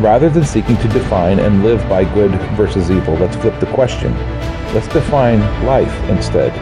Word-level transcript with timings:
Rather 0.00 0.30
than 0.30 0.44
seeking 0.44 0.76
to 0.78 0.88
define 0.88 1.38
and 1.38 1.62
live 1.62 1.86
by 1.88 2.02
good 2.02 2.32
versus 2.56 2.90
evil, 2.90 3.14
let's 3.14 3.36
flip 3.36 3.58
the 3.60 3.66
question. 3.66 4.12
Let's 4.74 4.88
define 4.88 5.40
life 5.64 5.92
instead. 6.08 6.52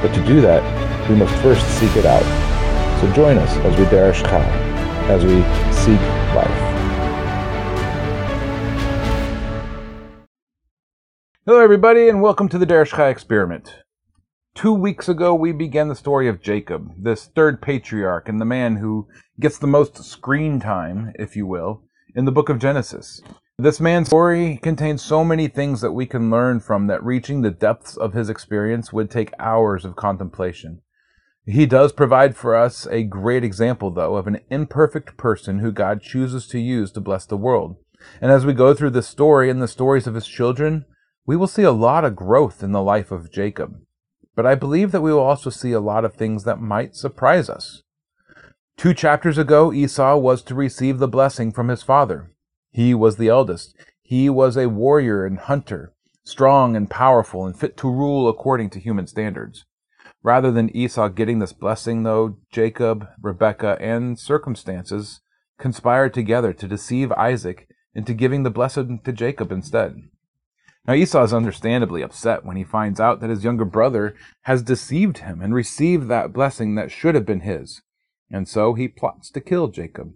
But 0.00 0.14
to 0.14 0.24
do 0.24 0.40
that, 0.40 0.62
we 1.10 1.16
must 1.16 1.34
first 1.42 1.66
seek 1.78 1.94
it 1.96 2.06
out. 2.06 2.22
So 3.00 3.12
join 3.12 3.36
us 3.36 3.50
as 3.58 3.76
we 3.76 3.84
derish 3.86 4.22
chai, 4.22 4.44
as 5.08 5.24
we 5.24 5.42
seek 5.74 6.00
life. 6.34 6.68
Hello, 11.44 11.60
everybody, 11.60 12.08
and 12.08 12.22
welcome 12.22 12.48
to 12.48 12.58
the 12.58 12.66
Derish 12.66 12.94
Chai 12.94 13.08
experiment. 13.08 13.82
Two 14.54 14.72
weeks 14.72 15.08
ago, 15.08 15.34
we 15.34 15.52
began 15.52 15.88
the 15.88 15.94
story 15.94 16.28
of 16.28 16.42
Jacob, 16.42 16.92
this 16.96 17.26
third 17.26 17.60
patriarch 17.60 18.28
and 18.28 18.40
the 18.40 18.44
man 18.44 18.76
who 18.76 19.08
gets 19.40 19.58
the 19.58 19.66
most 19.66 19.96
screen 20.04 20.60
time, 20.60 21.12
if 21.18 21.36
you 21.36 21.46
will, 21.46 21.87
in 22.18 22.24
the 22.24 22.32
book 22.32 22.48
of 22.48 22.58
Genesis. 22.58 23.22
This 23.58 23.78
man's 23.78 24.08
story 24.08 24.58
contains 24.60 25.00
so 25.00 25.22
many 25.24 25.46
things 25.46 25.80
that 25.80 25.92
we 25.92 26.04
can 26.04 26.30
learn 26.30 26.58
from 26.58 26.88
that 26.88 27.02
reaching 27.04 27.42
the 27.42 27.52
depths 27.52 27.96
of 27.96 28.12
his 28.12 28.28
experience 28.28 28.92
would 28.92 29.08
take 29.08 29.32
hours 29.38 29.84
of 29.84 29.94
contemplation. 29.94 30.82
He 31.46 31.64
does 31.64 31.92
provide 31.92 32.36
for 32.36 32.56
us 32.56 32.86
a 32.88 33.04
great 33.04 33.44
example, 33.44 33.92
though, 33.92 34.16
of 34.16 34.26
an 34.26 34.40
imperfect 34.50 35.16
person 35.16 35.60
who 35.60 35.70
God 35.70 36.02
chooses 36.02 36.48
to 36.48 36.58
use 36.58 36.90
to 36.90 37.00
bless 37.00 37.24
the 37.24 37.36
world. 37.36 37.76
And 38.20 38.32
as 38.32 38.44
we 38.44 38.52
go 38.52 38.74
through 38.74 38.90
this 38.90 39.06
story 39.06 39.48
and 39.48 39.62
the 39.62 39.68
stories 39.68 40.08
of 40.08 40.16
his 40.16 40.26
children, 40.26 40.86
we 41.24 41.36
will 41.36 41.46
see 41.46 41.62
a 41.62 41.70
lot 41.72 42.04
of 42.04 42.16
growth 42.16 42.64
in 42.64 42.72
the 42.72 42.82
life 42.82 43.12
of 43.12 43.32
Jacob 43.32 43.76
but 44.38 44.46
I 44.46 44.54
believe 44.54 44.92
that 44.92 45.00
we 45.00 45.12
will 45.12 45.18
also 45.18 45.50
see 45.50 45.72
a 45.72 45.80
lot 45.80 46.04
of 46.04 46.14
things 46.14 46.44
that 46.44 46.60
might 46.60 46.94
surprise 46.94 47.50
us. 47.50 47.82
Two 48.78 48.94
chapters 48.94 49.38
ago, 49.38 49.72
Esau 49.72 50.16
was 50.18 50.40
to 50.44 50.54
receive 50.54 51.00
the 51.00 51.08
blessing 51.08 51.50
from 51.50 51.66
his 51.66 51.82
father. 51.82 52.30
He 52.70 52.94
was 52.94 53.16
the 53.16 53.26
eldest. 53.26 53.74
He 54.02 54.30
was 54.30 54.56
a 54.56 54.68
warrior 54.68 55.26
and 55.26 55.36
hunter, 55.36 55.94
strong 56.22 56.76
and 56.76 56.88
powerful 56.88 57.44
and 57.44 57.58
fit 57.58 57.76
to 57.78 57.90
rule 57.90 58.28
according 58.28 58.70
to 58.70 58.78
human 58.78 59.08
standards. 59.08 59.64
Rather 60.22 60.52
than 60.52 60.70
Esau 60.76 61.08
getting 61.08 61.40
this 61.40 61.52
blessing, 61.52 62.04
though, 62.04 62.36
Jacob, 62.52 63.08
Rebekah, 63.20 63.78
and 63.80 64.16
circumstances 64.16 65.22
conspired 65.58 66.14
together 66.14 66.52
to 66.52 66.68
deceive 66.68 67.10
Isaac 67.10 67.66
into 67.96 68.14
giving 68.14 68.44
the 68.44 68.48
blessing 68.48 69.00
to 69.04 69.12
Jacob 69.12 69.50
instead. 69.50 69.96
Now 70.86 70.94
Esau 70.94 71.24
is 71.24 71.34
understandably 71.34 72.02
upset 72.02 72.44
when 72.44 72.56
he 72.56 72.62
finds 72.62 73.00
out 73.00 73.18
that 73.20 73.30
his 73.30 73.42
younger 73.42 73.64
brother 73.64 74.14
has 74.42 74.62
deceived 74.62 75.18
him 75.18 75.42
and 75.42 75.52
received 75.52 76.06
that 76.06 76.32
blessing 76.32 76.76
that 76.76 76.92
should 76.92 77.16
have 77.16 77.26
been 77.26 77.40
his. 77.40 77.82
And 78.30 78.48
so 78.48 78.74
he 78.74 78.88
plots 78.88 79.30
to 79.30 79.40
kill 79.40 79.68
Jacob. 79.68 80.12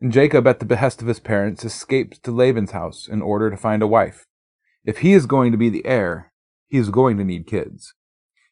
And 0.00 0.12
Jacob, 0.12 0.46
at 0.46 0.58
the 0.58 0.66
behest 0.66 1.00
of 1.00 1.08
his 1.08 1.20
parents, 1.20 1.64
escapes 1.64 2.18
to 2.20 2.30
Laban's 2.30 2.72
house 2.72 3.08
in 3.08 3.22
order 3.22 3.50
to 3.50 3.56
find 3.56 3.82
a 3.82 3.86
wife. 3.86 4.24
If 4.84 4.98
he 4.98 5.12
is 5.12 5.26
going 5.26 5.52
to 5.52 5.58
be 5.58 5.68
the 5.68 5.86
heir, 5.86 6.32
he 6.68 6.78
is 6.78 6.90
going 6.90 7.16
to 7.18 7.24
need 7.24 7.46
kids. 7.46 7.94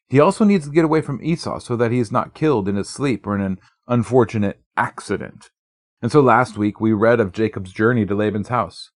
He 0.07 0.19
also 0.19 0.43
needs 0.43 0.65
to 0.65 0.73
get 0.73 0.85
away 0.85 1.01
from 1.01 1.23
Esau 1.23 1.59
so 1.59 1.75
that 1.75 1.91
he 1.91 1.99
is 1.99 2.11
not 2.11 2.35
killed 2.35 2.67
in 2.67 2.75
his 2.75 2.89
sleep 2.89 3.25
or 3.25 3.35
in 3.35 3.41
an 3.41 3.59
unfortunate 3.87 4.61
accident. 4.77 5.49
And 6.01 6.11
so 6.11 6.21
last 6.21 6.57
week 6.57 6.79
we 6.79 6.93
read 6.93 7.19
of 7.19 7.31
Jacob's 7.31 7.73
journey 7.73 8.05
to 8.05 8.15
Laban's 8.15 8.49
house. 8.49 8.91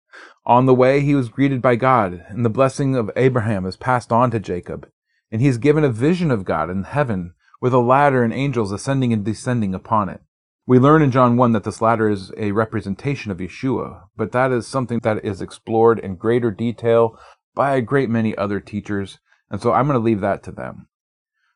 On 0.45 0.65
the 0.65 0.73
way, 0.73 1.01
he 1.01 1.15
was 1.15 1.29
greeted 1.29 1.61
by 1.61 1.75
God, 1.75 2.25
and 2.29 2.43
the 2.43 2.49
blessing 2.49 2.95
of 2.95 3.11
Abraham 3.15 3.65
is 3.65 3.77
passed 3.77 4.11
on 4.11 4.31
to 4.31 4.39
Jacob. 4.39 4.89
And 5.31 5.41
he 5.41 5.47
is 5.47 5.59
given 5.59 5.83
a 5.83 5.89
vision 5.89 6.31
of 6.31 6.45
God 6.45 6.69
in 6.69 6.83
heaven, 6.83 7.33
with 7.61 7.73
a 7.73 7.79
ladder 7.79 8.23
and 8.23 8.33
angels 8.33 8.71
ascending 8.71 9.13
and 9.13 9.25
descending 9.25 9.73
upon 9.73 10.09
it. 10.09 10.21
We 10.65 10.77
learn 10.77 11.01
in 11.01 11.11
John 11.11 11.35
1 11.35 11.51
that 11.53 11.63
this 11.63 11.81
ladder 11.81 12.09
is 12.09 12.31
a 12.37 12.51
representation 12.51 13.31
of 13.31 13.39
Yeshua, 13.39 14.03
but 14.15 14.31
that 14.33 14.51
is 14.51 14.67
something 14.67 14.99
that 15.03 15.25
is 15.25 15.41
explored 15.41 15.97
in 15.99 16.15
greater 16.15 16.51
detail 16.51 17.17
by 17.55 17.75
a 17.75 17.81
great 17.81 18.09
many 18.09 18.37
other 18.37 18.59
teachers, 18.59 19.19
and 19.49 19.61
so 19.61 19.73
I'm 19.73 19.87
going 19.87 19.99
to 19.99 20.03
leave 20.03 20.21
that 20.21 20.43
to 20.43 20.51
them. 20.51 20.87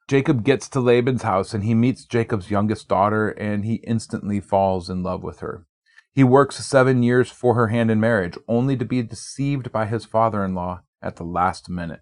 Jacob 0.08 0.44
gets 0.44 0.68
to 0.69 0.80
Laban's 0.80 1.22
house 1.22 1.53
and 1.53 1.64
he 1.64 1.74
meets 1.74 2.06
Jacob's 2.06 2.52
youngest 2.52 2.88
daughter, 2.88 3.30
and 3.30 3.64
he 3.64 3.75
instantly 3.88 4.40
falls 4.40 4.90
in 4.90 5.03
love 5.03 5.24
with 5.24 5.40
her. 5.40 5.66
He 6.14 6.24
works 6.24 6.58
seven 6.58 7.03
years 7.03 7.31
for 7.31 7.56
her 7.56 7.68
hand 7.68 7.90
in 7.90 8.00
marriage, 8.00 8.38
only 8.47 8.75
to 8.78 8.85
be 8.85 9.02
deceived 9.02 9.72
by 9.72 9.85
his 9.85 10.06
father 10.06 10.44
in 10.44 10.53
law 10.53 10.81
at 11.02 11.16
the 11.16 11.24
last 11.24 11.70
minute. 11.70 12.02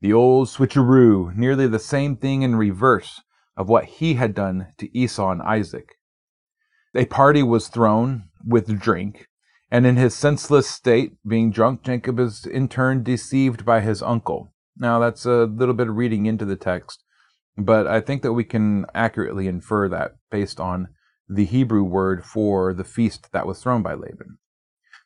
The 0.00 0.12
old 0.14 0.48
switcheroo, 0.48 1.36
nearly 1.36 1.66
the 1.66 1.78
same 1.78 2.16
thing 2.16 2.40
in 2.42 2.56
reverse 2.56 3.20
of 3.56 3.68
what 3.68 3.84
he 3.84 4.14
had 4.14 4.34
done 4.34 4.68
to 4.78 4.96
Esau 4.96 5.30
and 5.30 5.42
Isaac. 5.42 5.96
A 6.94 7.04
party 7.04 7.42
was 7.42 7.68
thrown 7.68 8.30
with 8.44 8.80
drink, 8.80 9.26
and 9.70 9.86
in 9.86 9.96
his 9.96 10.14
senseless 10.14 10.68
state, 10.68 11.16
being 11.26 11.50
drunk, 11.50 11.82
Jacob 11.82 12.18
is 12.18 12.46
in 12.46 12.68
turn 12.68 13.02
deceived 13.02 13.66
by 13.66 13.80
his 13.80 14.02
uncle. 14.02 14.54
Now, 14.76 14.98
that's 14.98 15.26
a 15.26 15.44
little 15.44 15.74
bit 15.74 15.88
of 15.88 15.96
reading 15.96 16.24
into 16.24 16.46
the 16.46 16.56
text, 16.56 17.04
but 17.58 17.86
I 17.86 18.00
think 18.00 18.22
that 18.22 18.32
we 18.32 18.44
can 18.44 18.86
accurately 18.94 19.46
infer 19.46 19.86
that 19.90 20.16
based 20.30 20.58
on 20.58 20.88
the 21.28 21.44
Hebrew 21.44 21.84
word 21.84 22.24
for 22.24 22.72
the 22.72 22.84
feast 22.84 23.30
that 23.32 23.46
was 23.46 23.62
thrown 23.62 23.82
by 23.82 23.92
Laban. 23.92 24.38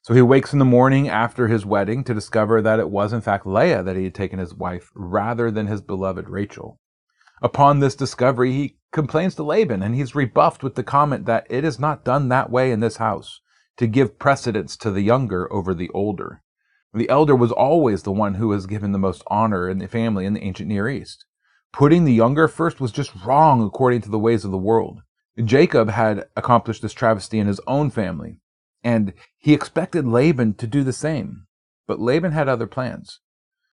So 0.05 0.13
he 0.13 0.21
wakes 0.21 0.53
in 0.53 0.59
the 0.59 0.67
morning 0.67 1.09
after 1.09 1.49
his 1.49 1.65
wedding 1.65 2.05
to 2.05 2.13
discover 2.13 2.61
that 2.61 2.79
it 2.79 2.91
was 2.91 3.15
in 3.15 3.23
fact 3.23 3.47
Leah 3.47 3.83
that 3.83 3.97
he 3.97 4.05
had 4.05 4.15
taken 4.15 4.39
his 4.39 4.53
wife 4.53 4.91
rather 4.95 5.51
than 5.51 5.67
his 5.67 5.81
beloved 5.81 6.29
Rachel. 6.29 6.79
Upon 7.41 7.81
this 7.81 7.97
discovery, 7.97 8.53
he 8.53 8.77
complains 8.93 9.35
to 9.37 9.43
Laban 9.43 9.83
and 9.83 9.95
he's 9.95 10.15
rebuffed 10.15 10.63
with 10.63 10.75
the 10.75 10.83
comment 10.83 11.25
that 11.25 11.47
it 11.49 11.65
is 11.65 11.81
not 11.81 12.05
done 12.05 12.29
that 12.29 12.51
way 12.51 12.71
in 12.71 12.81
this 12.81 12.99
house 12.99 13.41
to 13.79 13.87
give 13.87 14.19
precedence 14.19 14.77
to 14.77 14.91
the 14.91 15.01
younger 15.01 15.51
over 15.51 15.73
the 15.73 15.89
older. 15.95 16.43
The 16.93 17.09
elder 17.09 17.35
was 17.35 17.51
always 17.51 18.03
the 18.03 18.13
one 18.13 18.35
who 18.35 18.49
was 18.49 18.67
given 18.67 18.93
the 18.93 18.99
most 18.99 19.23
honor 19.29 19.71
in 19.71 19.79
the 19.79 19.89
family 19.89 20.27
in 20.27 20.35
the 20.35 20.45
ancient 20.45 20.69
Near 20.69 20.87
East. 20.87 21.25
Putting 21.73 22.05
the 22.05 22.13
younger 22.13 22.47
first 22.47 22.79
was 22.79 22.93
just 22.93 23.25
wrong 23.25 23.65
according 23.65 24.03
to 24.03 24.11
the 24.11 24.19
ways 24.19 24.45
of 24.45 24.51
the 24.51 24.59
world. 24.59 25.01
Jacob 25.43 25.89
had 25.89 26.27
accomplished 26.37 26.83
this 26.83 26.93
travesty 26.93 27.39
in 27.39 27.47
his 27.47 27.61
own 27.67 27.89
family, 27.89 28.37
and 28.85 29.15
he 29.39 29.55
expected 29.55 30.07
Laban 30.07 30.55
to 30.55 30.67
do 30.67 30.85
the 30.85 30.93
same. 30.93 31.47
But 31.87 32.01
Laban 32.01 32.33
had 32.33 32.49
other 32.49 32.67
plans. 32.67 33.21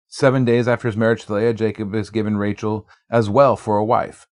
Seven 0.07 0.45
days 0.45 0.69
after 0.69 0.89
his 0.89 0.97
marriage 0.97 1.25
to 1.27 1.35
Leah, 1.35 1.55
Jacob 1.55 1.95
is 1.95 2.11
given 2.11 2.37
Rachel 2.37 2.87
as 3.11 3.29
well 3.29 3.57
for 3.57 3.77
a 3.77 3.85
wife. 3.85 4.27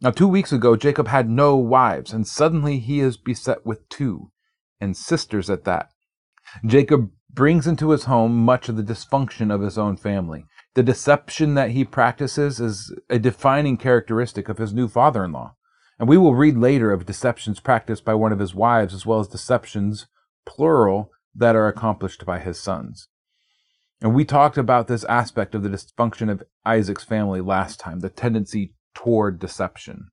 Now, 0.00 0.10
two 0.10 0.28
weeks 0.28 0.52
ago, 0.52 0.76
Jacob 0.76 1.08
had 1.08 1.28
no 1.28 1.56
wives, 1.56 2.12
and 2.12 2.26
suddenly 2.26 2.78
he 2.78 3.00
is 3.00 3.16
beset 3.16 3.64
with 3.64 3.88
two, 3.88 4.30
and 4.80 4.96
sisters 4.96 5.48
at 5.48 5.64
that. 5.64 5.90
Jacob 6.66 7.10
brings 7.32 7.66
into 7.66 7.90
his 7.90 8.04
home 8.04 8.36
much 8.44 8.68
of 8.68 8.76
the 8.76 8.82
dysfunction 8.82 9.52
of 9.52 9.60
his 9.60 9.78
own 9.78 9.96
family. 9.96 10.46
The 10.74 10.82
deception 10.82 11.54
that 11.54 11.70
he 11.70 11.84
practices 11.84 12.60
is 12.60 12.92
a 13.08 13.18
defining 13.18 13.76
characteristic 13.76 14.48
of 14.48 14.58
his 14.58 14.74
new 14.74 14.88
father 14.88 15.24
in 15.24 15.32
law. 15.32 15.54
And 15.98 16.08
we 16.08 16.18
will 16.18 16.34
read 16.34 16.56
later 16.56 16.90
of 16.90 17.06
deceptions 17.06 17.60
practiced 17.60 18.04
by 18.04 18.14
one 18.14 18.32
of 18.32 18.40
his 18.40 18.54
wives, 18.54 18.94
as 18.94 19.06
well 19.06 19.20
as 19.20 19.28
deceptions, 19.28 20.06
plural, 20.46 21.10
that 21.34 21.56
are 21.56 21.68
accomplished 21.68 22.24
by 22.24 22.38
his 22.38 22.60
sons. 22.60 23.08
And 24.00 24.14
we 24.14 24.24
talked 24.24 24.58
about 24.58 24.86
this 24.86 25.04
aspect 25.04 25.54
of 25.54 25.62
the 25.62 25.68
dysfunction 25.68 26.30
of 26.30 26.42
Isaac's 26.64 27.04
family 27.04 27.40
last 27.40 27.80
time, 27.80 28.00
the 28.00 28.10
tendency 28.10 28.74
toward 28.94 29.38
deception. 29.38 30.08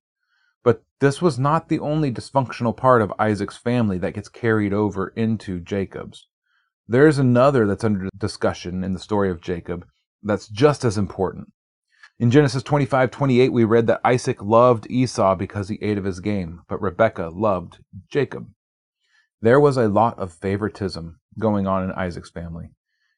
But 0.64 0.82
this 1.00 1.20
was 1.20 1.38
not 1.38 1.68
the 1.68 1.78
only 1.78 2.12
dysfunctional 2.12 2.76
part 2.76 3.02
of 3.02 3.12
Isaac's 3.18 3.56
family 3.56 3.98
that 3.98 4.14
gets 4.14 4.28
carried 4.28 4.72
over 4.72 5.08
into 5.08 5.60
Jacob's. 5.60 6.28
There 6.88 7.06
is 7.06 7.18
another 7.18 7.66
that's 7.66 7.84
under 7.84 8.08
discussion 8.16 8.82
in 8.84 8.92
the 8.92 8.98
story 8.98 9.30
of 9.30 9.40
Jacob 9.40 9.86
that's 10.22 10.48
just 10.48 10.84
as 10.84 10.96
important. 10.96 11.52
In 12.18 12.30
Genesis 12.30 12.62
25 12.62 13.10
28, 13.10 13.52
we 13.52 13.64
read 13.64 13.86
that 13.88 14.00
Isaac 14.04 14.40
loved 14.42 14.86
Esau 14.88 15.34
because 15.34 15.68
he 15.68 15.78
ate 15.82 15.98
of 15.98 16.04
his 16.04 16.20
game, 16.20 16.62
but 16.68 16.80
Rebekah 16.80 17.30
loved 17.34 17.78
Jacob. 18.08 18.46
There 19.42 19.58
was 19.58 19.76
a 19.76 19.88
lot 19.88 20.16
of 20.20 20.32
favoritism 20.32 21.18
going 21.36 21.66
on 21.66 21.82
in 21.82 21.90
Isaac's 21.90 22.30
family. 22.30 22.70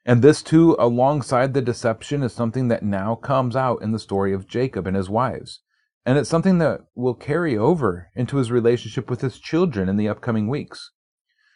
And 0.07 0.23
this, 0.23 0.43
too, 0.43 0.75
alongside 0.79 1.53
the 1.53 1.61
deception, 1.61 2.23
is 2.23 2.33
something 2.33 2.69
that 2.69 2.83
now 2.83 3.15
comes 3.15 3.55
out 3.55 3.83
in 3.83 3.93
the 3.93 3.99
story 3.99 4.33
of 4.33 4.49
Jacob 4.49 4.87
and 4.87 4.97
his 4.97 5.11
wives. 5.11 5.61
And 6.07 6.17
it's 6.17 6.31
something 6.31 6.57
that 6.59 6.81
will 6.95 7.13
carry 7.13 7.59
over 7.59 8.11
into 8.15 8.39
his 8.39 8.51
relationship 8.51 9.11
with 9.11 9.21
his 9.21 9.39
children 9.39 9.87
in 9.87 9.99
the 9.99 10.09
upcoming 10.09 10.49
weeks. 10.49 10.93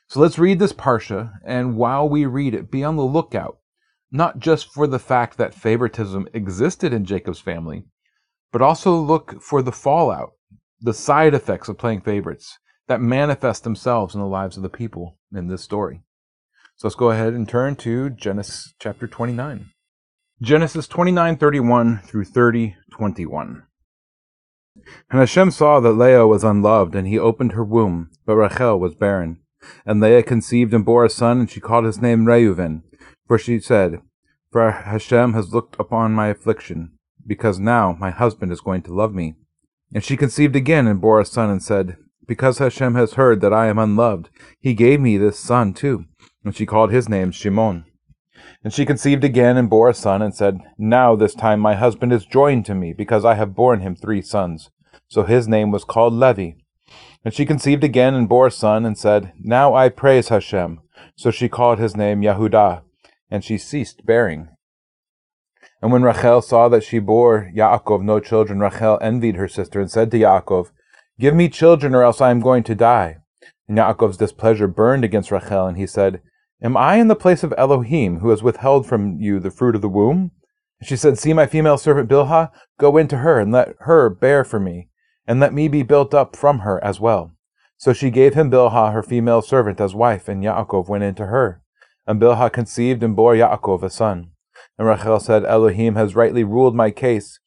So 0.06 0.20
let's 0.20 0.38
read 0.38 0.58
this 0.58 0.74
Parsha, 0.74 1.32
and 1.46 1.78
while 1.78 2.06
we 2.06 2.26
read 2.26 2.52
it, 2.52 2.70
be 2.70 2.84
on 2.84 2.96
the 2.96 3.02
lookout, 3.02 3.60
not 4.12 4.38
just 4.38 4.70
for 4.70 4.86
the 4.86 4.98
fact 4.98 5.38
that 5.38 5.54
favoritism 5.54 6.28
existed 6.34 6.92
in 6.92 7.06
Jacob's 7.06 7.40
family, 7.40 7.86
but 8.52 8.60
also 8.60 8.94
look 8.96 9.40
for 9.40 9.62
the 9.62 9.72
fallout, 9.72 10.32
the 10.78 10.94
side 10.94 11.32
effects 11.32 11.70
of 11.70 11.78
playing 11.78 12.02
favorites 12.02 12.58
that 12.88 13.00
manifest 13.00 13.64
themselves 13.64 14.14
in 14.14 14.20
the 14.20 14.26
lives 14.26 14.56
of 14.56 14.62
the 14.62 14.68
people 14.68 15.18
in 15.32 15.46
this 15.46 15.62
story. 15.62 16.02
So 16.76 16.88
let's 16.88 16.96
go 16.96 17.10
ahead 17.10 17.34
and 17.34 17.48
turn 17.48 17.76
to 17.76 18.10
Genesis 18.10 18.74
chapter 18.78 19.06
29. 19.06 19.70
Genesis 20.40 20.86
29:31 20.86 22.02
through 22.02 22.24
30:21. 22.24 23.62
And 25.10 25.20
Hashem 25.20 25.50
saw 25.50 25.80
that 25.80 25.92
Leah 25.92 26.26
was 26.26 26.44
unloved, 26.44 26.94
and 26.94 27.06
he 27.06 27.18
opened 27.18 27.52
her 27.52 27.64
womb, 27.64 28.10
but 28.24 28.36
Rachel 28.36 28.78
was 28.78 28.94
barren. 28.94 29.40
And 29.84 30.00
Leah 30.00 30.22
conceived 30.22 30.72
and 30.72 30.84
bore 30.84 31.04
a 31.04 31.10
son, 31.10 31.40
and 31.40 31.50
she 31.50 31.60
called 31.60 31.84
his 31.84 32.00
name 32.00 32.24
Reuven, 32.24 32.82
for 33.26 33.38
she 33.38 33.58
said, 33.58 34.00
For 34.52 34.70
Hashem 34.70 35.32
has 35.34 35.52
looked 35.52 35.74
upon 35.80 36.12
my 36.12 36.28
affliction, 36.28 36.92
because 37.26 37.58
now 37.58 37.96
my 37.98 38.10
husband 38.10 38.52
is 38.52 38.60
going 38.60 38.82
to 38.82 38.94
love 38.94 39.12
me. 39.12 39.34
And 39.92 40.04
she 40.04 40.16
conceived 40.16 40.54
again 40.54 40.86
and 40.86 41.00
bore 41.00 41.20
a 41.20 41.24
son, 41.24 41.50
and 41.50 41.62
said, 41.62 41.96
Because 42.28 42.58
Hashem 42.58 42.94
has 42.94 43.14
heard 43.14 43.40
that 43.40 43.54
I 43.54 43.68
am 43.68 43.78
unloved, 43.78 44.28
he 44.60 44.74
gave 44.74 45.00
me 45.00 45.16
this 45.16 45.38
son 45.38 45.72
too. 45.72 46.04
And 46.44 46.54
she 46.54 46.66
called 46.66 46.92
his 46.92 47.08
name 47.08 47.32
Shimon. 47.32 47.86
And 48.62 48.72
she 48.72 48.84
conceived 48.84 49.24
again 49.24 49.56
and 49.56 49.70
bore 49.70 49.88
a 49.88 49.94
son, 49.94 50.20
and 50.20 50.34
said, 50.34 50.60
Now 50.76 51.16
this 51.16 51.34
time 51.34 51.58
my 51.58 51.74
husband 51.74 52.12
is 52.12 52.26
joined 52.26 52.66
to 52.66 52.74
me, 52.74 52.92
because 52.92 53.24
I 53.24 53.34
have 53.34 53.54
borne 53.54 53.80
him 53.80 53.96
three 53.96 54.20
sons. 54.20 54.70
So 55.08 55.22
his 55.22 55.48
name 55.48 55.70
was 55.70 55.84
called 55.84 56.12
Levi. 56.12 56.58
And 57.24 57.32
she 57.32 57.46
conceived 57.46 57.82
again 57.82 58.14
and 58.14 58.28
bore 58.28 58.48
a 58.48 58.50
son, 58.50 58.84
and 58.84 58.98
said, 58.98 59.32
Now 59.40 59.74
I 59.74 59.88
praise 59.88 60.28
Hashem. 60.28 60.80
So 61.16 61.30
she 61.30 61.48
called 61.48 61.78
his 61.78 61.96
name 61.96 62.22
Yahudah, 62.22 62.82
and 63.30 63.42
she 63.42 63.56
ceased 63.56 64.04
bearing. 64.04 64.48
And 65.80 65.92
when 65.92 66.02
Rachel 66.02 66.42
saw 66.42 66.68
that 66.68 66.84
she 66.84 66.98
bore 66.98 67.50
Yaakov 67.56 68.02
no 68.02 68.20
children, 68.20 68.60
Rachel 68.60 68.98
envied 69.00 69.36
her 69.36 69.48
sister, 69.48 69.80
and 69.80 69.90
said 69.90 70.10
to 70.10 70.18
Yaakov, 70.18 70.70
Give 71.18 71.34
me 71.34 71.48
children, 71.48 71.94
or 71.94 72.02
else 72.02 72.20
I 72.20 72.30
am 72.30 72.40
going 72.40 72.62
to 72.64 72.74
die. 72.74 73.18
And 73.66 73.76
Yaakov's 73.76 74.16
displeasure 74.16 74.68
burned 74.68 75.04
against 75.04 75.30
Rachel, 75.30 75.66
and 75.66 75.76
he 75.76 75.86
said, 75.86 76.22
Am 76.62 76.76
I 76.76 76.96
in 76.96 77.08
the 77.08 77.16
place 77.16 77.42
of 77.42 77.54
Elohim, 77.56 78.20
who 78.20 78.30
has 78.30 78.42
withheld 78.42 78.86
from 78.86 79.20
you 79.20 79.38
the 79.40 79.50
fruit 79.50 79.74
of 79.74 79.82
the 79.82 79.88
womb? 79.88 80.30
And 80.80 80.88
she 80.88 80.96
said, 80.96 81.18
See 81.18 81.32
my 81.32 81.46
female 81.46 81.78
servant 81.78 82.08
Bilhah, 82.08 82.50
go 82.78 82.96
into 82.96 83.18
her, 83.18 83.38
and 83.38 83.52
let 83.52 83.74
her 83.80 84.08
bear 84.08 84.44
for 84.44 84.60
me 84.60 84.88
and 85.28 85.38
let 85.38 85.52
me 85.52 85.68
be 85.68 85.82
built 85.82 86.14
up 86.14 86.34
from 86.34 86.60
her 86.60 86.82
as 86.82 86.98
well. 86.98 87.32
So 87.76 87.92
she 87.92 88.10
gave 88.10 88.32
him 88.32 88.50
Bilhah, 88.50 88.94
her 88.94 89.02
female 89.02 89.42
servant, 89.42 89.78
as 89.78 89.94
wife, 89.94 90.26
and 90.26 90.42
Yaakov 90.42 90.88
went 90.88 91.04
into 91.04 91.26
her. 91.26 91.62
And 92.06 92.18
Bilhah 92.18 92.50
conceived 92.50 93.02
and 93.02 93.14
bore 93.14 93.34
Yaakov 93.34 93.82
a 93.82 93.90
son. 93.90 94.30
And 94.78 94.88
Rachel 94.88 95.20
said, 95.20 95.44
Elohim 95.44 95.96
has 95.96 96.16
rightly 96.16 96.44
ruled 96.44 96.74
my 96.74 96.90
case, 96.90 97.38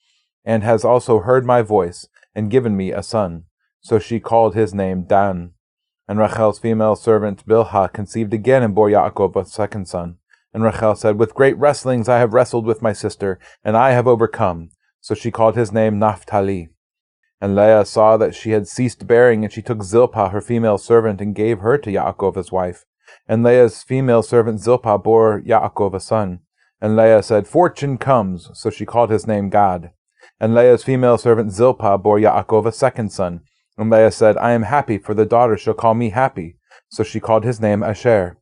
and 0.45 0.63
has 0.63 0.85
also 0.85 1.21
heard 1.21 1.44
my 1.44 1.63
voice, 1.63 2.07
and 2.35 2.51
given 2.51 2.77
me 2.77 2.91
a 2.91 3.01
son. 3.01 3.45
So 3.81 3.99
she 3.99 4.19
called 4.19 4.55
his 4.55 4.73
name 4.73 5.03
Dan. 5.03 5.51
And 6.07 6.19
Rachel's 6.19 6.59
female 6.59 6.95
servant 6.95 7.45
Bilhah 7.45 7.91
conceived 7.91 8.33
again 8.33 8.63
and 8.63 8.75
bore 8.75 8.89
Yaakov 8.89 9.35
a 9.35 9.45
second 9.45 9.87
son. 9.87 10.17
And 10.53 10.63
Rachel 10.63 10.95
said, 10.95 11.17
With 11.17 11.33
great 11.33 11.57
wrestlings 11.57 12.09
I 12.09 12.19
have 12.19 12.33
wrestled 12.33 12.65
with 12.65 12.81
my 12.81 12.93
sister, 12.93 13.39
and 13.63 13.77
I 13.77 13.91
have 13.91 14.07
overcome. 14.07 14.69
So 14.99 15.15
she 15.15 15.31
called 15.31 15.55
his 15.55 15.71
name 15.71 15.97
Naphtali. 15.97 16.69
And 17.39 17.55
Leah 17.55 17.85
saw 17.85 18.17
that 18.17 18.35
she 18.35 18.51
had 18.51 18.67
ceased 18.67 19.07
bearing, 19.07 19.43
and 19.43 19.51
she 19.51 19.61
took 19.61 19.81
Zilpah, 19.81 20.29
her 20.29 20.41
female 20.41 20.77
servant, 20.77 21.21
and 21.21 21.33
gave 21.33 21.59
her 21.59 21.77
to 21.77 21.89
Yaakov 21.89 22.37
as 22.37 22.51
wife. 22.51 22.85
And 23.27 23.43
Leah's 23.43 23.81
female 23.81 24.21
servant 24.21 24.59
Zilpah 24.59 24.99
bore 24.99 25.41
Yaakov 25.41 25.95
a 25.95 25.99
son. 25.99 26.41
And 26.79 26.95
Leah 26.95 27.23
said, 27.23 27.47
Fortune 27.47 27.97
comes. 27.97 28.49
So 28.53 28.69
she 28.69 28.85
called 28.85 29.09
his 29.09 29.25
name 29.25 29.49
Gad. 29.49 29.91
And 30.39 30.53
Leah's 30.53 30.83
female 30.83 31.17
servant 31.17 31.51
Zilpah 31.51 31.97
bore 31.97 32.19
Yaakov 32.19 32.65
a 32.65 32.71
second 32.71 33.11
son. 33.11 33.41
Leah 33.89 34.11
said, 34.11 34.37
I 34.37 34.51
am 34.51 34.63
happy, 34.63 34.97
for 34.97 35.13
the 35.13 35.25
daughter 35.25 35.57
shall 35.57 35.73
call 35.73 35.93
me 35.93 36.09
happy. 36.09 36.57
So 36.89 37.03
she 37.03 37.19
called 37.19 37.43
his 37.43 37.59
name 37.59 37.83
Asher. 37.83 38.37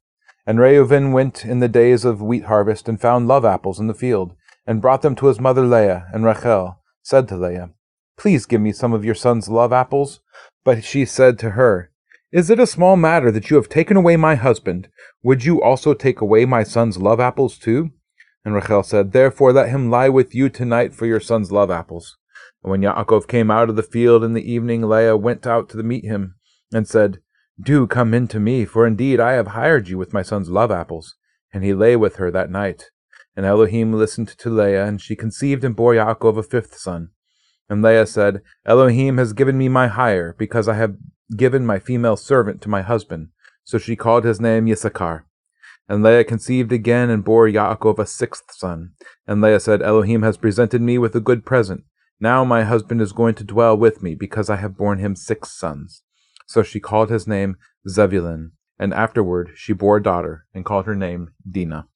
And 0.45 0.59
Reuben 0.59 1.11
went 1.11 1.45
in 1.45 1.59
the 1.59 1.67
days 1.67 2.03
of 2.03 2.21
wheat 2.21 2.45
harvest, 2.45 2.89
and 2.89 2.99
found 2.99 3.27
love 3.27 3.45
apples 3.45 3.79
in 3.79 3.87
the 3.87 3.93
field, 3.93 4.33
and 4.65 4.81
brought 4.81 5.01
them 5.01 5.15
to 5.15 5.27
his 5.27 5.39
mother 5.39 5.65
Leah. 5.65 6.07
And 6.13 6.25
Rachel 6.25 6.79
said 7.03 7.27
to 7.29 7.37
Leah, 7.37 7.71
Please 8.17 8.45
give 8.45 8.59
me 8.59 8.73
some 8.73 8.91
of 8.91 9.05
your 9.05 9.15
son's 9.15 9.47
love 9.47 9.71
apples. 9.71 10.19
But 10.65 10.83
she 10.83 11.05
said 11.05 11.39
to 11.39 11.51
her, 11.51 11.91
Is 12.31 12.49
it 12.49 12.59
a 12.59 12.67
small 12.67 12.97
matter 12.97 13.31
that 13.31 13.49
you 13.49 13.55
have 13.55 13.69
taken 13.69 13.95
away 13.97 14.17
my 14.17 14.35
husband? 14.35 14.89
Would 15.23 15.45
you 15.45 15.61
also 15.61 15.93
take 15.93 16.21
away 16.21 16.45
my 16.45 16.63
son's 16.63 16.97
love 16.97 17.19
apples 17.19 17.57
too? 17.57 17.91
And 18.45 18.53
Rachel 18.53 18.83
said, 18.83 19.13
Therefore 19.13 19.53
let 19.53 19.69
him 19.69 19.89
lie 19.89 20.09
with 20.09 20.35
you 20.35 20.49
tonight 20.49 20.93
for 20.93 21.05
your 21.05 21.19
son's 21.19 21.51
love 21.51 21.71
apples. 21.71 22.18
And 22.63 22.71
when 22.71 22.81
Yaakov 22.81 23.27
came 23.27 23.49
out 23.49 23.69
of 23.69 23.75
the 23.75 23.83
field 23.83 24.23
in 24.23 24.33
the 24.33 24.51
evening, 24.51 24.87
Leah 24.87 25.15
went 25.15 25.47
out 25.47 25.69
to 25.69 25.83
meet 25.83 26.03
him, 26.03 26.35
and 26.73 26.87
said, 26.87 27.19
Do 27.61 27.87
come 27.87 28.13
in 28.13 28.27
to 28.29 28.39
me, 28.39 28.65
for 28.65 28.85
indeed 28.85 29.19
I 29.19 29.33
have 29.33 29.47
hired 29.47 29.87
you 29.87 29.97
with 29.97 30.13
my 30.13 30.21
son's 30.21 30.49
love 30.49 30.71
apples. 30.71 31.15
And 31.53 31.63
he 31.63 31.73
lay 31.73 31.95
with 31.95 32.17
her 32.17 32.29
that 32.31 32.51
night. 32.51 32.91
And 33.35 33.45
Elohim 33.45 33.93
listened 33.93 34.27
to 34.27 34.49
Leah, 34.49 34.85
and 34.85 35.01
she 35.01 35.15
conceived 35.15 35.63
and 35.63 35.75
bore 35.75 35.93
Yaakov 35.93 36.37
a 36.37 36.43
fifth 36.43 36.75
son. 36.75 37.09
And 37.69 37.81
Leah 37.81 38.05
said, 38.05 38.41
Elohim 38.65 39.17
has 39.17 39.33
given 39.33 39.57
me 39.57 39.69
my 39.69 39.87
hire, 39.87 40.35
because 40.37 40.67
I 40.67 40.75
have 40.75 40.95
given 41.35 41.65
my 41.65 41.79
female 41.79 42.17
servant 42.17 42.61
to 42.63 42.69
my 42.69 42.81
husband. 42.81 43.29
So 43.63 43.77
she 43.77 43.95
called 43.95 44.25
his 44.25 44.41
name 44.41 44.65
Yisachar. 44.65 45.23
And 45.87 46.03
Leah 46.03 46.23
conceived 46.23 46.71
again 46.71 47.09
and 47.09 47.23
bore 47.23 47.47
Yaakov 47.47 47.97
a 47.99 48.05
sixth 48.05 48.51
son. 48.51 48.91
And 49.25 49.41
Leah 49.41 49.59
said, 49.59 49.81
Elohim 49.81 50.21
has 50.23 50.37
presented 50.37 50.81
me 50.81 50.97
with 50.97 51.15
a 51.15 51.19
good 51.19 51.45
present. 51.45 51.83
Now 52.19 52.43
my 52.43 52.63
husband 52.63 53.01
is 53.01 53.11
going 53.11 53.35
to 53.35 53.43
dwell 53.43 53.77
with 53.77 54.03
me, 54.03 54.15
because 54.15 54.49
I 54.49 54.57
have 54.57 54.77
borne 54.77 54.99
him 54.99 55.15
six 55.15 55.51
sons. 55.51 56.03
So 56.47 56.63
she 56.63 56.79
called 56.79 57.09
his 57.09 57.27
name 57.27 57.55
Zebulun. 57.87 58.51
And 58.77 58.93
afterward 58.93 59.51
she 59.55 59.73
bore 59.73 59.97
a 59.97 60.03
daughter, 60.03 60.45
and 60.53 60.65
called 60.65 60.85
her 60.85 60.95
name 60.95 61.33
Dinah. 61.49 61.87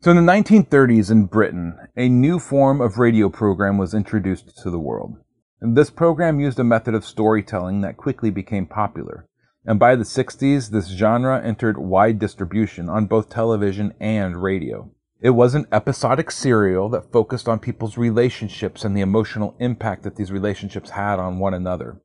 So 0.00 0.12
in 0.12 0.16
the 0.16 0.32
1930s 0.32 1.10
in 1.10 1.26
Britain, 1.26 1.76
a 1.96 2.08
new 2.08 2.38
form 2.38 2.80
of 2.80 2.98
radio 2.98 3.28
program 3.28 3.78
was 3.78 3.94
introduced 3.94 4.56
to 4.58 4.70
the 4.70 4.78
world. 4.78 5.16
And 5.60 5.76
this 5.76 5.90
program 5.90 6.38
used 6.38 6.60
a 6.60 6.64
method 6.64 6.94
of 6.94 7.04
storytelling 7.04 7.80
that 7.80 7.96
quickly 7.96 8.30
became 8.30 8.66
popular. 8.66 9.26
And 9.64 9.78
by 9.78 9.96
the 9.96 10.04
60s, 10.04 10.70
this 10.70 10.86
genre 10.88 11.44
entered 11.44 11.78
wide 11.78 12.20
distribution 12.20 12.88
on 12.88 13.06
both 13.06 13.28
television 13.28 13.92
and 14.00 14.40
radio. 14.40 14.92
It 15.20 15.30
was 15.30 15.54
an 15.54 15.66
episodic 15.72 16.30
serial 16.30 16.88
that 16.90 17.10
focused 17.10 17.48
on 17.48 17.58
people's 17.58 17.98
relationships 17.98 18.84
and 18.84 18.96
the 18.96 19.00
emotional 19.00 19.56
impact 19.58 20.04
that 20.04 20.14
these 20.14 20.30
relationships 20.30 20.90
had 20.90 21.18
on 21.18 21.40
one 21.40 21.54
another. 21.54 22.00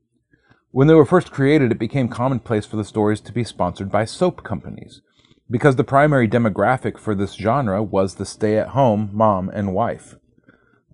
When 0.71 0.87
they 0.87 0.95
were 0.95 1.05
first 1.05 1.31
created, 1.31 1.71
it 1.71 1.77
became 1.77 2.07
commonplace 2.07 2.65
for 2.65 2.75
the 2.75 2.83
stories 2.83 3.21
to 3.21 3.31
be 3.31 3.43
sponsored 3.43 3.91
by 3.91 4.05
soap 4.05 4.43
companies 4.43 5.01
because 5.47 5.75
the 5.75 5.83
primary 5.83 6.27
demographic 6.27 6.97
for 6.97 7.13
this 7.13 7.33
genre 7.33 7.83
was 7.83 8.15
the 8.15 8.25
stay 8.25 8.57
at 8.57 8.69
home 8.69 9.11
mom 9.13 9.49
and 9.49 9.75
wife. 9.75 10.15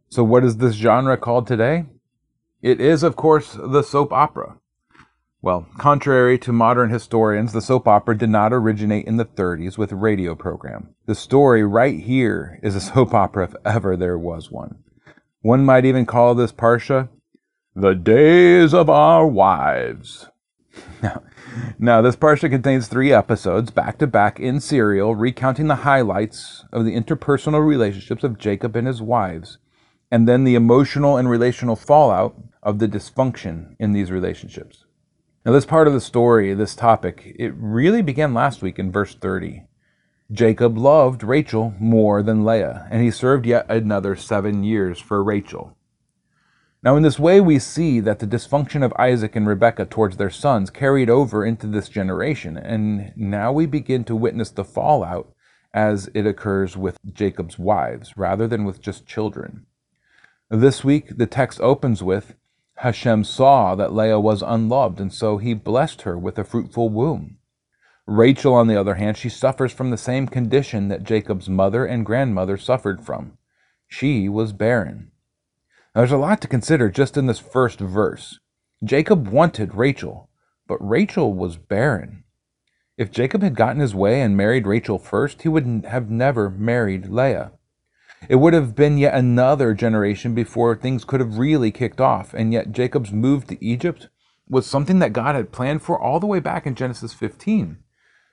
So, 0.09 0.21
what 0.25 0.43
is 0.43 0.57
this 0.57 0.75
genre 0.75 1.15
called 1.15 1.47
today? 1.47 1.85
It 2.61 2.81
is, 2.81 3.03
of 3.03 3.15
course, 3.15 3.53
the 3.53 3.83
soap 3.83 4.11
opera. 4.11 4.57
Well, 5.41 5.67
contrary 5.77 6.38
to 6.39 6.51
modern 6.51 6.89
historians, 6.89 7.53
the 7.53 7.62
soap 7.62 7.88
opera 7.88 8.17
did 8.17 8.29
not 8.29 8.51
originate 8.51 9.05
in 9.05 9.15
the 9.15 9.25
30s 9.25 9.77
with 9.77 9.93
a 9.93 9.96
radio 9.96 10.36
program. 10.36 10.96
The 11.05 11.15
story 11.15 11.63
right 11.63 11.98
here 11.98 12.60
is 12.62 12.75
a 12.75 12.81
soap 12.81 13.13
opera 13.13 13.46
if 13.46 13.55
ever 13.63 13.96
there 13.96 14.17
was 14.17 14.51
one. 14.51 14.79
One 15.41 15.63
might 15.63 15.86
even 15.86 16.05
call 16.05 16.36
this 16.36 16.51
Parsha 16.51 17.08
The 17.74 17.93
Days 17.93 18.74
of 18.74 18.89
Our 18.89 19.25
Wives. 19.27 20.27
Now, 21.01 21.24
now, 21.77 22.01
this 22.01 22.15
parsha 22.15 22.50
contains 22.50 22.88
three 22.88 23.12
episodes, 23.12 23.72
back 23.72 23.98
to 24.00 24.08
back 24.08 24.39
in 24.39 24.60
serial, 24.60 25.15
recounting 25.15 25.67
the 25.67 25.77
highlights 25.77 26.65
of 26.72 26.86
the 26.86 26.96
interpersonal 26.96 27.65
relationships 27.65 28.24
of 28.24 28.38
Jacob 28.38 28.75
and 28.75 28.86
his 28.86 29.01
wives, 29.01 29.58
and 30.12 30.27
then 30.27 30.43
the 30.43 30.55
emotional 30.55 31.17
and 31.17 31.29
relational 31.29 31.75
fallout 31.75 32.36
of 32.62 32.79
the 32.79 32.88
dysfunction 32.88 33.75
in 33.79 33.93
these 33.93 34.12
relationships. 34.12 34.86
Now, 35.49 35.53
this 35.53 35.65
part 35.65 35.87
of 35.87 35.93
the 35.95 35.99
story, 35.99 36.53
this 36.53 36.75
topic, 36.75 37.35
it 37.39 37.51
really 37.57 38.03
began 38.03 38.35
last 38.35 38.61
week 38.61 38.77
in 38.77 38.91
verse 38.91 39.15
30. 39.15 39.63
Jacob 40.31 40.77
loved 40.77 41.23
Rachel 41.23 41.73
more 41.79 42.21
than 42.21 42.45
Leah, 42.45 42.87
and 42.91 43.01
he 43.01 43.09
served 43.09 43.47
yet 43.47 43.65
another 43.67 44.15
seven 44.15 44.63
years 44.63 44.99
for 44.99 45.23
Rachel. 45.23 45.75
Now, 46.83 46.95
in 46.95 47.01
this 47.01 47.17
way, 47.17 47.41
we 47.41 47.57
see 47.57 47.99
that 47.99 48.19
the 48.19 48.27
dysfunction 48.27 48.85
of 48.85 48.93
Isaac 48.99 49.35
and 49.35 49.47
Rebekah 49.47 49.87
towards 49.87 50.17
their 50.17 50.29
sons 50.29 50.69
carried 50.69 51.09
over 51.09 51.43
into 51.43 51.65
this 51.65 51.89
generation, 51.89 52.55
and 52.55 53.11
now 53.15 53.51
we 53.51 53.65
begin 53.65 54.03
to 54.03 54.15
witness 54.15 54.51
the 54.51 54.63
fallout 54.63 55.33
as 55.73 56.11
it 56.13 56.27
occurs 56.27 56.77
with 56.77 56.99
Jacob's 57.11 57.57
wives 57.57 58.15
rather 58.15 58.45
than 58.47 58.65
with 58.65 58.83
just 58.83 59.07
children. 59.07 59.65
This 60.51 60.83
week, 60.83 61.17
the 61.17 61.25
text 61.25 61.59
opens 61.59 62.03
with 62.03 62.35
Hashem 62.79 63.25
saw 63.25 63.75
that 63.75 63.93
Leah 63.93 64.21
was 64.21 64.41
unloved, 64.41 65.01
and 65.01 65.12
so 65.13 65.38
he 65.38 65.53
blessed 65.53 66.03
her 66.03 66.17
with 66.17 66.39
a 66.39 66.45
fruitful 66.45 66.88
womb. 66.88 67.38
Rachel, 68.07 68.53
on 68.53 68.67
the 68.67 68.79
other 68.79 68.95
hand, 68.95 69.17
she 69.17 69.27
suffers 69.27 69.74
from 69.74 69.89
the 69.89 69.98
same 69.98 70.27
condition 70.27 70.88
that 70.88 71.03
Jacob's 71.03 71.50
mother 71.50 71.86
and 71.86 72.05
grandmother 72.05 72.55
suffered 72.55 73.01
from. 73.01 73.38
She 73.89 74.29
was 74.29 74.53
barren. 74.53 75.12
Now, 75.93 76.01
there's 76.01 76.13
a 76.13 76.17
lot 76.17 76.39
to 76.39 76.48
consider 76.48 76.89
just 76.89 77.17
in 77.17 77.25
this 77.25 77.39
first 77.39 77.81
verse. 77.81 78.39
Jacob 78.81 79.27
wanted 79.27 79.75
Rachel, 79.75 80.29
but 80.65 80.77
Rachel 80.79 81.33
was 81.33 81.57
barren. 81.57 82.24
If 82.98 83.12
Jacob 83.12 83.43
had 83.43 83.55
gotten 83.55 83.81
his 83.81 83.93
way 83.93 84.21
and 84.21 84.38
married 84.38 84.65
Rachel 84.65 85.00
first, 85.00 85.41
he 85.41 85.50
would 85.50 85.83
have 85.86 86.09
never 86.09 86.50
married 86.50 87.07
Leah. 87.09 87.51
It 88.27 88.35
would 88.35 88.53
have 88.53 88.75
been 88.75 88.97
yet 88.97 89.13
another 89.13 89.73
generation 89.73 90.35
before 90.35 90.75
things 90.75 91.05
could 91.05 91.19
have 91.19 91.38
really 91.38 91.71
kicked 91.71 92.01
off, 92.01 92.33
and 92.33 92.51
yet 92.51 92.71
Jacob's 92.71 93.11
move 93.11 93.47
to 93.47 93.63
Egypt 93.63 94.09
was 94.49 94.65
something 94.65 94.99
that 94.99 95.13
God 95.13 95.35
had 95.35 95.51
planned 95.51 95.81
for 95.81 95.99
all 95.99 96.19
the 96.19 96.27
way 96.27 96.39
back 96.39 96.65
in 96.65 96.75
Genesis 96.75 97.13
15. 97.13 97.77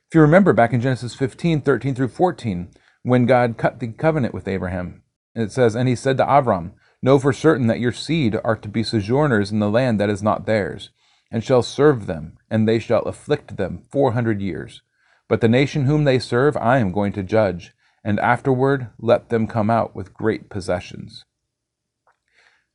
If 0.08 0.14
you 0.14 0.20
remember 0.20 0.52
back 0.52 0.72
in 0.72 0.80
Genesis 0.80 1.14
15, 1.14 1.60
13 1.60 1.94
through 1.94 2.08
14, 2.08 2.70
when 3.02 3.26
God 3.26 3.58
cut 3.58 3.78
the 3.78 3.88
covenant 3.88 4.34
with 4.34 4.48
Abraham, 4.48 5.02
it 5.34 5.52
says, 5.52 5.74
And 5.74 5.88
he 5.88 5.94
said 5.94 6.16
to 6.16 6.36
Abram, 6.36 6.72
Know 7.02 7.18
for 7.18 7.32
certain 7.32 7.66
that 7.68 7.80
your 7.80 7.92
seed 7.92 8.36
are 8.42 8.56
to 8.56 8.68
be 8.68 8.82
sojourners 8.82 9.52
in 9.52 9.60
the 9.60 9.70
land 9.70 10.00
that 10.00 10.10
is 10.10 10.22
not 10.22 10.46
theirs, 10.46 10.90
and 11.30 11.44
shall 11.44 11.62
serve 11.62 12.06
them, 12.06 12.38
and 12.50 12.66
they 12.66 12.78
shall 12.78 13.02
afflict 13.02 13.56
them 13.56 13.82
four 13.90 14.12
hundred 14.12 14.40
years. 14.40 14.82
But 15.28 15.40
the 15.40 15.48
nation 15.48 15.84
whom 15.84 16.04
they 16.04 16.18
serve 16.18 16.56
I 16.56 16.78
am 16.78 16.92
going 16.92 17.12
to 17.12 17.22
judge, 17.22 17.74
and 18.06 18.20
afterward 18.20 18.88
let 19.00 19.30
them 19.30 19.48
come 19.48 19.68
out 19.68 19.96
with 19.96 20.14
great 20.14 20.48
possessions. 20.48 21.24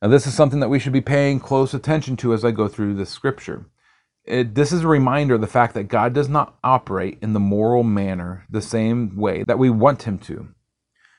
Now, 0.02 0.08
this 0.08 0.26
is 0.26 0.34
something 0.34 0.60
that 0.60 0.68
we 0.68 0.78
should 0.78 0.92
be 0.92 1.00
paying 1.00 1.40
close 1.40 1.72
attention 1.72 2.18
to 2.18 2.34
as 2.34 2.44
I 2.44 2.50
go 2.50 2.68
through 2.68 2.96
this 2.96 3.08
scripture. 3.08 3.64
It, 4.24 4.54
this 4.54 4.72
is 4.72 4.82
a 4.82 4.88
reminder 4.88 5.36
of 5.36 5.40
the 5.40 5.46
fact 5.46 5.72
that 5.72 5.84
God 5.84 6.12
does 6.12 6.28
not 6.28 6.58
operate 6.62 7.18
in 7.22 7.32
the 7.32 7.40
moral 7.40 7.82
manner 7.82 8.44
the 8.50 8.60
same 8.60 9.16
way 9.16 9.42
that 9.46 9.58
we 9.58 9.70
want 9.70 10.02
Him 10.02 10.18
to, 10.18 10.48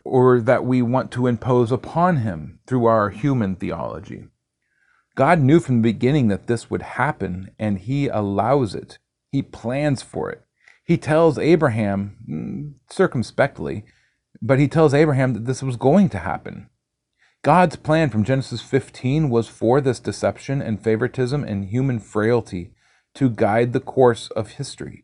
or 0.06 0.40
that 0.42 0.64
we 0.64 0.84
want 0.84 1.12
to 1.14 1.26
impose 1.26 1.72
upon 1.72 2.18
Him 2.18 2.60
through 2.68 2.86
our 2.86 3.10
human 3.10 3.56
theology. 3.56 4.26
God 5.16 5.40
knew 5.40 5.60
from 5.60 5.82
the 5.82 5.92
beginning 5.92 6.28
that 6.28 6.46
this 6.46 6.70
would 6.70 6.84
happen, 6.84 7.50
and 7.58 7.80
He 7.80 8.10
allows 8.10 8.76
it. 8.76 9.00
He 9.32 9.42
plans 9.42 10.04
for 10.04 10.30
it. 10.30 10.44
He 10.86 10.98
tells 10.98 11.40
Abraham, 11.40 12.18
mm, 12.30 12.74
circumspectly, 12.94 13.86
but 14.42 14.60
He 14.60 14.68
tells 14.68 14.94
Abraham 14.94 15.34
that 15.34 15.46
this 15.46 15.64
was 15.64 15.76
going 15.76 16.10
to 16.10 16.20
happen. 16.20 16.70
God's 17.44 17.76
plan 17.76 18.10
from 18.10 18.24
Genesis 18.24 18.62
15 18.62 19.30
was 19.30 19.50
for 19.50 19.82
this 19.82 20.00
deception 20.00 20.62
and 20.62 20.82
favoritism 20.82 21.44
and 21.44 21.66
human 21.66 22.00
frailty 22.00 22.72
to 23.16 23.30
guide 23.30 23.74
the 23.74 23.82
course 23.82 24.30
of 24.32 24.52
history. 24.52 25.04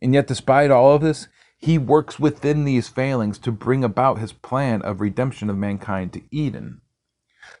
And 0.00 0.14
yet, 0.14 0.26
despite 0.26 0.70
all 0.70 0.94
of 0.94 1.02
this, 1.02 1.28
he 1.58 1.78
works 1.78 2.18
within 2.18 2.64
these 2.64 2.88
failings 2.88 3.38
to 3.40 3.52
bring 3.52 3.84
about 3.84 4.18
his 4.18 4.32
plan 4.32 4.82
of 4.82 5.00
redemption 5.00 5.50
of 5.50 5.56
mankind 5.56 6.12
to 6.12 6.22
Eden. 6.30 6.80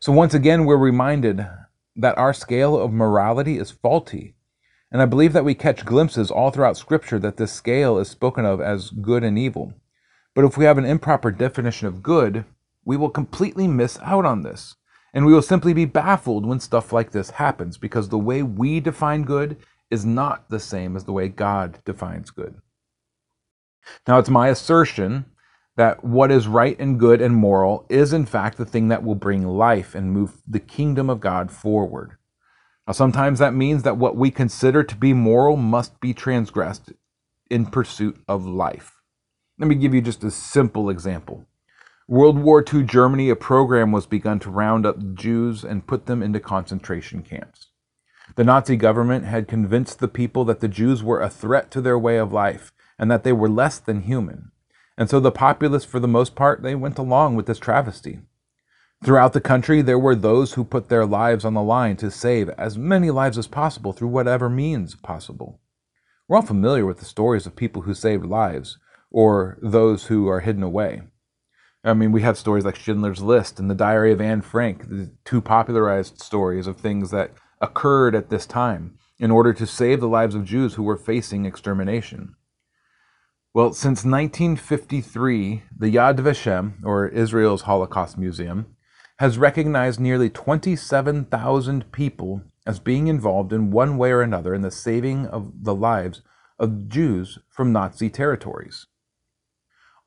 So, 0.00 0.12
once 0.12 0.34
again, 0.34 0.64
we're 0.64 0.76
reminded 0.76 1.46
that 1.96 2.18
our 2.18 2.32
scale 2.32 2.76
of 2.76 2.92
morality 2.92 3.58
is 3.58 3.70
faulty. 3.70 4.34
And 4.90 5.00
I 5.00 5.06
believe 5.06 5.32
that 5.32 5.44
we 5.44 5.54
catch 5.54 5.84
glimpses 5.84 6.30
all 6.30 6.50
throughout 6.50 6.76
Scripture 6.76 7.18
that 7.20 7.36
this 7.36 7.52
scale 7.52 7.98
is 7.98 8.08
spoken 8.08 8.44
of 8.44 8.60
as 8.60 8.90
good 8.90 9.24
and 9.24 9.38
evil. 9.38 9.74
But 10.34 10.44
if 10.44 10.56
we 10.56 10.64
have 10.64 10.78
an 10.78 10.84
improper 10.84 11.30
definition 11.30 11.88
of 11.88 12.02
good, 12.02 12.44
we 12.84 12.96
will 12.96 13.10
completely 13.10 13.68
miss 13.68 13.98
out 14.00 14.24
on 14.24 14.42
this. 14.42 14.76
And 15.14 15.26
we 15.26 15.32
will 15.34 15.42
simply 15.42 15.74
be 15.74 15.84
baffled 15.84 16.46
when 16.46 16.58
stuff 16.58 16.92
like 16.92 17.10
this 17.10 17.30
happens 17.30 17.76
because 17.76 18.08
the 18.08 18.18
way 18.18 18.42
we 18.42 18.80
define 18.80 19.24
good 19.24 19.58
is 19.90 20.06
not 20.06 20.48
the 20.48 20.60
same 20.60 20.96
as 20.96 21.04
the 21.04 21.12
way 21.12 21.28
God 21.28 21.80
defines 21.84 22.30
good. 22.30 22.56
Now, 24.08 24.18
it's 24.18 24.30
my 24.30 24.48
assertion 24.48 25.26
that 25.76 26.02
what 26.04 26.30
is 26.30 26.48
right 26.48 26.78
and 26.78 26.98
good 26.98 27.20
and 27.20 27.34
moral 27.34 27.86
is, 27.90 28.12
in 28.12 28.24
fact, 28.24 28.56
the 28.56 28.64
thing 28.64 28.88
that 28.88 29.02
will 29.02 29.14
bring 29.14 29.46
life 29.46 29.94
and 29.94 30.12
move 30.12 30.38
the 30.46 30.60
kingdom 30.60 31.10
of 31.10 31.20
God 31.20 31.50
forward. 31.50 32.16
Now, 32.86 32.92
sometimes 32.92 33.38
that 33.38 33.54
means 33.54 33.82
that 33.82 33.96
what 33.96 34.16
we 34.16 34.30
consider 34.30 34.82
to 34.82 34.96
be 34.96 35.12
moral 35.12 35.56
must 35.56 36.00
be 36.00 36.14
transgressed 36.14 36.92
in 37.50 37.66
pursuit 37.66 38.18
of 38.26 38.46
life. 38.46 38.91
Let 39.62 39.68
me 39.68 39.76
give 39.76 39.94
you 39.94 40.00
just 40.00 40.24
a 40.24 40.30
simple 40.32 40.90
example. 40.90 41.46
World 42.08 42.36
War 42.36 42.64
II 42.68 42.82
Germany, 42.82 43.30
a 43.30 43.36
program 43.36 43.92
was 43.92 44.06
begun 44.06 44.40
to 44.40 44.50
round 44.50 44.84
up 44.84 45.14
Jews 45.14 45.62
and 45.62 45.86
put 45.86 46.06
them 46.06 46.20
into 46.20 46.40
concentration 46.40 47.22
camps. 47.22 47.68
The 48.34 48.42
Nazi 48.42 48.74
government 48.74 49.24
had 49.24 49.46
convinced 49.46 50.00
the 50.00 50.08
people 50.08 50.44
that 50.46 50.58
the 50.58 50.66
Jews 50.66 51.04
were 51.04 51.20
a 51.20 51.30
threat 51.30 51.70
to 51.70 51.80
their 51.80 51.96
way 51.96 52.16
of 52.16 52.32
life 52.32 52.72
and 52.98 53.08
that 53.12 53.22
they 53.22 53.32
were 53.32 53.48
less 53.48 53.78
than 53.78 54.00
human. 54.00 54.50
And 54.98 55.08
so 55.08 55.20
the 55.20 55.30
populace, 55.30 55.84
for 55.84 56.00
the 56.00 56.08
most 56.08 56.34
part, 56.34 56.64
they 56.64 56.74
went 56.74 56.98
along 56.98 57.36
with 57.36 57.46
this 57.46 57.60
travesty. 57.60 58.18
Throughout 59.04 59.32
the 59.32 59.40
country, 59.40 59.80
there 59.80 59.96
were 59.96 60.16
those 60.16 60.54
who 60.54 60.64
put 60.64 60.88
their 60.88 61.06
lives 61.06 61.44
on 61.44 61.54
the 61.54 61.62
line 61.62 61.96
to 61.98 62.10
save 62.10 62.48
as 62.58 62.76
many 62.76 63.12
lives 63.12 63.38
as 63.38 63.46
possible 63.46 63.92
through 63.92 64.08
whatever 64.08 64.50
means 64.50 64.96
possible. 64.96 65.60
We're 66.26 66.38
all 66.38 66.42
familiar 66.42 66.84
with 66.84 66.98
the 66.98 67.04
stories 67.04 67.46
of 67.46 67.54
people 67.54 67.82
who 67.82 67.94
saved 67.94 68.24
lives, 68.24 68.78
or 69.12 69.58
those 69.62 70.06
who 70.06 70.28
are 70.28 70.40
hidden 70.40 70.62
away. 70.62 71.02
I 71.84 71.94
mean, 71.94 72.12
we 72.12 72.22
have 72.22 72.38
stories 72.38 72.64
like 72.64 72.76
Schindler's 72.76 73.22
List 73.22 73.58
and 73.60 73.70
The 73.70 73.74
Diary 73.74 74.12
of 74.12 74.20
Anne 74.20 74.40
Frank, 74.40 74.88
the 74.88 75.10
two 75.24 75.40
popularized 75.40 76.20
stories 76.20 76.66
of 76.66 76.76
things 76.76 77.10
that 77.10 77.32
occurred 77.60 78.14
at 78.14 78.30
this 78.30 78.46
time 78.46 78.98
in 79.18 79.30
order 79.30 79.52
to 79.52 79.66
save 79.66 80.00
the 80.00 80.08
lives 80.08 80.34
of 80.34 80.44
Jews 80.44 80.74
who 80.74 80.82
were 80.82 80.96
facing 80.96 81.44
extermination. 81.44 82.34
Well, 83.54 83.72
since 83.72 84.04
1953, 84.04 85.62
the 85.78 85.94
Yad 85.94 86.16
Vashem, 86.16 86.82
or 86.84 87.08
Israel's 87.08 87.62
Holocaust 87.62 88.16
Museum, 88.16 88.76
has 89.18 89.36
recognized 89.36 90.00
nearly 90.00 90.30
27,000 90.30 91.92
people 91.92 92.42
as 92.66 92.78
being 92.78 93.08
involved 93.08 93.52
in 93.52 93.70
one 93.70 93.98
way 93.98 94.10
or 94.10 94.22
another 94.22 94.54
in 94.54 94.62
the 94.62 94.70
saving 94.70 95.26
of 95.26 95.64
the 95.64 95.74
lives 95.74 96.22
of 96.58 96.88
Jews 96.88 97.38
from 97.50 97.72
Nazi 97.72 98.08
territories. 98.08 98.86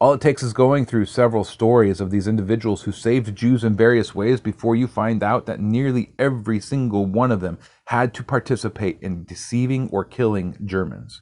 All 0.01 0.11
it 0.11 0.19
takes 0.19 0.43
is 0.43 0.51
going 0.51 0.85
through 0.85 1.05
several 1.05 1.45
stories 1.45 2.01
of 2.01 2.11
these 2.11 2.27
individuals 2.27 2.81
who 2.81 2.91
saved 2.91 3.33
Jews 3.33 3.63
in 3.63 3.77
various 3.77 4.13
ways 4.13 4.41
before 4.41 4.75
you 4.75 4.87
find 4.87 5.23
out 5.23 5.45
that 5.45 5.61
nearly 5.61 6.11
every 6.19 6.59
single 6.59 7.05
one 7.05 7.31
of 7.31 7.39
them 7.39 7.57
had 7.85 8.13
to 8.15 8.23
participate 8.23 8.99
in 9.01 9.23
deceiving 9.23 9.87
or 9.93 10.03
killing 10.03 10.57
Germans. 10.65 11.21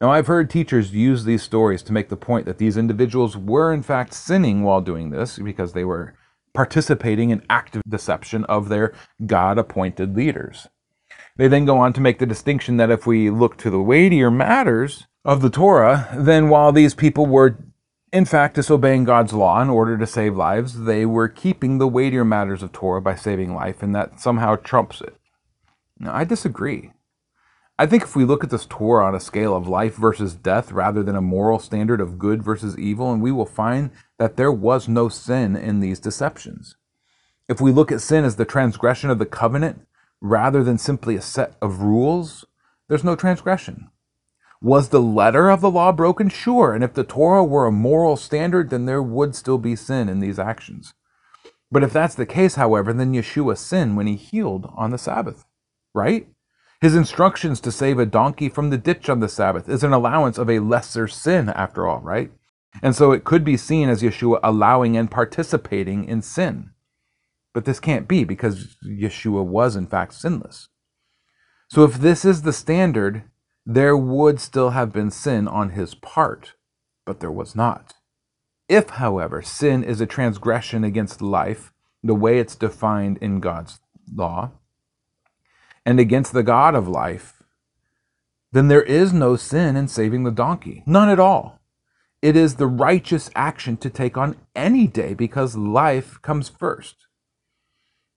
Now, 0.00 0.10
I've 0.10 0.28
heard 0.28 0.48
teachers 0.48 0.94
use 0.94 1.24
these 1.24 1.42
stories 1.42 1.82
to 1.82 1.92
make 1.92 2.08
the 2.08 2.16
point 2.16 2.46
that 2.46 2.56
these 2.56 2.78
individuals 2.78 3.36
were 3.36 3.70
in 3.70 3.82
fact 3.82 4.14
sinning 4.14 4.62
while 4.62 4.80
doing 4.80 5.10
this 5.10 5.38
because 5.38 5.74
they 5.74 5.84
were 5.84 6.14
participating 6.54 7.28
in 7.28 7.44
active 7.50 7.82
deception 7.86 8.44
of 8.44 8.70
their 8.70 8.94
God 9.26 9.58
appointed 9.58 10.16
leaders. 10.16 10.68
They 11.36 11.48
then 11.48 11.66
go 11.66 11.76
on 11.76 11.92
to 11.92 12.00
make 12.00 12.18
the 12.18 12.24
distinction 12.24 12.78
that 12.78 12.90
if 12.90 13.06
we 13.06 13.28
look 13.28 13.58
to 13.58 13.68
the 13.68 13.80
weightier 13.80 14.30
matters 14.30 15.06
of 15.22 15.42
the 15.42 15.50
Torah, 15.50 16.08
then 16.16 16.48
while 16.48 16.72
these 16.72 16.94
people 16.94 17.26
were 17.26 17.58
in 18.12 18.24
fact, 18.24 18.56
disobeying 18.56 19.04
God's 19.04 19.32
law 19.32 19.62
in 19.62 19.70
order 19.70 19.96
to 19.96 20.06
save 20.06 20.36
lives, 20.36 20.80
they 20.80 21.06
were 21.06 21.28
keeping 21.28 21.78
the 21.78 21.86
weightier 21.86 22.24
matters 22.24 22.62
of 22.62 22.72
Torah 22.72 23.00
by 23.00 23.14
saving 23.14 23.54
life, 23.54 23.82
and 23.82 23.94
that 23.94 24.20
somehow 24.20 24.56
trumps 24.56 25.00
it. 25.00 25.16
Now, 25.98 26.14
I 26.14 26.24
disagree. 26.24 26.92
I 27.78 27.86
think 27.86 28.02
if 28.02 28.16
we 28.16 28.24
look 28.24 28.42
at 28.44 28.50
this 28.50 28.66
Torah 28.68 29.06
on 29.06 29.14
a 29.14 29.20
scale 29.20 29.56
of 29.56 29.68
life 29.68 29.94
versus 29.94 30.34
death 30.34 30.72
rather 30.72 31.02
than 31.02 31.16
a 31.16 31.22
moral 31.22 31.58
standard 31.58 32.00
of 32.00 32.18
good 32.18 32.42
versus 32.42 32.78
evil, 32.78 33.12
and 33.12 33.22
we 33.22 33.32
will 33.32 33.46
find 33.46 33.90
that 34.18 34.36
there 34.36 34.52
was 34.52 34.88
no 34.88 35.08
sin 35.08 35.56
in 35.56 35.80
these 35.80 36.00
deceptions. 36.00 36.76
If 37.48 37.60
we 37.60 37.72
look 37.72 37.90
at 37.90 38.00
sin 38.00 38.24
as 38.24 38.36
the 38.36 38.44
transgression 38.44 39.08
of 39.08 39.18
the 39.18 39.26
covenant 39.26 39.86
rather 40.20 40.62
than 40.62 40.78
simply 40.78 41.16
a 41.16 41.22
set 41.22 41.56
of 41.62 41.80
rules, 41.80 42.44
there's 42.88 43.04
no 43.04 43.16
transgression. 43.16 43.88
Was 44.62 44.90
the 44.90 45.00
letter 45.00 45.48
of 45.48 45.62
the 45.62 45.70
law 45.70 45.90
broken? 45.90 46.28
Sure. 46.28 46.74
And 46.74 46.84
if 46.84 46.92
the 46.92 47.04
Torah 47.04 47.44
were 47.44 47.66
a 47.66 47.72
moral 47.72 48.16
standard, 48.16 48.70
then 48.70 48.84
there 48.84 49.02
would 49.02 49.34
still 49.34 49.58
be 49.58 49.74
sin 49.74 50.08
in 50.08 50.20
these 50.20 50.38
actions. 50.38 50.92
But 51.70 51.82
if 51.82 51.92
that's 51.92 52.14
the 52.14 52.26
case, 52.26 52.56
however, 52.56 52.92
then 52.92 53.14
Yeshua 53.14 53.56
sinned 53.56 53.96
when 53.96 54.06
he 54.06 54.16
healed 54.16 54.70
on 54.76 54.90
the 54.90 54.98
Sabbath, 54.98 55.46
right? 55.94 56.28
His 56.80 56.94
instructions 56.94 57.60
to 57.60 57.72
save 57.72 57.98
a 57.98 58.06
donkey 58.06 58.48
from 58.48 58.70
the 58.70 58.78
ditch 58.78 59.08
on 59.08 59.20
the 59.20 59.28
Sabbath 59.28 59.68
is 59.68 59.84
an 59.84 59.92
allowance 59.92 60.36
of 60.36 60.50
a 60.50 60.58
lesser 60.58 61.06
sin, 61.06 61.48
after 61.50 61.86
all, 61.86 62.00
right? 62.00 62.30
And 62.82 62.94
so 62.94 63.12
it 63.12 63.24
could 63.24 63.44
be 63.44 63.56
seen 63.56 63.88
as 63.88 64.02
Yeshua 64.02 64.40
allowing 64.42 64.96
and 64.96 65.10
participating 65.10 66.04
in 66.04 66.22
sin. 66.22 66.70
But 67.52 67.64
this 67.64 67.80
can't 67.80 68.08
be 68.08 68.24
because 68.24 68.76
Yeshua 68.84 69.44
was, 69.44 69.76
in 69.76 69.86
fact, 69.86 70.14
sinless. 70.14 70.68
So 71.68 71.84
if 71.84 71.94
this 71.94 72.24
is 72.24 72.42
the 72.42 72.52
standard, 72.52 73.24
there 73.66 73.96
would 73.96 74.40
still 74.40 74.70
have 74.70 74.92
been 74.92 75.10
sin 75.10 75.46
on 75.46 75.70
his 75.70 75.94
part, 75.94 76.54
but 77.04 77.20
there 77.20 77.30
was 77.30 77.54
not. 77.54 77.94
If, 78.68 78.90
however, 78.90 79.42
sin 79.42 79.82
is 79.82 80.00
a 80.00 80.06
transgression 80.06 80.84
against 80.84 81.20
life, 81.20 81.72
the 82.02 82.14
way 82.14 82.38
it's 82.38 82.54
defined 82.54 83.18
in 83.18 83.40
God's 83.40 83.80
law, 84.14 84.52
and 85.84 85.98
against 85.98 86.32
the 86.32 86.42
God 86.42 86.74
of 86.74 86.88
life, 86.88 87.42
then 88.52 88.68
there 88.68 88.82
is 88.82 89.12
no 89.12 89.36
sin 89.36 89.76
in 89.76 89.88
saving 89.88 90.24
the 90.24 90.30
donkey. 90.30 90.82
None 90.86 91.08
at 91.08 91.20
all. 91.20 91.60
It 92.22 92.36
is 92.36 92.56
the 92.56 92.66
righteous 92.66 93.30
action 93.34 93.76
to 93.78 93.90
take 93.90 94.16
on 94.16 94.36
any 94.54 94.86
day 94.86 95.14
because 95.14 95.56
life 95.56 96.20
comes 96.22 96.48
first. 96.48 97.06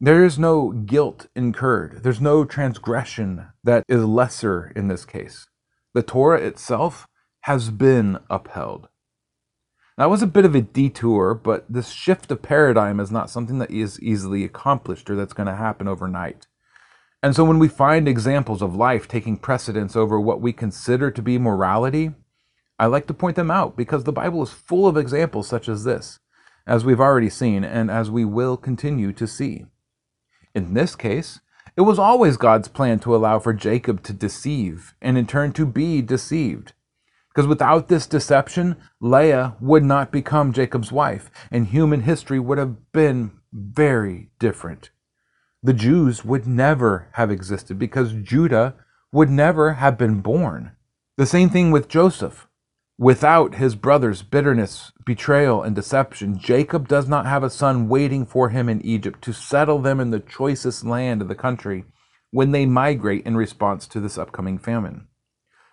There 0.04 0.26
is 0.26 0.38
no 0.38 0.72
guilt 0.72 1.28
incurred. 1.34 2.04
There's 2.04 2.20
no 2.20 2.44
transgression 2.44 3.48
that 3.64 3.86
is 3.88 4.04
lesser 4.04 4.74
in 4.76 4.90
this 4.90 5.06
case. 5.06 5.48
The 5.94 6.04
Torah 6.04 6.42
itself 6.42 7.08
has 7.44 7.70
been 7.70 8.20
upheld. 8.30 8.90
That 9.98 10.10
was 10.10 10.22
a 10.22 10.28
bit 10.28 10.44
of 10.44 10.56
a 10.56 10.62
detour, 10.62 11.34
but 11.34 11.72
this 11.72 11.92
shift 11.92 12.30
of 12.34 12.42
paradigm 12.42 13.00
is 13.00 13.12
not 13.12 13.30
something 13.30 13.60
that 13.60 13.72
is 13.72 13.98
easily 14.02 14.44
accomplished 14.44 15.10
or 15.10 15.16
that's 15.16 15.32
going 15.32 15.48
to 15.48 15.56
happen 15.56 15.88
overnight. 15.88 16.48
And 17.22 17.34
so 17.34 17.46
when 17.46 17.58
we 17.58 17.70
find 17.70 18.06
examples 18.06 18.62
of 18.62 18.76
life 18.76 19.08
taking 19.08 19.38
precedence 19.38 19.96
over 19.96 20.20
what 20.20 20.42
we 20.42 20.52
consider 20.52 21.12
to 21.12 21.22
be 21.22 21.38
morality, 21.38 22.12
I 22.78 22.88
like 22.88 23.08
to 23.08 23.14
point 23.14 23.38
them 23.38 23.50
out 23.50 23.78
because 23.78 24.04
the 24.04 24.12
Bible 24.12 24.44
is 24.44 24.50
full 24.50 24.86
of 24.86 24.98
examples 24.98 25.48
such 25.48 25.70
as 25.70 25.86
this, 25.86 26.20
as 26.68 26.84
we've 26.84 27.00
already 27.00 27.30
seen 27.30 27.64
and 27.64 27.90
as 27.90 28.12
we 28.12 28.26
will 28.26 28.58
continue 28.58 29.14
to 29.14 29.26
see. 29.26 29.64
In 30.56 30.74
this 30.74 30.96
case, 30.96 31.40
it 31.76 31.82
was 31.82 31.98
always 31.98 32.38
God's 32.38 32.68
plan 32.68 33.00
to 33.00 33.16
allow 33.16 33.40
for 33.40 33.54
Jacob 33.54 34.04
to 34.04 34.14
deceive 34.14 34.94
and 35.02 35.18
in 35.18 35.26
turn 35.26 35.54
to 35.54 35.66
be 35.66 36.02
deceived. 36.02 36.74
Because 37.30 37.48
without 37.48 37.88
this 37.88 38.06
deception, 38.06 38.76
Leah 39.02 39.56
would 39.60 39.84
not 39.84 40.12
become 40.12 40.54
Jacob's 40.54 40.92
wife, 40.92 41.32
and 41.50 41.68
human 41.68 42.02
history 42.02 42.40
would 42.40 42.60
have 42.60 42.92
been 42.92 43.32
very 43.52 44.30
different. 44.38 44.92
The 45.64 45.74
Jews 45.74 46.24
would 46.24 46.46
never 46.46 47.08
have 47.14 47.32
existed 47.32 47.80
because 47.80 48.14
Judah 48.14 48.76
would 49.12 49.32
never 49.32 49.74
have 49.74 49.98
been 49.98 50.20
born. 50.20 50.74
The 51.18 51.26
same 51.26 51.50
thing 51.50 51.72
with 51.72 51.88
Joseph. 51.88 52.48
Without 53.00 53.56
his 53.56 53.76
brother's 53.76 54.22
bitterness, 54.22 54.92
betrayal, 55.04 55.64
and 55.64 55.76
deception, 55.76 56.38
Jacob 56.38 56.88
does 56.88 57.10
not 57.10 57.26
have 57.26 57.44
a 57.44 57.50
son 57.50 57.90
waiting 57.90 58.24
for 58.24 58.50
him 58.50 58.70
in 58.70 58.86
Egypt 58.86 59.22
to 59.24 59.34
settle 59.34 59.80
them 59.80 60.00
in 60.00 60.12
the 60.12 60.20
choicest 60.20 60.86
land 60.86 61.22
of 61.22 61.28
the 61.28 61.36
country 61.36 61.86
when 62.30 62.52
they 62.52 62.68
migrate 62.68 63.26
in 63.26 63.36
response 63.36 63.88
to 63.88 64.00
this 64.00 64.18
upcoming 64.18 64.60
famine. 64.60 65.08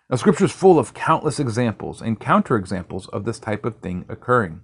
Now, 0.09 0.17
Scripture 0.17 0.47
is 0.47 0.53
full 0.53 0.79
of 0.79 0.95
countless 0.95 1.39
examples 1.39 2.01
and 2.01 2.19
counterexamples 2.19 3.09
of 3.11 3.25
this 3.25 3.39
type 3.39 3.67
of 3.67 3.81
thing 3.81 4.07
occurring. 4.09 4.63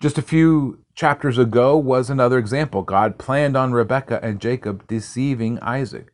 Just 0.00 0.18
a 0.18 0.22
few 0.22 0.84
chapters 0.94 1.38
ago 1.38 1.76
was 1.76 2.08
another 2.08 2.38
example. 2.38 2.82
God 2.82 3.18
planned 3.18 3.56
on 3.56 3.72
Rebekah 3.72 4.20
and 4.22 4.40
Jacob 4.40 4.86
deceiving 4.86 5.58
Isaac. 5.60 6.12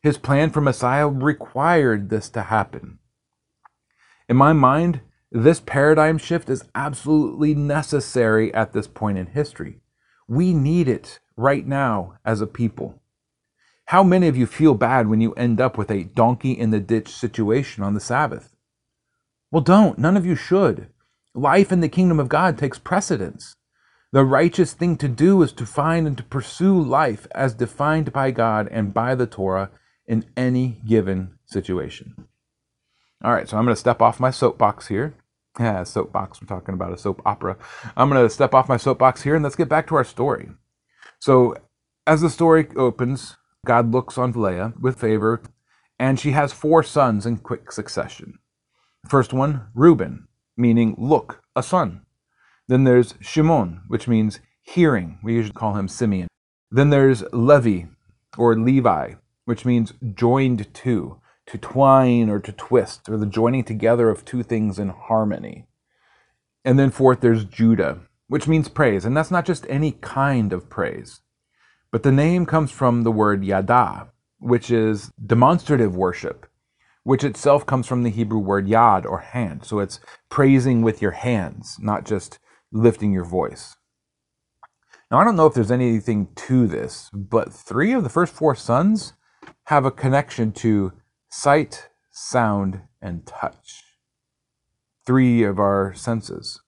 His 0.00 0.16
plan 0.16 0.50
for 0.50 0.60
Messiah 0.60 1.08
required 1.08 2.08
this 2.08 2.28
to 2.30 2.42
happen. 2.42 2.98
In 4.32 4.38
my 4.38 4.54
mind, 4.54 5.02
this 5.30 5.60
paradigm 5.60 6.16
shift 6.16 6.48
is 6.48 6.64
absolutely 6.74 7.54
necessary 7.54 8.54
at 8.54 8.72
this 8.72 8.86
point 8.86 9.18
in 9.18 9.26
history. 9.26 9.82
We 10.26 10.54
need 10.54 10.88
it 10.88 11.20
right 11.36 11.66
now 11.66 12.14
as 12.24 12.40
a 12.40 12.46
people. 12.46 13.02
How 13.88 14.02
many 14.02 14.28
of 14.28 14.36
you 14.38 14.46
feel 14.46 14.72
bad 14.72 15.08
when 15.08 15.20
you 15.20 15.34
end 15.34 15.60
up 15.60 15.76
with 15.76 15.90
a 15.90 16.04
donkey 16.04 16.52
in 16.52 16.70
the 16.70 16.80
ditch 16.80 17.10
situation 17.10 17.84
on 17.84 17.92
the 17.92 18.00
Sabbath? 18.00 18.56
Well, 19.50 19.60
don't. 19.60 19.98
None 19.98 20.16
of 20.16 20.24
you 20.24 20.34
should. 20.34 20.86
Life 21.34 21.70
in 21.70 21.80
the 21.80 21.90
kingdom 21.90 22.18
of 22.18 22.30
God 22.30 22.56
takes 22.56 22.78
precedence. 22.78 23.56
The 24.12 24.24
righteous 24.24 24.72
thing 24.72 24.96
to 24.96 25.08
do 25.08 25.42
is 25.42 25.52
to 25.52 25.66
find 25.66 26.06
and 26.06 26.16
to 26.16 26.22
pursue 26.22 26.80
life 26.80 27.26
as 27.34 27.52
defined 27.52 28.14
by 28.14 28.30
God 28.30 28.66
and 28.70 28.94
by 28.94 29.14
the 29.14 29.26
Torah 29.26 29.70
in 30.06 30.24
any 30.38 30.80
given 30.86 31.34
situation. 31.44 32.28
All 33.24 33.32
right, 33.32 33.48
so 33.48 33.56
I'm 33.56 33.64
going 33.64 33.74
to 33.74 33.80
step 33.80 34.02
off 34.02 34.18
my 34.18 34.32
soapbox 34.32 34.88
here. 34.88 35.14
Yeah, 35.60 35.84
soapbox. 35.84 36.40
I'm 36.40 36.48
talking 36.48 36.74
about 36.74 36.92
a 36.92 36.98
soap 36.98 37.22
opera. 37.24 37.56
I'm 37.96 38.08
going 38.08 38.20
to 38.20 38.28
step 38.28 38.52
off 38.52 38.68
my 38.68 38.76
soapbox 38.76 39.22
here 39.22 39.36
and 39.36 39.44
let's 39.44 39.54
get 39.54 39.68
back 39.68 39.86
to 39.88 39.94
our 39.94 40.02
story. 40.02 40.48
So, 41.20 41.54
as 42.04 42.20
the 42.20 42.30
story 42.30 42.66
opens, 42.74 43.36
God 43.64 43.92
looks 43.92 44.18
on 44.18 44.32
Leah 44.32 44.72
with 44.80 44.98
favor, 44.98 45.40
and 46.00 46.18
she 46.18 46.32
has 46.32 46.52
four 46.52 46.82
sons 46.82 47.24
in 47.24 47.36
quick 47.36 47.70
succession. 47.70 48.40
First 49.08 49.32
one, 49.32 49.68
Reuben, 49.72 50.26
meaning 50.56 50.96
look, 50.98 51.42
a 51.54 51.62
son. 51.62 52.02
Then 52.66 52.82
there's 52.82 53.14
Shimon, 53.20 53.82
which 53.86 54.08
means 54.08 54.40
hearing. 54.62 55.20
We 55.22 55.34
usually 55.34 55.54
call 55.54 55.74
him 55.74 55.86
Simeon. 55.86 56.26
Then 56.72 56.90
there's 56.90 57.22
Levi, 57.32 57.86
or 58.36 58.58
Levi, 58.58 59.14
which 59.44 59.64
means 59.64 59.92
joined 60.14 60.74
to, 60.74 61.20
to 61.46 61.58
twine 61.58 62.30
or 62.30 62.38
to 62.40 62.52
twist, 62.52 63.08
or 63.08 63.16
the 63.16 63.26
joining 63.26 63.64
together 63.64 64.08
of 64.08 64.24
two 64.24 64.42
things 64.42 64.78
in 64.78 64.90
harmony. 64.90 65.66
And 66.64 66.78
then 66.78 66.90
fourth, 66.90 67.20
there's 67.20 67.44
Judah, 67.44 68.00
which 68.28 68.46
means 68.46 68.68
praise. 68.68 69.04
And 69.04 69.16
that's 69.16 69.30
not 69.30 69.44
just 69.44 69.66
any 69.68 69.92
kind 69.92 70.52
of 70.52 70.70
praise. 70.70 71.20
But 71.90 72.04
the 72.04 72.12
name 72.12 72.46
comes 72.46 72.70
from 72.70 73.02
the 73.02 73.12
word 73.12 73.44
yada, 73.44 74.08
which 74.38 74.70
is 74.70 75.10
demonstrative 75.24 75.94
worship, 75.94 76.46
which 77.02 77.24
itself 77.24 77.66
comes 77.66 77.86
from 77.86 78.02
the 78.02 78.10
Hebrew 78.10 78.38
word 78.38 78.66
yad 78.66 79.04
or 79.04 79.18
hand. 79.18 79.64
So 79.64 79.80
it's 79.80 80.00
praising 80.30 80.82
with 80.82 81.02
your 81.02 81.10
hands, 81.10 81.76
not 81.80 82.04
just 82.04 82.38
lifting 82.70 83.12
your 83.12 83.24
voice. 83.24 83.76
Now, 85.10 85.18
I 85.18 85.24
don't 85.24 85.36
know 85.36 85.46
if 85.46 85.52
there's 85.52 85.70
anything 85.70 86.28
to 86.34 86.66
this, 86.66 87.10
but 87.12 87.52
three 87.52 87.92
of 87.92 88.02
the 88.02 88.08
first 88.08 88.32
four 88.32 88.54
sons 88.54 89.12
have 89.64 89.84
a 89.84 89.90
connection 89.90 90.52
to 90.52 90.92
sight, 91.32 91.88
sound, 92.10 92.82
and 93.00 93.26
touch. 93.26 93.84
Three 95.06 95.42
of 95.42 95.58
our 95.58 95.94
senses. 95.94 96.60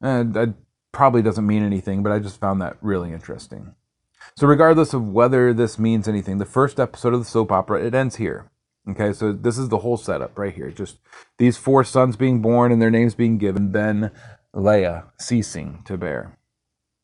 And 0.00 0.36
it 0.36 0.54
probably 0.90 1.22
doesn't 1.22 1.46
mean 1.46 1.62
anything, 1.62 2.02
but 2.02 2.10
I 2.10 2.18
just 2.18 2.40
found 2.40 2.60
that 2.60 2.76
really 2.82 3.12
interesting. 3.12 3.74
So, 4.36 4.46
regardless 4.46 4.92
of 4.92 5.06
whether 5.06 5.54
this 5.54 5.78
means 5.78 6.08
anything, 6.08 6.38
the 6.38 6.44
first 6.44 6.80
episode 6.80 7.14
of 7.14 7.20
the 7.20 7.24
soap 7.24 7.52
opera 7.52 7.84
it 7.84 7.94
ends 7.94 8.16
here. 8.16 8.50
Okay, 8.90 9.12
so 9.12 9.32
this 9.32 9.56
is 9.56 9.68
the 9.68 9.78
whole 9.78 9.96
setup 9.96 10.36
right 10.36 10.52
here. 10.52 10.70
Just 10.70 10.98
these 11.38 11.56
four 11.56 11.84
sons 11.84 12.16
being 12.16 12.42
born 12.42 12.72
and 12.72 12.82
their 12.82 12.90
names 12.90 13.14
being 13.14 13.38
given, 13.38 13.70
then 13.70 14.10
Leah 14.52 15.04
ceasing 15.18 15.82
to 15.84 15.96
bear. 15.96 16.38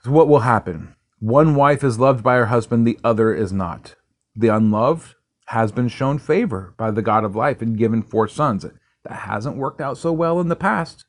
So, 0.03 0.11
what 0.11 0.29
will 0.29 0.41
happen? 0.41 0.97
One 1.21 1.55
wife 1.55 1.85
is 1.85 2.01
loved 2.01 2.25
by 2.25 2.37
her 2.37 2.47
husband, 2.47 2.87
the 2.87 2.99
other 3.05 3.33
is 3.33 3.53
not. 3.53 3.95
The 4.35 4.49
unloved 4.49 5.15
has 5.49 5.73
been 5.73 5.89
shown 5.89 6.19
favor 6.19 6.75
by 6.77 6.91
the 6.91 7.01
God 7.01 7.25
of 7.25 7.35
life 7.35 7.63
and 7.63 7.79
given 7.79 8.03
four 8.03 8.29
sons. 8.29 8.67
That 9.05 9.13
hasn't 9.13 9.57
worked 9.57 9.81
out 9.81 9.97
so 9.97 10.13
well 10.13 10.41
in 10.41 10.49
the 10.49 10.57
past. 10.57 11.07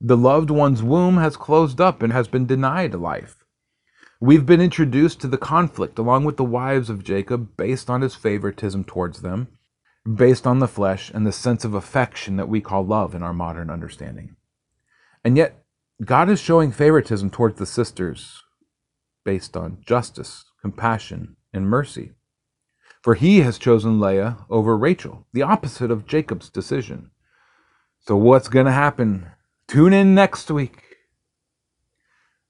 The 0.00 0.18
loved 0.18 0.50
one's 0.50 0.82
womb 0.82 1.16
has 1.16 1.38
closed 1.38 1.80
up 1.80 2.02
and 2.02 2.12
has 2.12 2.28
been 2.28 2.44
denied 2.44 2.94
life. 2.94 3.44
We've 4.20 4.44
been 4.44 4.60
introduced 4.60 5.20
to 5.22 5.28
the 5.28 5.38
conflict 5.38 5.98
along 5.98 6.24
with 6.24 6.36
the 6.36 6.44
wives 6.44 6.90
of 6.90 7.04
Jacob 7.04 7.56
based 7.56 7.88
on 7.88 8.02
his 8.02 8.14
favoritism 8.14 8.84
towards 8.84 9.22
them, 9.22 9.48
based 10.14 10.46
on 10.46 10.58
the 10.58 10.68
flesh 10.68 11.10
and 11.10 11.26
the 11.26 11.32
sense 11.32 11.64
of 11.64 11.72
affection 11.72 12.36
that 12.36 12.50
we 12.50 12.60
call 12.60 12.84
love 12.84 13.14
in 13.14 13.22
our 13.22 13.32
modern 13.32 13.70
understanding. 13.70 14.36
And 15.24 15.38
yet, 15.38 15.64
God 16.04 16.28
is 16.28 16.38
showing 16.38 16.70
favoritism 16.70 17.30
towards 17.30 17.58
the 17.58 17.66
sisters 17.66 18.42
based 19.24 19.56
on 19.56 19.78
justice, 19.86 20.44
compassion, 20.60 21.36
and 21.54 21.66
mercy. 21.66 22.12
For 23.04 23.14
he 23.14 23.40
has 23.40 23.58
chosen 23.58 24.00
Leah 24.00 24.38
over 24.48 24.78
Rachel, 24.78 25.26
the 25.34 25.42
opposite 25.42 25.90
of 25.90 26.06
Jacob's 26.06 26.48
decision. 26.48 27.10
So, 28.00 28.16
what's 28.16 28.48
going 28.48 28.64
to 28.64 28.72
happen? 28.72 29.26
Tune 29.68 29.92
in 29.92 30.14
next 30.14 30.50
week 30.50 30.96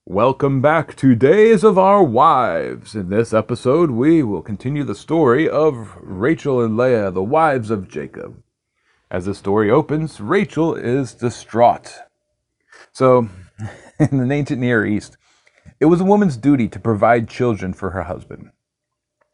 Welcome 0.05 0.61
back 0.61 0.95
to 0.95 1.13
Days 1.13 1.65
of 1.65 1.77
Our 1.77 2.01
Wives. 2.01 2.95
In 2.95 3.09
this 3.09 3.33
episode, 3.33 3.91
we 3.91 4.23
will 4.23 4.41
continue 4.41 4.85
the 4.85 4.95
story 4.95 5.49
of 5.49 5.93
Rachel 5.99 6.63
and 6.63 6.77
Leah, 6.77 7.11
the 7.11 7.21
wives 7.21 7.69
of 7.69 7.89
Jacob. 7.89 8.41
As 9.11 9.25
the 9.25 9.35
story 9.35 9.69
opens, 9.69 10.21
Rachel 10.21 10.73
is 10.73 11.13
distraught. 11.13 11.95
So, 12.93 13.27
in 13.99 14.25
the 14.25 14.33
ancient 14.33 14.61
Near 14.61 14.85
East, 14.85 15.17
it 15.81 15.87
was 15.87 15.99
a 15.99 16.05
woman's 16.05 16.37
duty 16.37 16.69
to 16.69 16.79
provide 16.79 17.27
children 17.27 17.73
for 17.73 17.89
her 17.89 18.03
husband. 18.03 18.51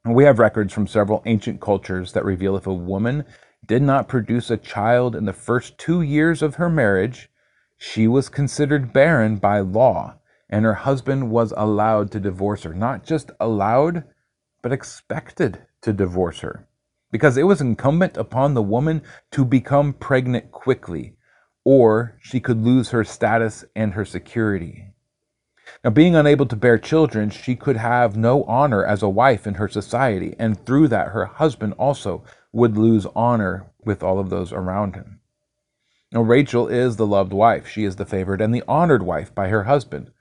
We 0.06 0.24
have 0.24 0.40
records 0.40 0.74
from 0.74 0.88
several 0.88 1.22
ancient 1.26 1.62
cultures 1.62 2.14
that 2.14 2.26
reveal 2.26 2.56
if 2.56 2.66
a 2.66 2.74
woman 2.74 3.26
did 3.66 3.84
not 3.84 4.08
produce 4.08 4.50
a 4.50 4.58
child 4.58 5.16
in 5.16 5.26
the 5.26 5.34
first 5.34 5.78
two 5.78 6.02
years 6.02 6.42
of 6.42 6.56
her 6.56 6.70
marriage, 6.70 7.30
she 7.78 8.08
was 8.08 8.30
considered 8.30 8.94
barren 8.94 9.38
by 9.38 9.60
law 9.60 10.16
and 10.52 10.66
her 10.66 10.74
husband 10.74 11.32
was 11.32 11.54
allowed 11.56 12.12
to 12.12 12.20
divorce 12.20 12.64
her. 12.64 12.74
Not 12.74 13.06
just 13.06 13.32
allowed, 13.40 14.04
but 14.62 14.74
expected 14.74 15.66
to 15.82 15.94
divorce 15.94 16.42
her. 16.42 16.68
Because 17.12 17.38
it 17.38 17.44
was 17.44 17.62
incumbent 17.62 18.18
upon 18.18 18.54
the 18.54 18.62
woman 18.62 19.02
to 19.32 19.46
become 19.46 19.94
pregnant 19.94 20.52
quickly, 20.52 21.16
or 21.64 22.18
she 22.22 22.40
could 22.40 22.62
lose 22.62 22.90
her 22.90 23.04
status 23.04 23.64
and 23.76 23.94
her 23.94 24.06
security. 24.06 24.90
Now, 25.84 25.89
being 25.89 26.15
unable 26.15 26.46
to 26.46 26.56
bear 26.56 26.78
children, 26.78 27.32
she 27.32 27.56
could 27.56 27.78
have 27.78 28.15
no 28.15 28.44
honor 28.44 28.86
as 28.86 29.02
a 29.02 29.10
wife 29.10 29.48
in 29.48 29.56
her 29.56 29.67
society, 29.67 30.36
and 30.38 30.63
through 30.63 30.89
that, 30.89 31.08
her 31.08 31.26
husband 31.26 31.74
also 31.74 32.24
would 32.52 32.78
lose 32.78 33.08
honor 33.15 33.72
with 33.84 34.04
all 34.04 34.20
of 34.20 34.30
those 34.30 34.54
around 34.54 34.96
him. 34.96 35.22
Now, 36.12 36.22
Rachel 36.22 36.67
is 36.67 36.98
the 36.98 37.08
loved 37.08 37.34
wife. 37.34 37.67
She 37.67 37.84
is 37.84 37.96
the 37.96 38.06
favored 38.06 38.41
and 38.41 38.54
the 38.54 38.63
honored 38.67 39.02
wife 39.02 39.34
by 39.34 39.48
her 39.48 39.63
husband. 39.63 40.12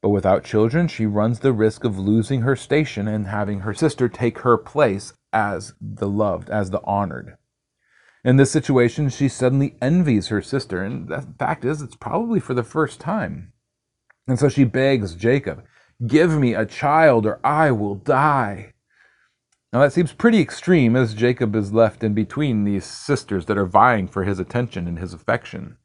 But 0.00 0.10
without 0.10 0.44
children, 0.44 0.86
she 0.86 1.06
runs 1.06 1.40
the 1.40 1.52
risk 1.52 1.82
of 1.82 1.98
losing 1.98 2.42
her 2.42 2.54
station 2.54 3.08
and 3.08 3.26
having 3.26 3.60
her 3.60 3.74
sister 3.74 4.08
take 4.08 4.40
her 4.40 4.56
place 4.56 5.12
as 5.32 5.74
the 5.80 6.08
loved, 6.08 6.50
as 6.50 6.70
the 6.70 6.80
honored. 6.84 7.36
In 8.24 8.36
this 8.36 8.50
situation, 8.50 9.08
she 9.08 9.28
suddenly 9.28 9.76
envies 9.80 10.28
her 10.28 10.42
sister, 10.42 10.84
and 10.84 11.08
the 11.08 11.22
fact 11.38 11.64
is, 11.64 11.82
it's 11.82 11.96
probably 11.96 12.38
for 12.38 12.54
the 12.54 12.62
first 12.62 13.00
time. 13.00 13.52
And 14.30 14.38
so 14.38 14.48
she 14.48 14.62
begs 14.62 15.16
Jacob, 15.16 15.64
Give 16.06 16.38
me 16.38 16.54
a 16.54 16.64
child, 16.64 17.26
or 17.26 17.40
I 17.44 17.72
will 17.72 17.96
die. 17.96 18.74
Now 19.72 19.80
that 19.80 19.92
seems 19.92 20.12
pretty 20.12 20.40
extreme 20.40 20.94
as 20.94 21.14
Jacob 21.14 21.56
is 21.56 21.72
left 21.72 22.04
in 22.04 22.14
between 22.14 22.62
these 22.62 22.84
sisters 22.84 23.46
that 23.46 23.58
are 23.58 23.66
vying 23.66 24.06
for 24.06 24.22
his 24.22 24.38
attention 24.38 24.86
and 24.86 25.00
his 25.00 25.12
affection. 25.12 25.78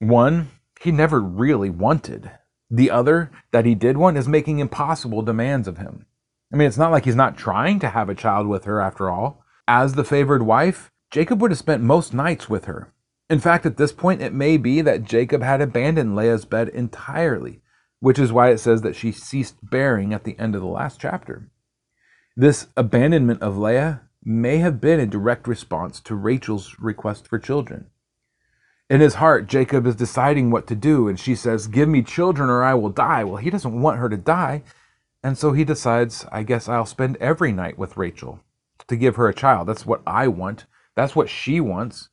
One, 0.00 0.50
he 0.80 0.90
never 0.90 1.20
really 1.20 1.70
wanted. 1.70 2.32
The 2.68 2.90
other, 2.90 3.30
that 3.52 3.66
he 3.66 3.76
did 3.76 3.96
want, 3.96 4.16
is 4.16 4.26
making 4.26 4.58
impossible 4.58 5.22
demands 5.22 5.68
of 5.68 5.78
him. 5.78 6.06
I 6.52 6.56
mean, 6.56 6.66
it's 6.66 6.76
not 6.76 6.90
like 6.90 7.04
he's 7.04 7.14
not 7.14 7.38
trying 7.38 7.78
to 7.80 7.90
have 7.90 8.08
a 8.08 8.16
child 8.16 8.48
with 8.48 8.64
her 8.64 8.80
after 8.80 9.08
all. 9.08 9.44
As 9.68 9.94
the 9.94 10.02
favored 10.02 10.42
wife, 10.42 10.90
Jacob 11.12 11.40
would 11.40 11.52
have 11.52 11.58
spent 11.58 11.84
most 11.84 12.12
nights 12.12 12.48
with 12.48 12.64
her. 12.64 12.92
In 13.30 13.38
fact, 13.38 13.64
at 13.64 13.76
this 13.76 13.92
point, 13.92 14.20
it 14.20 14.34
may 14.34 14.56
be 14.56 14.80
that 14.80 15.04
Jacob 15.04 15.40
had 15.40 15.60
abandoned 15.60 16.16
Leah's 16.16 16.44
bed 16.44 16.68
entirely, 16.68 17.62
which 18.00 18.18
is 18.18 18.32
why 18.32 18.50
it 18.50 18.58
says 18.58 18.82
that 18.82 18.96
she 18.96 19.12
ceased 19.12 19.54
bearing 19.62 20.12
at 20.12 20.24
the 20.24 20.36
end 20.36 20.56
of 20.56 20.60
the 20.60 20.66
last 20.66 21.00
chapter. 21.00 21.48
This 22.36 22.66
abandonment 22.76 23.40
of 23.40 23.56
Leah 23.56 24.02
may 24.24 24.58
have 24.58 24.80
been 24.80 24.98
a 24.98 25.06
direct 25.06 25.46
response 25.46 26.00
to 26.00 26.16
Rachel's 26.16 26.76
request 26.80 27.28
for 27.28 27.38
children. 27.38 27.86
In 28.90 29.00
his 29.00 29.14
heart, 29.14 29.46
Jacob 29.46 29.86
is 29.86 29.94
deciding 29.94 30.50
what 30.50 30.66
to 30.66 30.74
do, 30.74 31.06
and 31.06 31.18
she 31.18 31.36
says, 31.36 31.68
Give 31.68 31.88
me 31.88 32.02
children 32.02 32.50
or 32.50 32.64
I 32.64 32.74
will 32.74 32.90
die. 32.90 33.22
Well, 33.22 33.36
he 33.36 33.50
doesn't 33.50 33.80
want 33.80 34.00
her 34.00 34.08
to 34.08 34.16
die, 34.16 34.64
and 35.22 35.38
so 35.38 35.52
he 35.52 35.62
decides, 35.62 36.26
I 36.32 36.42
guess 36.42 36.68
I'll 36.68 36.84
spend 36.84 37.16
every 37.18 37.52
night 37.52 37.78
with 37.78 37.96
Rachel 37.96 38.40
to 38.88 38.96
give 38.96 39.14
her 39.14 39.28
a 39.28 39.34
child. 39.34 39.68
That's 39.68 39.86
what 39.86 40.02
I 40.04 40.26
want. 40.26 40.66
That's 40.96 41.14
what 41.14 41.28
she 41.28 41.60
wants. 41.60 42.08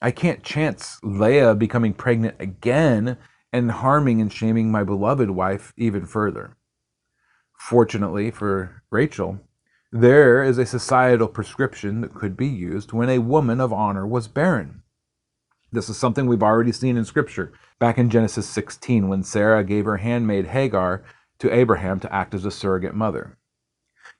I 0.00 0.10
can't 0.10 0.42
chance 0.42 0.98
Leah 1.02 1.54
becoming 1.54 1.94
pregnant 1.94 2.36
again 2.38 3.16
and 3.52 3.70
harming 3.70 4.20
and 4.20 4.32
shaming 4.32 4.70
my 4.70 4.84
beloved 4.84 5.30
wife 5.30 5.72
even 5.76 6.04
further. 6.04 6.56
Fortunately 7.58 8.30
for 8.30 8.82
Rachel, 8.90 9.40
there 9.90 10.42
is 10.42 10.58
a 10.58 10.66
societal 10.66 11.28
prescription 11.28 12.02
that 12.02 12.14
could 12.14 12.36
be 12.36 12.46
used 12.46 12.92
when 12.92 13.08
a 13.08 13.18
woman 13.18 13.60
of 13.60 13.72
honor 13.72 14.06
was 14.06 14.28
barren. 14.28 14.82
This 15.72 15.88
is 15.88 15.96
something 15.96 16.26
we've 16.26 16.42
already 16.42 16.72
seen 16.72 16.96
in 16.96 17.04
Scripture, 17.04 17.52
back 17.78 17.98
in 17.98 18.10
Genesis 18.10 18.48
16, 18.48 19.08
when 19.08 19.22
Sarah 19.22 19.64
gave 19.64 19.84
her 19.84 19.96
handmaid 19.96 20.48
Hagar 20.48 21.02
to 21.38 21.52
Abraham 21.52 22.00
to 22.00 22.12
act 22.14 22.34
as 22.34 22.44
a 22.44 22.50
surrogate 22.50 22.94
mother. 22.94 23.38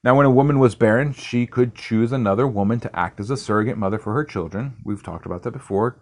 Now, 0.07 0.15
when 0.15 0.25
a 0.25 0.31
woman 0.31 0.59
was 0.59 0.73
barren, 0.73 1.11
she 1.11 1.45
could 1.45 1.75
choose 1.75 2.13
another 2.13 2.47
woman 2.47 2.79
to 2.79 2.95
act 2.97 3.19
as 3.19 3.29
a 3.29 3.35
surrogate 3.35 3.77
mother 3.77 3.99
for 3.99 4.13
her 4.13 4.23
children. 4.23 4.77
We've 4.85 5.03
talked 5.03 5.25
about 5.25 5.43
that 5.43 5.51
before. 5.51 5.99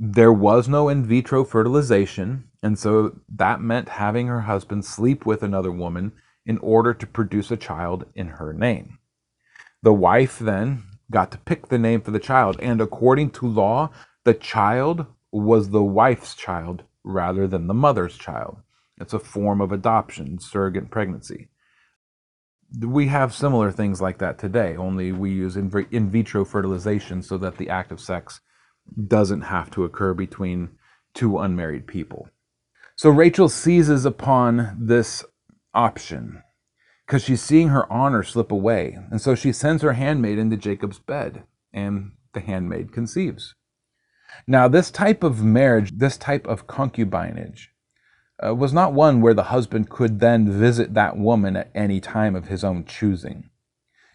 There 0.00 0.32
was 0.32 0.70
no 0.70 0.88
in 0.88 1.04
vitro 1.04 1.44
fertilization, 1.44 2.44
and 2.62 2.78
so 2.78 3.20
that 3.28 3.60
meant 3.60 3.90
having 3.90 4.28
her 4.28 4.40
husband 4.40 4.86
sleep 4.86 5.26
with 5.26 5.42
another 5.42 5.70
woman 5.70 6.12
in 6.46 6.56
order 6.62 6.94
to 6.94 7.06
produce 7.06 7.50
a 7.50 7.58
child 7.58 8.06
in 8.14 8.28
her 8.28 8.54
name. 8.54 9.00
The 9.82 9.92
wife 9.92 10.38
then 10.38 10.84
got 11.10 11.30
to 11.32 11.38
pick 11.38 11.68
the 11.68 11.78
name 11.78 12.00
for 12.00 12.12
the 12.12 12.18
child, 12.18 12.56
and 12.60 12.80
according 12.80 13.32
to 13.32 13.46
law, 13.46 13.90
the 14.24 14.32
child 14.32 15.04
was 15.30 15.68
the 15.68 15.84
wife's 15.84 16.34
child 16.34 16.84
rather 17.04 17.46
than 17.46 17.66
the 17.66 17.74
mother's 17.74 18.16
child. 18.16 18.56
It's 18.96 19.12
a 19.12 19.18
form 19.18 19.60
of 19.60 19.72
adoption, 19.72 20.38
surrogate 20.38 20.90
pregnancy. 20.90 21.50
We 22.80 23.06
have 23.08 23.34
similar 23.34 23.70
things 23.70 24.00
like 24.00 24.18
that 24.18 24.38
today, 24.38 24.76
only 24.76 25.12
we 25.12 25.30
use 25.30 25.56
in 25.56 26.10
vitro 26.10 26.44
fertilization 26.44 27.22
so 27.22 27.38
that 27.38 27.58
the 27.58 27.68
act 27.68 27.92
of 27.92 28.00
sex 28.00 28.40
doesn't 29.06 29.42
have 29.42 29.70
to 29.72 29.84
occur 29.84 30.14
between 30.14 30.70
two 31.14 31.38
unmarried 31.38 31.86
people. 31.86 32.28
So 32.96 33.10
Rachel 33.10 33.48
seizes 33.48 34.04
upon 34.04 34.76
this 34.80 35.24
option 35.74 36.42
because 37.06 37.22
she's 37.22 37.42
seeing 37.42 37.68
her 37.68 37.90
honor 37.92 38.22
slip 38.22 38.50
away. 38.50 38.98
And 39.10 39.20
so 39.20 39.34
she 39.34 39.52
sends 39.52 39.82
her 39.82 39.92
handmaid 39.92 40.38
into 40.38 40.56
Jacob's 40.56 40.98
bed, 40.98 41.44
and 41.72 42.12
the 42.32 42.40
handmaid 42.40 42.92
conceives. 42.92 43.54
Now, 44.46 44.66
this 44.66 44.90
type 44.90 45.22
of 45.22 45.42
marriage, 45.42 45.98
this 45.98 46.16
type 46.16 46.46
of 46.46 46.66
concubinage, 46.66 47.68
uh, 48.44 48.54
was 48.54 48.72
not 48.72 48.92
one 48.92 49.20
where 49.20 49.34
the 49.34 49.44
husband 49.44 49.88
could 49.88 50.20
then 50.20 50.50
visit 50.50 50.94
that 50.94 51.16
woman 51.16 51.56
at 51.56 51.70
any 51.74 52.00
time 52.00 52.34
of 52.34 52.48
his 52.48 52.62
own 52.64 52.84
choosing. 52.84 53.50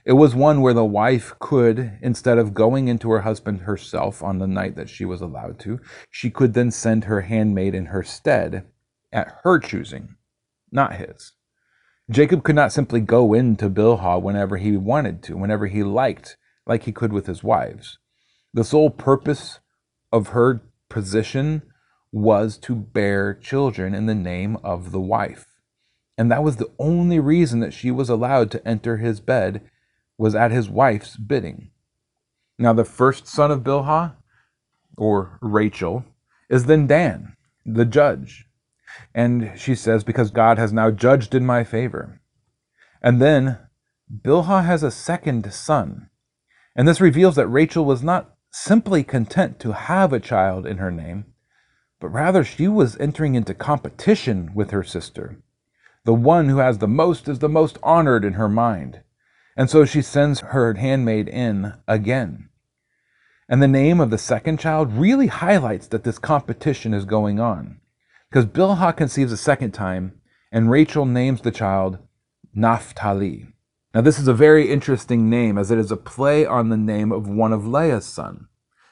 It 0.04 0.14
was 0.14 0.34
one 0.34 0.62
where 0.62 0.74
the 0.74 0.86
wife 0.86 1.36
could, 1.40 1.98
instead 2.02 2.38
of 2.40 2.56
going 2.56 2.88
into 2.88 3.12
her 3.12 3.22
husband 3.22 3.62
herself 3.62 4.24
on 4.24 4.40
the 4.40 4.48
night 4.48 4.76
that 4.76 4.90
she 4.90 5.06
was 5.06 5.22
allowed 5.22 5.60
to, 5.60 5.80
she 6.10 6.32
could 6.32 6.54
then 6.54 6.72
send 6.72 7.04
her 7.04 7.22
handmaid 7.22 7.76
in 7.76 7.88
her 7.88 8.02
stead 8.02 8.66
at 9.12 9.36
her 9.44 9.60
choosing, 9.60 10.16
not 10.72 10.96
his. 10.96 11.34
Jacob 12.10 12.44
could 12.44 12.56
not 12.56 12.74
simply 12.74 13.00
go 13.00 13.34
into 13.34 13.70
Bilhah 13.70 14.22
whenever 14.22 14.58
he 14.58 14.76
wanted 14.76 15.22
to, 15.24 15.38
whenever 15.38 15.68
he 15.68 15.84
liked, 15.84 16.36
like 16.66 16.84
he 16.84 16.92
could 16.92 17.14
with 17.14 17.28
his 17.28 17.44
wives. 17.44 18.00
The 18.54 18.64
sole 18.64 18.90
purpose 18.90 19.60
of 20.12 20.30
her 20.30 20.62
position 20.90 21.62
was 22.12 22.58
to 22.58 22.76
bear 22.76 23.34
children 23.34 23.94
in 23.94 24.06
the 24.06 24.16
name 24.16 24.58
of 24.64 24.92
the 24.92 25.00
wife. 25.00 25.46
And 26.18 26.32
that 26.32 26.44
was 26.44 26.58
the 26.58 26.72
only 26.78 27.20
reason 27.20 27.60
that 27.62 27.74
she 27.74 27.90
was 27.90 28.10
allowed 28.10 28.52
to 28.52 28.68
enter 28.68 28.98
his 28.98 29.20
bed 29.20 29.62
was 30.18 30.36
at 30.36 30.52
his 30.52 30.70
wife's 30.70 31.16
bidding. 31.18 31.72
Now 32.60 32.74
the 32.74 32.86
first 32.86 33.28
son 33.28 33.50
of 33.50 33.62
Bilhah, 33.62 34.14
or 34.98 35.40
Rachel, 35.42 36.06
is 36.50 36.66
then 36.66 36.86
Dan, 36.86 37.36
the 37.66 37.86
judge. 37.86 38.46
And 39.16 39.54
she 39.56 39.74
says, 39.74 40.04
Because 40.04 40.32
God 40.32 40.58
has 40.58 40.74
now 40.74 40.92
judged 40.92 41.34
in 41.34 41.46
my 41.46 41.64
favor. 41.64 42.22
And 43.02 43.22
then 43.22 43.58
Bilhah 44.14 44.66
has 44.66 44.84
a 44.84 44.92
second 44.92 45.52
son. 45.54 46.10
And 46.76 46.88
this 46.88 47.02
reveals 47.02 47.36
that 47.36 47.48
Rachel 47.48 47.86
was 47.86 48.04
not 48.04 48.36
simply 48.52 49.04
content 49.04 49.60
to 49.62 49.72
have 49.72 50.14
a 50.14 50.20
child 50.20 50.66
in 50.68 50.78
her 50.78 50.92
name, 50.92 51.26
but 52.02 52.10
rather 52.10 52.44
she 52.44 52.68
was 52.68 52.98
entering 52.98 53.36
into 53.36 53.54
competition 53.54 54.52
with 54.54 54.72
her 54.72 54.84
sister. 54.84 55.38
The 56.04 56.14
one 56.14 56.50
who 56.50 56.58
has 56.58 56.80
the 56.80 56.88
most 56.88 57.30
is 57.30 57.40
the 57.40 57.48
most 57.48 57.78
honored 57.84 58.26
in 58.26 58.34
her 58.34 58.50
mind. 58.50 59.02
And 59.56 59.70
so 59.70 59.86
she 59.86 60.02
sends 60.02 60.40
her 60.40 60.74
handmaid 60.74 61.30
in 61.30 61.74
again. 61.88 62.50
And 63.48 63.62
the 63.62 63.68
name 63.68 64.00
of 64.00 64.10
the 64.10 64.18
second 64.18 64.60
child 64.60 64.92
really 64.94 65.28
highlights 65.28 65.88
that 65.88 66.04
this 66.04 66.18
competition 66.18 66.94
is 66.94 67.06
going 67.06 67.40
on. 67.40 67.80
Because 68.30 68.46
Bilhah 68.46 68.96
conceives 68.96 69.32
a 69.32 69.38
second 69.38 69.72
time, 69.72 70.14
and 70.52 70.72
Rachel 70.72 71.06
names 71.06 71.42
the 71.42 71.52
child 71.52 72.00
Naphtali. 72.54 73.48
Now, 73.94 74.02
this 74.02 74.18
is 74.18 74.28
a 74.28 74.34
very 74.34 74.72
interesting 74.72 75.30
name 75.30 75.58
as 75.58 75.70
it 75.70 75.78
is 75.78 75.92
a 75.92 75.98
play 75.98 76.46
on 76.46 76.70
the 76.70 76.78
name 76.78 77.12
of 77.12 77.28
one 77.28 77.52
of 77.52 77.68
Leah's 77.68 78.06
son, 78.06 78.48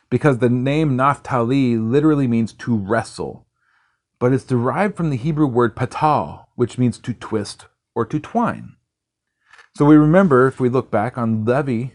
because 0.10 0.40
the 0.40 0.50
name 0.50 0.96
Naphtali 0.96 1.78
literally 1.78 2.28
means 2.28 2.54
to 2.54 2.76
wrestle, 2.76 3.46
but 4.20 4.34
it's 4.34 4.44
derived 4.44 4.98
from 4.98 5.10
the 5.10 5.18
Hebrew 5.18 5.48
word 5.48 5.76
patal, 5.76 6.46
which 6.56 6.78
means 6.78 6.98
to 7.00 7.14
twist 7.14 7.68
or 7.96 8.06
to 8.06 8.20
twine. 8.20 8.76
So 9.78 9.86
we 9.86 9.96
remember, 9.96 10.48
if 10.48 10.60
we 10.60 10.68
look 10.68 10.92
back 10.92 11.18
on 11.18 11.46
Levi, 11.46 11.92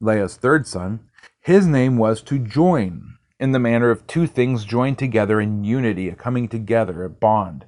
Leah's 0.00 0.36
third 0.36 0.66
son, 0.66 1.00
his 1.40 1.66
name 1.66 1.96
was 1.96 2.20
to 2.22 2.38
join, 2.38 3.18
in 3.38 3.52
the 3.52 3.60
manner 3.60 3.90
of 3.90 4.06
two 4.06 4.26
things 4.26 4.64
joined 4.64 4.98
together 4.98 5.40
in 5.40 5.62
unity, 5.62 6.08
a 6.08 6.16
coming 6.16 6.48
together, 6.48 7.04
a 7.04 7.10
bond. 7.10 7.66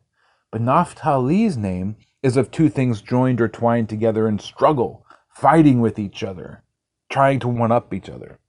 But 0.51 0.63
Naphtali's 0.63 1.57
name 1.57 1.97
is 2.23 2.37
of 2.37 2.51
two 2.51 2.69
things 2.69 3.01
joined 3.01 3.41
or 3.41 3.49
twined 3.49 3.89
together 3.89 4.27
in 4.27 4.41
struggle, 4.41 5.07
fighting 5.29 5.81
with 5.81 5.99
each 5.99 6.25
other, 6.25 6.65
trying 7.09 7.39
to 7.41 7.49
one 7.49 7.71
up 7.71 7.95
each 7.95 8.11
other. 8.11 8.40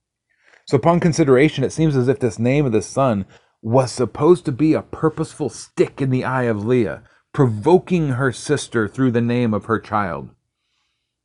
So, 0.72 0.78
upon 0.78 1.02
consideration, 1.02 1.66
it 1.66 1.74
seems 1.74 1.98
as 1.98 2.08
if 2.08 2.20
this 2.22 2.40
name 2.40 2.66
of 2.66 2.72
the 2.72 2.82
son 2.82 3.26
was 3.62 3.92
supposed 3.92 4.46
to 4.46 4.54
be 4.54 4.74
a 4.74 4.82
purposeful 4.82 5.50
stick 5.50 6.02
in 6.02 6.12
the 6.12 6.24
eye 6.24 6.44
of 6.44 6.66
Leah, 6.66 7.04
provoking 7.34 8.12
her 8.12 8.32
sister 8.32 8.88
through 8.88 9.12
the 9.12 9.20
name 9.20 9.54
of 9.54 9.66
her 9.66 9.82
child. 9.82 10.30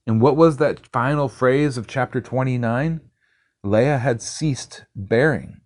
And 0.05 0.21
what 0.21 0.37
was 0.37 0.57
that 0.57 0.89
final 0.89 1.29
phrase 1.29 1.79
of 1.79 1.87
chapter 1.87 2.21
29? 2.21 3.01
Leah 3.63 3.99
had 3.99 4.21
ceased 4.21 4.85
bearing. 4.97 5.61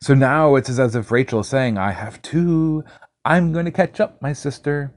So 0.00 0.14
now 0.14 0.54
it's 0.54 0.78
as 0.78 0.94
if 0.94 1.10
Rachel 1.10 1.40
is 1.40 1.48
saying, 1.48 1.78
I 1.78 1.90
have 1.90 2.22
two. 2.22 2.84
I'm 3.24 3.52
going 3.52 3.64
to 3.64 3.72
catch 3.72 3.98
up, 3.98 4.22
my 4.22 4.32
sister. 4.32 4.94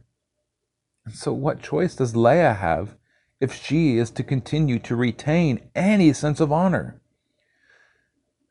So, 1.12 1.34
what 1.34 1.64
choice 1.64 1.96
does 1.96 2.16
Leah 2.16 2.54
have 2.54 2.96
if 3.42 3.56
she 3.56 3.98
is 3.98 4.12
to 4.12 4.24
continue 4.24 4.78
to 4.78 4.96
retain 4.96 5.62
any 5.74 6.14
sense 6.14 6.40
of 6.40 6.52
honor? 6.52 7.00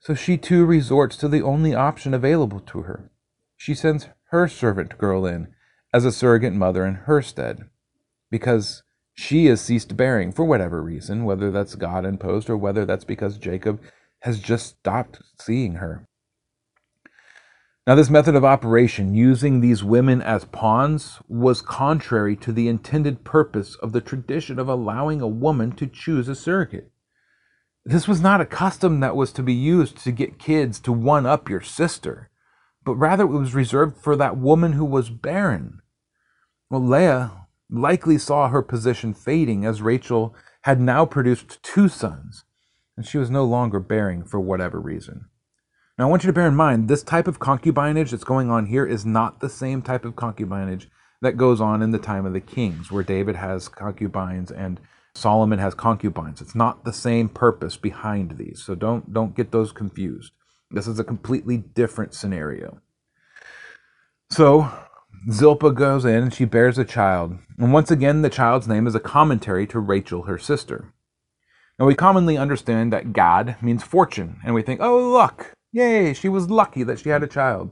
So 0.02 0.14
she 0.14 0.36
too 0.36 0.64
resorts 0.64 1.16
to 1.18 1.28
the 1.28 1.42
only 1.42 1.76
option 1.76 2.12
available 2.12 2.58
to 2.58 2.82
her. 2.82 3.12
She 3.56 3.72
sends 3.72 4.08
her 4.30 4.48
servant 4.48 4.98
girl 4.98 5.24
in 5.24 5.54
as 5.94 6.04
a 6.04 6.10
surrogate 6.10 6.54
mother 6.54 6.84
in 6.84 6.94
her 6.94 7.22
stead, 7.22 7.68
because 8.28 8.82
she 9.14 9.46
has 9.46 9.60
ceased 9.60 9.96
bearing 9.96 10.32
for 10.32 10.44
whatever 10.44 10.82
reason, 10.82 11.24
whether 11.24 11.52
that's 11.52 11.76
God 11.76 12.04
imposed 12.04 12.50
or 12.50 12.56
whether 12.56 12.84
that's 12.84 13.04
because 13.04 13.38
Jacob 13.38 13.80
has 14.22 14.40
just 14.40 14.66
stopped 14.66 15.20
seeing 15.38 15.74
her. 15.74 16.08
Now, 17.86 17.94
this 17.94 18.10
method 18.10 18.34
of 18.34 18.44
operation, 18.44 19.14
using 19.14 19.60
these 19.60 19.84
women 19.84 20.20
as 20.20 20.46
pawns, 20.46 21.18
was 21.28 21.62
contrary 21.62 22.36
to 22.36 22.52
the 22.52 22.68
intended 22.68 23.24
purpose 23.24 23.76
of 23.76 23.92
the 23.92 24.00
tradition 24.00 24.58
of 24.58 24.68
allowing 24.68 25.20
a 25.20 25.28
woman 25.28 25.72
to 25.72 25.86
choose 25.86 26.28
a 26.28 26.34
surrogate. 26.34 26.90
This 27.84 28.06
was 28.06 28.20
not 28.20 28.40
a 28.40 28.46
custom 28.46 29.00
that 29.00 29.16
was 29.16 29.32
to 29.32 29.42
be 29.42 29.52
used 29.52 29.96
to 29.98 30.12
get 30.12 30.38
kids 30.38 30.78
to 30.80 30.92
one 30.92 31.26
up 31.26 31.48
your 31.48 31.60
sister, 31.60 32.30
but 32.84 32.94
rather 32.94 33.24
it 33.24 33.38
was 33.38 33.54
reserved 33.54 33.96
for 33.96 34.14
that 34.16 34.36
woman 34.36 34.74
who 34.74 34.84
was 34.84 35.10
barren. 35.10 35.80
Well, 36.70 36.84
Leah 36.84 37.32
likely 37.68 38.18
saw 38.18 38.48
her 38.48 38.62
position 38.62 39.14
fading 39.14 39.64
as 39.64 39.82
Rachel 39.82 40.34
had 40.62 40.80
now 40.80 41.04
produced 41.04 41.60
two 41.62 41.88
sons, 41.88 42.44
and 42.96 43.04
she 43.04 43.18
was 43.18 43.30
no 43.30 43.44
longer 43.44 43.80
bearing 43.80 44.22
for 44.22 44.38
whatever 44.38 44.80
reason. 44.80 45.26
Now, 45.98 46.06
I 46.06 46.10
want 46.10 46.22
you 46.22 46.28
to 46.28 46.32
bear 46.32 46.46
in 46.46 46.54
mind 46.54 46.88
this 46.88 47.02
type 47.02 47.26
of 47.26 47.40
concubinage 47.40 48.10
that's 48.10 48.24
going 48.24 48.48
on 48.48 48.66
here 48.66 48.86
is 48.86 49.04
not 49.04 49.40
the 49.40 49.48
same 49.48 49.82
type 49.82 50.04
of 50.04 50.14
concubinage 50.14 50.86
that 51.20 51.36
goes 51.36 51.60
on 51.60 51.82
in 51.82 51.90
the 51.90 51.98
time 51.98 52.26
of 52.26 52.32
the 52.32 52.40
kings, 52.40 52.92
where 52.92 53.02
David 53.02 53.36
has 53.36 53.68
concubines 53.68 54.52
and 54.52 54.80
Solomon 55.14 55.58
has 55.58 55.74
concubines. 55.74 56.40
It's 56.40 56.54
not 56.54 56.84
the 56.84 56.92
same 56.92 57.28
purpose 57.28 57.76
behind 57.76 58.38
these, 58.38 58.62
so 58.64 58.74
don't 58.74 59.12
don't 59.12 59.36
get 59.36 59.52
those 59.52 59.72
confused. 59.72 60.32
This 60.70 60.86
is 60.86 60.98
a 60.98 61.04
completely 61.04 61.58
different 61.58 62.14
scenario. 62.14 62.80
So 64.30 64.70
Zilpah 65.30 65.72
goes 65.72 66.04
in 66.04 66.22
and 66.22 66.34
she 66.34 66.46
bears 66.46 66.78
a 66.78 66.84
child, 66.84 67.36
and 67.58 67.72
once 67.72 67.90
again 67.90 68.22
the 68.22 68.30
child's 68.30 68.68
name 68.68 68.86
is 68.86 68.94
a 68.94 69.00
commentary 69.00 69.66
to 69.68 69.78
Rachel, 69.78 70.22
her 70.22 70.38
sister. 70.38 70.92
Now 71.78 71.86
we 71.86 71.94
commonly 71.94 72.38
understand 72.38 72.92
that 72.92 73.12
Gad 73.12 73.62
means 73.62 73.82
fortune, 73.82 74.40
and 74.44 74.54
we 74.54 74.62
think, 74.62 74.80
oh 74.80 75.10
luck, 75.10 75.54
Yay, 75.72 76.12
she 76.12 76.28
was 76.28 76.50
lucky 76.50 76.82
that 76.82 76.98
she 76.98 77.08
had 77.08 77.22
a 77.22 77.26
child. 77.26 77.70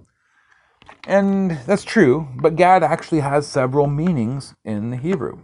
And 1.06 1.52
that's 1.66 1.84
true, 1.84 2.28
but 2.36 2.56
Gad 2.56 2.82
actually 2.82 3.20
has 3.20 3.46
several 3.46 3.86
meanings 3.86 4.54
in 4.64 4.90
the 4.90 4.96
Hebrew. 4.96 5.40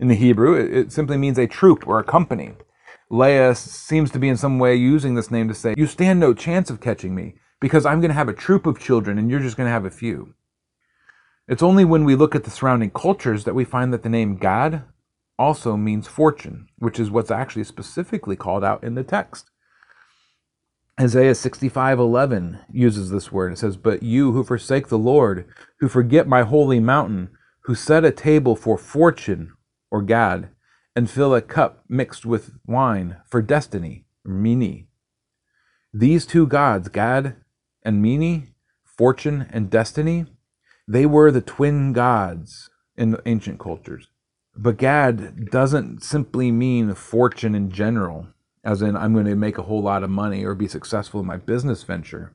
In 0.00 0.08
the 0.08 0.14
Hebrew, 0.16 0.54
it 0.54 0.90
simply 0.90 1.16
means 1.16 1.38
a 1.38 1.46
troop 1.46 1.86
or 1.86 2.00
a 2.00 2.04
company. 2.04 2.54
Leah 3.10 3.54
seems 3.54 4.10
to 4.10 4.18
be 4.18 4.28
in 4.28 4.36
some 4.36 4.58
way 4.58 4.74
using 4.74 5.14
this 5.14 5.30
name 5.30 5.46
to 5.46 5.54
say, 5.54 5.74
You 5.76 5.86
stand 5.86 6.18
no 6.18 6.34
chance 6.34 6.68
of 6.68 6.80
catching 6.80 7.14
me, 7.14 7.34
because 7.60 7.86
I'm 7.86 8.00
going 8.00 8.10
to 8.10 8.16
have 8.16 8.28
a 8.28 8.32
troop 8.32 8.66
of 8.66 8.80
children 8.80 9.18
and 9.18 9.30
you're 9.30 9.40
just 9.40 9.56
going 9.56 9.68
to 9.68 9.72
have 9.72 9.84
a 9.84 9.90
few. 9.90 10.34
It's 11.46 11.62
only 11.62 11.84
when 11.84 12.04
we 12.04 12.16
look 12.16 12.34
at 12.34 12.42
the 12.42 12.50
surrounding 12.50 12.90
cultures 12.90 13.44
that 13.44 13.54
we 13.54 13.64
find 13.64 13.92
that 13.92 14.02
the 14.02 14.08
name 14.08 14.36
Gad 14.36 14.82
also 15.38 15.76
means 15.76 16.08
fortune, 16.08 16.68
which 16.78 16.98
is 16.98 17.10
what's 17.10 17.30
actually 17.30 17.64
specifically 17.64 18.34
called 18.34 18.64
out 18.64 18.82
in 18.82 18.94
the 18.94 19.04
text. 19.04 19.50
Isaiah 21.00 21.34
65:11 21.34 22.60
uses 22.72 23.10
this 23.10 23.30
word. 23.30 23.52
It 23.52 23.58
says, 23.58 23.76
"But 23.76 24.02
you 24.02 24.32
who 24.32 24.42
forsake 24.42 24.88
the 24.88 24.98
Lord, 24.98 25.44
who 25.80 25.88
forget 25.88 26.26
my 26.26 26.42
holy 26.42 26.80
mountain, 26.80 27.30
who 27.62 27.74
set 27.74 28.04
a 28.04 28.10
table 28.10 28.56
for 28.56 28.78
fortune 28.78 29.52
or 29.94 30.02
Gad, 30.02 30.48
and 30.96 31.08
fill 31.08 31.34
a 31.34 31.40
cup 31.40 31.84
mixed 31.88 32.26
with 32.26 32.58
wine 32.66 33.18
for 33.26 33.40
destiny, 33.40 34.06
Meni." 34.24 34.88
These 35.92 36.26
two 36.26 36.48
gods, 36.48 36.88
Gad 36.88 37.36
and 37.84 38.02
Meni, 38.02 38.54
fortune 38.82 39.46
and 39.50 39.70
destiny, 39.70 40.26
they 40.88 41.06
were 41.06 41.30
the 41.30 41.40
twin 41.40 41.92
gods 41.92 42.70
in 42.96 43.16
ancient 43.24 43.60
cultures. 43.60 44.08
But 44.56 44.76
Gad 44.76 45.50
doesn't 45.50 46.02
simply 46.02 46.50
mean 46.50 46.94
fortune 46.94 47.54
in 47.54 47.70
general 47.70 48.34
as 48.64 48.80
in 48.80 48.96
I'm 48.96 49.12
going 49.12 49.26
to 49.26 49.36
make 49.36 49.58
a 49.58 49.62
whole 49.62 49.82
lot 49.82 50.02
of 50.02 50.10
money 50.10 50.44
or 50.44 50.54
be 50.54 50.66
successful 50.66 51.20
in 51.20 51.26
my 51.26 51.36
business 51.36 51.82
venture. 51.82 52.34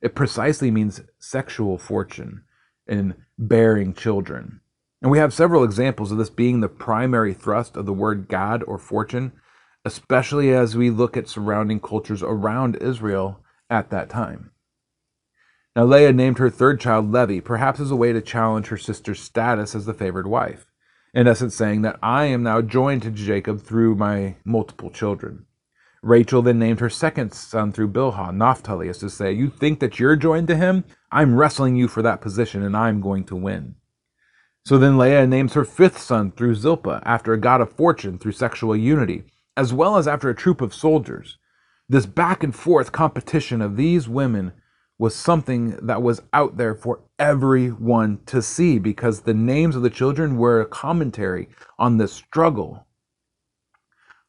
It 0.00 0.14
precisely 0.14 0.70
means 0.70 1.02
sexual 1.18 1.78
fortune 1.78 2.42
in 2.86 3.14
bearing 3.38 3.92
children. 3.92 4.60
And 5.06 5.12
we 5.12 5.18
have 5.18 5.32
several 5.32 5.62
examples 5.62 6.10
of 6.10 6.18
this 6.18 6.30
being 6.30 6.58
the 6.58 6.68
primary 6.68 7.32
thrust 7.32 7.76
of 7.76 7.86
the 7.86 7.92
word 7.92 8.26
Gad 8.26 8.64
or 8.64 8.76
fortune, 8.76 9.30
especially 9.84 10.52
as 10.52 10.76
we 10.76 10.90
look 10.90 11.16
at 11.16 11.28
surrounding 11.28 11.78
cultures 11.78 12.24
around 12.24 12.74
Israel 12.82 13.38
at 13.70 13.90
that 13.90 14.10
time. 14.10 14.50
Now, 15.76 15.84
Leah 15.84 16.12
named 16.12 16.38
her 16.38 16.50
third 16.50 16.80
child 16.80 17.12
Levi, 17.12 17.38
perhaps 17.38 17.78
as 17.78 17.92
a 17.92 17.94
way 17.94 18.12
to 18.12 18.20
challenge 18.20 18.66
her 18.66 18.76
sister's 18.76 19.20
status 19.20 19.76
as 19.76 19.86
the 19.86 19.94
favored 19.94 20.26
wife, 20.26 20.66
in 21.14 21.28
essence, 21.28 21.54
saying 21.54 21.82
that 21.82 22.00
I 22.02 22.24
am 22.24 22.42
now 22.42 22.60
joined 22.60 23.02
to 23.02 23.12
Jacob 23.12 23.62
through 23.62 23.94
my 23.94 24.34
multiple 24.44 24.90
children. 24.90 25.46
Rachel 26.02 26.42
then 26.42 26.58
named 26.58 26.80
her 26.80 26.90
second 26.90 27.32
son 27.32 27.70
through 27.70 27.92
Bilhah, 27.92 28.34
Naphtali, 28.34 28.88
as 28.88 28.98
to 28.98 29.08
say, 29.08 29.30
You 29.30 29.50
think 29.50 29.78
that 29.78 30.00
you're 30.00 30.16
joined 30.16 30.48
to 30.48 30.56
him? 30.56 30.82
I'm 31.12 31.36
wrestling 31.36 31.76
you 31.76 31.86
for 31.86 32.02
that 32.02 32.20
position, 32.20 32.64
and 32.64 32.76
I'm 32.76 33.00
going 33.00 33.22
to 33.26 33.36
win. 33.36 33.76
So 34.66 34.78
then 34.78 34.98
Leah 34.98 35.28
names 35.28 35.54
her 35.54 35.64
fifth 35.64 36.00
son 36.00 36.32
through 36.32 36.56
Zilpah, 36.56 37.00
after 37.06 37.32
a 37.32 37.38
god 37.38 37.60
of 37.60 37.72
fortune 37.72 38.18
through 38.18 38.32
sexual 38.32 38.74
unity, 38.74 39.22
as 39.56 39.72
well 39.72 39.96
as 39.96 40.08
after 40.08 40.28
a 40.28 40.34
troop 40.34 40.60
of 40.60 40.74
soldiers. 40.74 41.38
This 41.88 42.04
back 42.04 42.42
and 42.42 42.52
forth 42.52 42.90
competition 42.90 43.62
of 43.62 43.76
these 43.76 44.08
women 44.08 44.52
was 44.98 45.14
something 45.14 45.76
that 45.86 46.02
was 46.02 46.20
out 46.32 46.56
there 46.56 46.74
for 46.74 47.04
everyone 47.16 48.18
to 48.26 48.42
see 48.42 48.80
because 48.80 49.20
the 49.20 49.34
names 49.34 49.76
of 49.76 49.82
the 49.82 49.90
children 49.90 50.36
were 50.36 50.60
a 50.60 50.66
commentary 50.66 51.48
on 51.78 51.98
this 51.98 52.12
struggle 52.12 52.86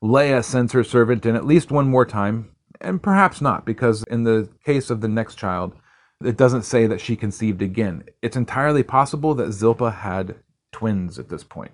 Leah 0.01 0.43
sends 0.43 0.73
her 0.73 0.83
servant 0.83 1.25
in 1.25 1.35
at 1.35 1.45
least 1.45 1.71
one 1.71 1.89
more 1.89 2.05
time, 2.05 2.51
and 2.79 3.01
perhaps 3.01 3.41
not, 3.41 3.65
because 3.65 4.03
in 4.11 4.23
the 4.23 4.47
case 4.63 4.91
of 4.91 5.01
the 5.01 5.07
next 5.07 5.35
child, 5.35 5.73
it 6.23 6.37
doesn't 6.37 6.63
say 6.63 6.87
that 6.87 7.01
she 7.01 7.15
conceived 7.15 7.61
again. 7.61 8.03
It's 8.21 8.37
entirely 8.37 8.83
possible 8.83 9.35
that 9.35 9.51
Zilpah 9.51 9.91
had 9.91 10.35
twins 10.71 11.19
at 11.19 11.29
this 11.29 11.43
point, 11.43 11.73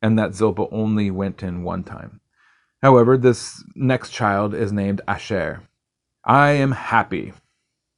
and 0.00 0.18
that 0.18 0.34
Zilpah 0.34 0.68
only 0.70 1.10
went 1.10 1.42
in 1.42 1.62
one 1.62 1.84
time. 1.84 2.20
However, 2.82 3.16
this 3.16 3.62
next 3.74 4.10
child 4.10 4.54
is 4.54 4.72
named 4.72 5.00
Asher. 5.06 5.62
I 6.24 6.50
am 6.52 6.72
happy. 6.72 7.32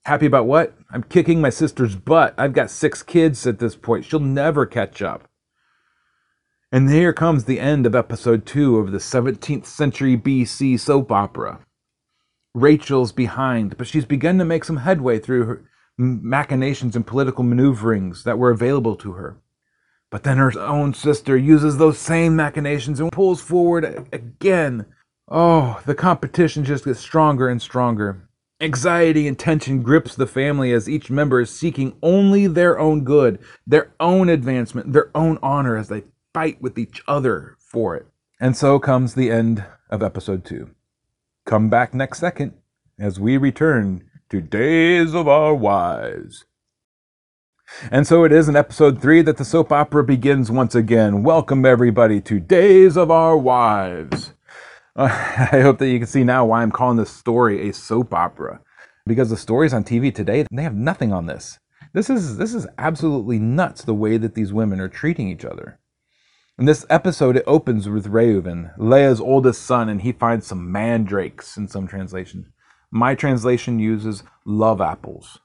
Happy 0.05 0.27
about 0.27 0.47
what? 0.47 0.75
I'm 0.91 1.03
kicking 1.03 1.41
my 1.41 1.51
sister's 1.51 1.97
butt. 1.97 2.35
I've 2.39 2.53
got 2.53 2.71
six 2.71 3.03
kids 3.03 3.47
at 3.47 3.59
this 3.59 3.75
point. 3.75 4.05
She'll 4.05 4.21
never 4.21 4.67
catch 4.67 5.03
up. 5.03 5.29
And 6.73 6.91
here 6.91 7.13
comes 7.13 7.45
the 7.45 7.61
end 7.61 7.87
of 7.87 7.95
episode 7.95 8.45
2 8.45 8.79
of 8.79 8.93
the 8.93 8.99
17th 8.99 9.67
century 9.67 10.17
BC 10.17 10.79
soap 10.79 11.11
opera. 11.13 11.61
Rachel's 12.55 13.13
behind, 13.13 13.77
but 13.77 13.87
she's 13.87 14.05
begun 14.05 14.39
to 14.39 14.45
make 14.45 14.65
some 14.65 14.79
headway 14.79 15.19
through 15.19 15.45
her 15.45 15.65
machinations 15.99 16.97
and 16.97 17.07
political 17.07 17.45
maneuverings 17.45 18.25
that 18.25 18.39
were 18.39 18.51
available 18.51 18.97
to 18.97 19.13
her. 19.13 19.39
But 20.11 20.23
then 20.23 20.39
her 20.39 20.53
own 20.59 20.95
sister 20.95 21.37
uses 21.37 21.79
those 21.79 21.99
same 21.99 22.37
machinations 22.37 23.01
and 23.01 23.11
pulls 23.11 23.41
forward 23.41 24.09
again. 24.13 24.87
Oh, 25.29 25.81
the 25.85 25.95
competition 25.95 26.65
just 26.65 26.85
gets 26.85 27.01
stronger 27.01 27.49
and 27.49 27.61
stronger. 27.61 28.29
Anxiety 28.61 29.27
and 29.27 29.39
tension 29.39 29.83
grips 29.83 30.15
the 30.15 30.27
family 30.27 30.73
as 30.73 30.89
each 30.89 31.11
member 31.11 31.41
is 31.41 31.51
seeking 31.51 31.97
only 32.03 32.47
their 32.47 32.79
own 32.79 33.05
good, 33.05 33.39
their 33.67 33.93
own 34.01 34.29
advancement, 34.29 34.93
their 34.93 35.11
own 35.15 35.39
honor 35.43 35.77
as 35.77 35.89
they 35.89 36.05
fight 36.33 36.63
with 36.63 36.79
each 36.79 37.03
other 37.07 37.57
for 37.59 37.97
it. 37.97 38.07
And 38.41 38.57
so 38.57 38.79
comes 38.79 39.15
the 39.15 39.31
end 39.31 39.65
of 39.91 40.03
episode 40.03 40.45
two. 40.45 40.71
Come 41.45 41.69
back 41.69 41.93
next 41.93 42.21
second 42.21 42.55
as 42.99 43.21
we 43.21 43.37
return 43.37 44.09
to 44.29 44.41
Days 44.41 45.15
of 45.15 45.29
Our 45.29 45.55
Wives. 45.55 46.47
And 47.93 48.09
so 48.09 48.25
it 48.25 48.33
is 48.33 48.49
in 48.49 48.57
episode 48.57 49.01
three 49.01 49.23
that 49.23 49.37
the 49.37 49.45
soap 49.45 49.71
opera 49.71 50.03
begins 50.03 50.51
once 50.51 50.75
again. 50.75 51.23
Welcome, 51.23 51.65
everybody, 51.65 52.21
to 52.23 52.41
Days 52.41 52.97
of 52.97 53.11
Our 53.11 53.37
Wives. 53.37 54.33
Uh, 54.99 55.09
I 55.53 55.61
hope 55.61 55.77
that 55.77 55.91
you 55.91 55.99
can 55.99 56.09
see 56.09 56.25
now 56.25 56.47
why 56.47 56.63
I'm 56.63 56.73
calling 56.73 56.97
this 56.97 57.11
story 57.11 57.69
a 57.69 57.75
soap 57.75 58.15
opera. 58.15 58.63
Because 59.05 59.29
the 59.29 59.37
stories 59.37 59.75
on 59.75 59.85
TV 59.85 60.15
today, 60.15 60.47
they 60.51 60.63
have 60.63 60.75
nothing 60.75 61.13
on 61.13 61.27
this. 61.27 61.59
This 61.93 62.09
is 62.09 62.39
this 62.39 62.55
is 62.55 62.67
absolutely 62.79 63.39
nuts 63.39 63.85
the 63.85 63.93
way 63.93 64.17
that 64.17 64.35
these 64.35 64.55
women 64.55 64.81
are 64.81 64.89
treating 64.89 65.29
each 65.29 65.45
other. 65.45 65.79
In 66.59 66.65
this 66.65 66.87
episode, 66.89 67.37
it 67.37 67.45
opens 67.47 67.91
with 67.91 68.11
Reuven, 68.11 68.73
Leah's 68.79 69.21
oldest 69.21 69.65
son, 69.65 69.91
and 69.91 70.01
he 70.01 70.13
finds 70.13 70.47
some 70.47 70.73
mandrakes 70.73 71.59
in 71.59 71.69
some 71.69 71.87
translations. 71.87 72.47
My 72.97 73.15
translation 73.15 73.79
uses 73.79 74.23
love 74.47 74.81
apples. 74.81 75.39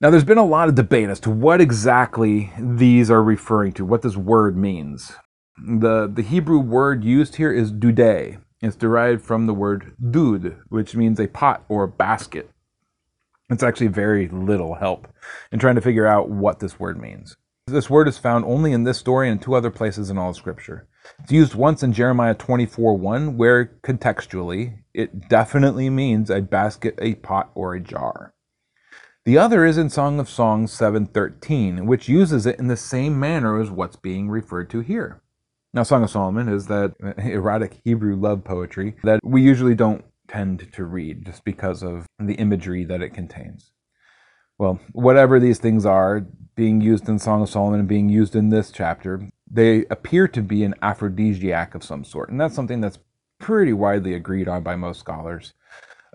Now, 0.00 0.08
there's 0.08 0.24
been 0.24 0.38
a 0.38 0.44
lot 0.44 0.70
of 0.70 0.74
debate 0.74 1.10
as 1.10 1.20
to 1.20 1.30
what 1.30 1.60
exactly 1.60 2.50
these 2.58 3.10
are 3.10 3.22
referring 3.22 3.72
to, 3.74 3.84
what 3.84 4.00
this 4.00 4.16
word 4.16 4.56
means. 4.56 5.12
The, 5.58 6.10
the 6.10 6.22
Hebrew 6.22 6.58
word 6.58 7.04
used 7.04 7.36
here 7.36 7.52
is 7.52 7.70
dude, 7.70 8.40
It's 8.62 8.74
derived 8.74 9.22
from 9.22 9.46
the 9.46 9.52
word 9.52 9.94
dud, 10.10 10.56
which 10.70 10.96
means 10.96 11.20
a 11.20 11.28
pot 11.28 11.62
or 11.68 11.84
a 11.84 11.88
basket. 11.88 12.50
It's 13.50 13.62
actually 13.62 13.88
very 13.88 14.26
little 14.28 14.76
help 14.76 15.08
in 15.52 15.58
trying 15.58 15.74
to 15.74 15.82
figure 15.82 16.06
out 16.06 16.30
what 16.30 16.60
this 16.60 16.80
word 16.80 16.98
means. 16.98 17.36
This 17.66 17.90
word 17.90 18.08
is 18.08 18.16
found 18.16 18.46
only 18.46 18.72
in 18.72 18.84
this 18.84 18.96
story 18.96 19.28
and 19.28 19.42
two 19.42 19.54
other 19.54 19.70
places 19.70 20.08
in 20.08 20.16
all 20.16 20.30
of 20.30 20.36
Scripture. 20.36 20.88
It's 21.22 21.32
used 21.32 21.54
once 21.54 21.82
in 21.82 21.92
Jeremiah 21.92 22.34
24 22.34 22.96
1, 22.96 23.36
where 23.36 23.66
contextually 23.82 24.78
it 24.94 25.28
definitely 25.28 25.90
means 25.90 26.30
a 26.30 26.40
basket, 26.40 26.98
a 27.00 27.14
pot, 27.16 27.50
or 27.54 27.74
a 27.74 27.80
jar. 27.80 28.34
The 29.24 29.38
other 29.38 29.64
is 29.64 29.76
in 29.76 29.90
Song 29.90 30.20
of 30.20 30.28
Songs 30.28 30.70
7:13, 30.70 31.86
which 31.86 32.08
uses 32.08 32.46
it 32.46 32.60
in 32.60 32.68
the 32.68 32.76
same 32.76 33.18
manner 33.18 33.60
as 33.60 33.70
what's 33.70 33.96
being 33.96 34.28
referred 34.28 34.70
to 34.70 34.80
here. 34.80 35.20
Now, 35.74 35.82
Song 35.82 36.04
of 36.04 36.10
Solomon 36.10 36.48
is 36.48 36.68
that 36.68 36.94
erotic 37.18 37.80
Hebrew 37.84 38.14
love 38.14 38.44
poetry 38.44 38.94
that 39.02 39.20
we 39.24 39.42
usually 39.42 39.74
don't 39.74 40.04
tend 40.28 40.72
to 40.72 40.84
read 40.84 41.26
just 41.26 41.44
because 41.44 41.82
of 41.82 42.06
the 42.18 42.34
imagery 42.34 42.84
that 42.84 43.02
it 43.02 43.10
contains. 43.10 43.72
Well, 44.58 44.80
whatever 44.92 45.38
these 45.38 45.58
things 45.58 45.84
are, 45.84 46.26
being 46.54 46.80
used 46.80 47.08
in 47.08 47.18
Song 47.18 47.42
of 47.42 47.50
Solomon 47.50 47.80
and 47.80 47.88
being 47.88 48.08
used 48.08 48.34
in 48.34 48.48
this 48.48 48.70
chapter, 48.70 49.28
they 49.50 49.84
appear 49.90 50.28
to 50.28 50.42
be 50.42 50.64
an 50.64 50.74
aphrodisiac 50.82 51.74
of 51.74 51.84
some 51.84 52.04
sort. 52.04 52.30
And 52.30 52.40
that's 52.40 52.54
something 52.54 52.80
that's 52.80 52.98
pretty 53.38 53.72
widely 53.72 54.14
agreed 54.14 54.48
on 54.48 54.62
by 54.62 54.76
most 54.76 55.00
scholars. 55.00 55.52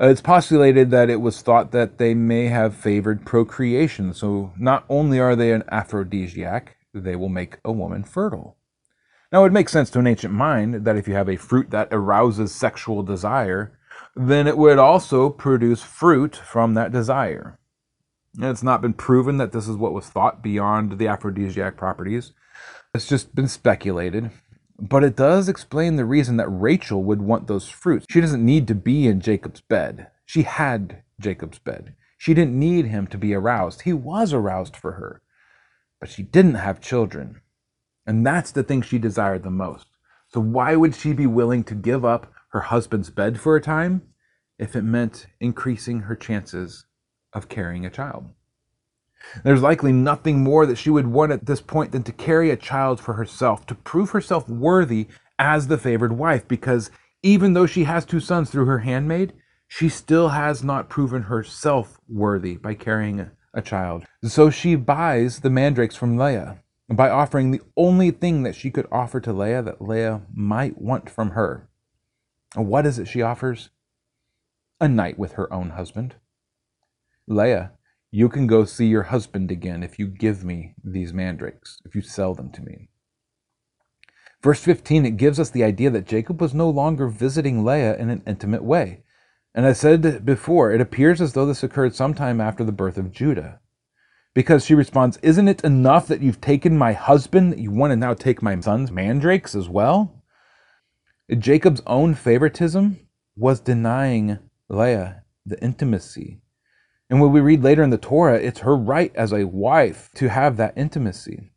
Uh, 0.02 0.08
it's 0.08 0.22
postulated 0.22 0.90
that 0.92 1.10
it 1.10 1.22
was 1.22 1.42
thought 1.42 1.72
that 1.72 1.98
they 1.98 2.14
may 2.14 2.48
have 2.48 2.76
favored 2.76 3.26
procreation. 3.26 4.14
So 4.14 4.52
not 4.58 4.86
only 4.90 5.20
are 5.20 5.36
they 5.36 5.52
an 5.52 5.64
aphrodisiac, 5.72 6.78
they 6.94 7.16
will 7.16 7.30
make 7.30 7.58
a 7.64 7.72
woman 7.72 8.04
fertile. 8.04 8.58
Now, 9.32 9.46
it 9.46 9.54
makes 9.54 9.72
sense 9.72 9.90
to 9.92 10.00
an 10.00 10.08
ancient 10.08 10.34
mind 10.34 10.84
that 10.86 10.98
if 10.98 11.08
you 11.08 11.14
have 11.14 11.30
a 11.30 11.38
fruit 11.38 11.70
that 11.70 11.88
arouses 11.92 12.54
sexual 12.54 13.02
desire, 13.02 13.78
then 14.14 14.46
it 14.46 14.58
would 14.58 14.78
also 14.78 15.30
produce 15.30 15.82
fruit 15.82 16.36
from 16.36 16.74
that 16.74 16.92
desire. 16.92 17.58
And 18.36 18.46
it's 18.46 18.64
not 18.64 18.82
been 18.82 18.94
proven 18.94 19.38
that 19.38 19.54
this 19.54 19.68
is 19.68 19.78
what 19.78 19.94
was 19.94 20.08
thought 20.08 20.42
beyond 20.42 20.98
the 20.98 21.08
aphrodisiac 21.08 21.78
properties. 21.78 22.34
It's 22.94 23.08
just 23.08 23.34
been 23.34 23.48
speculated. 23.48 24.32
But 24.78 25.04
it 25.04 25.16
does 25.16 25.48
explain 25.48 25.96
the 25.96 26.06
reason 26.06 26.38
that 26.38 26.50
Rachel 26.50 27.04
would 27.04 27.22
want 27.22 27.48
those 27.48 27.70
fruits. 27.70 28.06
She 28.10 28.20
doesn't 28.20 28.44
need 28.44 28.68
to 28.68 28.76
be 28.76 29.08
in 29.08 29.22
Jacob's 29.22 29.62
bed. 29.62 30.08
She 30.26 30.44
had 30.44 31.04
Jacob's 31.20 31.60
bed. 31.60 31.96
She 32.18 32.34
didn't 32.34 32.60
need 32.60 32.88
him 32.88 33.08
to 33.08 33.18
be 33.18 33.34
aroused. 33.34 33.82
He 33.82 33.94
was 33.94 34.34
aroused 34.34 34.76
for 34.76 34.94
her. 34.94 35.22
But 36.00 36.10
she 36.10 36.24
didn't 36.24 36.56
have 36.56 36.82
children. 36.82 37.42
And 38.06 38.26
that's 38.26 38.52
the 38.52 38.64
thing 38.64 38.82
she 38.82 38.98
desired 38.98 39.44
the 39.44 39.52
most. 39.52 39.88
So 40.28 40.42
why 40.42 40.76
would 40.76 40.96
she 40.96 41.14
be 41.14 41.28
willing 41.28 41.64
to 41.66 41.76
give 41.76 42.04
up 42.04 42.34
her 42.50 42.62
husband's 42.62 43.10
bed 43.10 43.40
for 43.40 43.56
a 43.56 43.62
time 43.62 44.02
if 44.58 44.76
it 44.76 44.82
meant 44.82 45.28
increasing 45.40 46.02
her 46.02 46.16
chances 46.16 46.86
of 47.34 47.50
carrying 47.50 47.86
a 47.86 47.90
child? 47.90 48.30
There's 49.44 49.62
likely 49.62 49.92
nothing 49.92 50.44
more 50.44 50.66
that 50.66 50.78
she 50.78 50.90
would 50.90 51.08
want 51.08 51.32
at 51.32 51.46
this 51.46 51.62
point 51.62 51.92
than 51.92 52.04
to 52.04 52.12
carry 52.12 52.50
a 52.50 52.58
child 52.58 53.00
for 53.00 53.14
herself, 53.14 53.66
to 53.68 53.76
prove 53.76 54.12
herself 54.12 54.48
worthy 54.50 55.08
as 55.40 55.68
the 55.68 55.78
favored 55.78 56.14
wife, 56.14 56.48
because 56.48 56.92
even 57.24 57.54
though 57.54 57.66
she 57.66 57.84
has 57.86 58.06
two 58.06 58.20
sons 58.20 58.50
through 58.50 58.66
her 58.66 58.80
handmaid, 58.80 59.34
she 59.68 59.90
still 59.90 60.30
has 60.30 60.64
not 60.64 60.90
proven 60.90 61.24
herself 61.24 62.00
worthy 62.10 62.58
by 62.58 62.74
carrying 62.74 63.30
a 63.54 63.62
child. 63.62 64.06
So 64.24 64.50
she 64.50 64.76
buys 64.76 65.40
the 65.40 65.50
mandrakes 65.50 65.96
from 65.96 66.18
Leah 66.18 66.60
by 66.90 67.10
offering 67.10 67.52
the 67.52 67.62
only 67.78 68.12
thing 68.12 68.44
that 68.44 68.56
she 68.56 68.70
could 68.70 68.88
offer 68.92 69.20
to 69.22 69.32
Leah 69.32 69.62
that 69.62 69.82
Leah 69.82 70.24
might 70.34 70.82
want 70.82 71.10
from 71.10 71.32
her. 71.32 71.70
And 72.56 72.68
what 72.68 72.86
is 72.86 73.00
it 73.00 73.08
she 73.08 73.22
offers? 73.22 73.70
A 74.80 74.88
night 74.88 75.18
with 75.18 75.34
her 75.34 75.52
own 75.54 75.72
husband. 75.72 76.16
Leah, 77.28 77.72
you 78.12 78.28
can 78.28 78.46
go 78.46 78.66
see 78.66 78.88
your 78.88 79.04
husband 79.04 79.50
again 79.52 79.84
if 79.84 79.98
you 79.98 80.08
give 80.08 80.44
me 80.44 80.76
these 80.84 81.14
mandrakes, 81.14 81.80
if 81.86 81.96
you 81.96 82.02
sell 82.02 82.34
them 82.34 82.52
to 82.52 82.62
me. 82.62 82.90
Verse 84.44 84.62
15, 84.62 85.06
it 85.06 85.18
gives 85.18 85.40
us 85.40 85.50
the 85.50 85.64
idea 85.64 85.90
that 85.92 86.08
Jacob 86.08 86.42
was 86.42 86.54
no 86.54 86.70
longer 86.70 87.08
visiting 87.08 87.64
Leah 87.64 87.96
in 87.96 88.10
an 88.10 88.24
intimate 88.28 88.64
way. 88.64 89.04
And 89.54 89.66
I 89.66 89.74
said 89.74 90.26
before, 90.26 90.72
it 90.72 90.82
appears 90.82 91.22
as 91.22 91.34
though 91.34 91.46
this 91.46 91.64
occurred 91.64 91.96
sometime 91.96 92.42
after 92.42 92.64
the 92.64 92.72
birth 92.72 92.98
of 92.98 93.12
Judah 93.12 93.60
because 94.34 94.66
she 94.66 94.74
responds, 94.74 95.18
Isn't 95.22 95.48
it 95.48 95.64
enough 95.64 96.08
that 96.08 96.22
you've 96.22 96.42
taken 96.42 96.78
my 96.78 96.94
husband 96.94 97.60
you 97.60 97.72
want 97.72 97.92
to 97.92 97.96
now 97.96 98.14
take 98.14 98.42
my 98.42 98.60
son's 98.60 98.92
mandrakes 98.92 99.56
as 99.56 99.70
well? 99.70 100.24
Jacob's 101.38 101.82
own 101.86 102.14
favoritism 102.14 103.00
was 103.36 103.60
denying 103.60 104.40
Leah 104.70 105.24
the 105.46 105.62
intimacy. 105.64 106.42
And 107.12 107.20
when 107.20 107.34
we 107.34 107.42
read 107.42 107.62
later 107.62 107.84
in 107.84 107.90
the 107.90 107.98
Torah, 107.98 108.40
it's 108.40 108.62
her 108.62 108.74
right 108.74 109.14
as 109.18 109.34
a 109.34 109.44
wife 109.44 110.10
to 110.16 110.30
have 110.30 110.56
that 110.56 110.78
intimacy. 110.78 111.52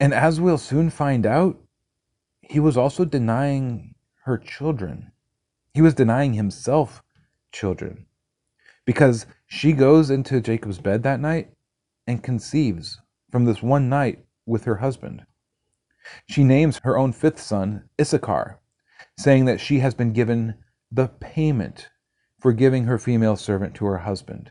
And 0.00 0.14
as 0.14 0.40
we'll 0.40 0.56
soon 0.56 0.88
find 0.88 1.26
out, 1.26 1.60
he 2.40 2.58
was 2.58 2.78
also 2.78 3.04
denying 3.04 3.96
her 4.24 4.38
children. 4.38 5.12
He 5.74 5.82
was 5.82 5.92
denying 5.92 6.32
himself 6.32 7.02
children. 7.52 8.06
Because 8.86 9.26
she 9.46 9.74
goes 9.74 10.08
into 10.08 10.40
Jacob's 10.40 10.78
bed 10.78 11.02
that 11.02 11.20
night 11.20 11.50
and 12.06 12.22
conceives 12.22 12.98
from 13.30 13.44
this 13.44 13.62
one 13.62 13.90
night 13.90 14.24
with 14.46 14.64
her 14.64 14.76
husband. 14.76 15.26
She 16.30 16.44
names 16.44 16.80
her 16.82 16.96
own 16.96 17.12
fifth 17.12 17.40
son 17.40 17.90
Issachar, 18.00 18.58
saying 19.18 19.44
that 19.44 19.60
she 19.60 19.80
has 19.80 19.92
been 19.92 20.14
given 20.14 20.54
the 20.90 21.08
payment 21.08 21.90
for 22.40 22.54
giving 22.54 22.84
her 22.84 22.98
female 22.98 23.36
servant 23.36 23.74
to 23.74 23.84
her 23.84 23.98
husband. 23.98 24.50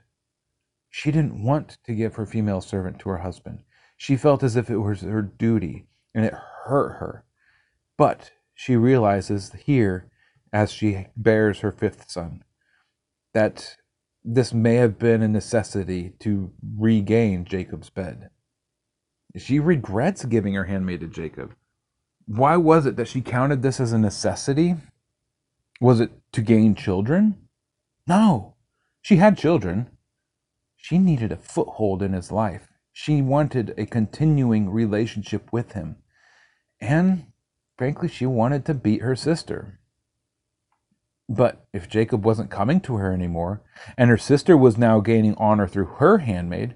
She 0.96 1.12
didn't 1.12 1.44
want 1.44 1.80
to 1.86 1.96
give 1.96 2.14
her 2.16 2.26
female 2.28 2.62
servant 2.62 3.00
to 3.00 3.10
her 3.10 3.18
husband. 3.18 3.64
She 3.98 4.16
felt 4.16 4.44
as 4.44 4.56
if 4.56 4.70
it 4.70 4.78
was 4.78 5.02
her 5.02 5.24
duty, 5.24 5.88
and 6.14 6.24
it 6.24 6.36
hurt 6.66 7.00
her. 7.00 7.26
But 7.98 8.30
she 8.54 8.76
realizes 8.76 9.52
here, 9.66 10.12
as 10.54 10.72
she 10.72 11.08
bears 11.18 11.62
her 11.62 11.72
fifth 11.72 12.12
son, 12.12 12.44
that 13.34 13.76
this 14.24 14.54
may 14.54 14.76
have 14.76 15.00
been 15.00 15.24
a 15.24 15.28
necessity 15.28 16.14
to 16.20 16.52
regain 16.78 17.44
Jacob's 17.44 17.90
bed. 17.90 18.30
She 19.36 19.60
regrets 19.60 20.26
giving 20.26 20.54
her 20.54 20.66
handmaid 20.66 21.00
to 21.00 21.08
Jacob. 21.08 21.56
Why 22.28 22.56
was 22.56 22.86
it 22.86 22.98
that 22.98 23.08
she 23.08 23.22
counted 23.22 23.64
this 23.64 23.80
as 23.80 23.94
a 23.94 23.98
necessity? 23.98 24.76
Was 25.82 26.00
it 26.00 26.12
to 26.34 26.44
gain 26.44 26.76
children? 26.76 27.48
No. 28.06 28.54
She 29.02 29.16
had 29.16 29.40
children. 29.40 29.90
She 30.84 30.98
needed 30.98 31.32
a 31.32 31.38
foothold 31.38 32.04
in 32.04 32.12
his 32.12 32.30
life. 32.30 32.68
She 32.92 33.22
wanted 33.22 33.74
a 33.78 33.86
continuing 33.86 34.70
relationship 34.70 35.48
with 35.50 35.72
him. 35.72 35.96
And 36.82 37.28
frankly, 37.78 38.10
she 38.10 38.26
wanted 38.26 38.66
to 38.66 38.74
beat 38.74 39.02
her 39.02 39.16
sister. 39.16 39.80
But 41.30 41.66
if 41.72 41.88
Jacob 41.88 42.26
wasn't 42.26 42.52
coming 42.52 42.82
to 42.82 42.98
her 42.98 43.14
anymore, 43.14 43.62
and 43.98 44.10
her 44.10 44.18
sister 44.18 44.58
was 44.58 44.78
now 44.78 45.00
gaining 45.00 45.36
honor 45.36 45.70
through 45.70 45.86
her 45.86 46.18
handmaid, 46.18 46.76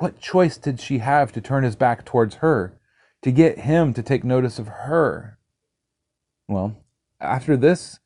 what 0.00 0.18
choice 0.18 0.56
did 0.56 0.80
she 0.80 0.98
have 0.98 1.30
to 1.30 1.40
turn 1.40 1.62
his 1.62 1.76
back 1.76 2.04
towards 2.04 2.36
her, 2.36 2.80
to 3.22 3.30
get 3.30 3.60
him 3.60 3.94
to 3.94 4.02
take 4.02 4.24
notice 4.24 4.58
of 4.58 4.66
her? 4.66 5.38
Well, 6.48 6.76
after 7.20 7.56
this, 7.56 8.00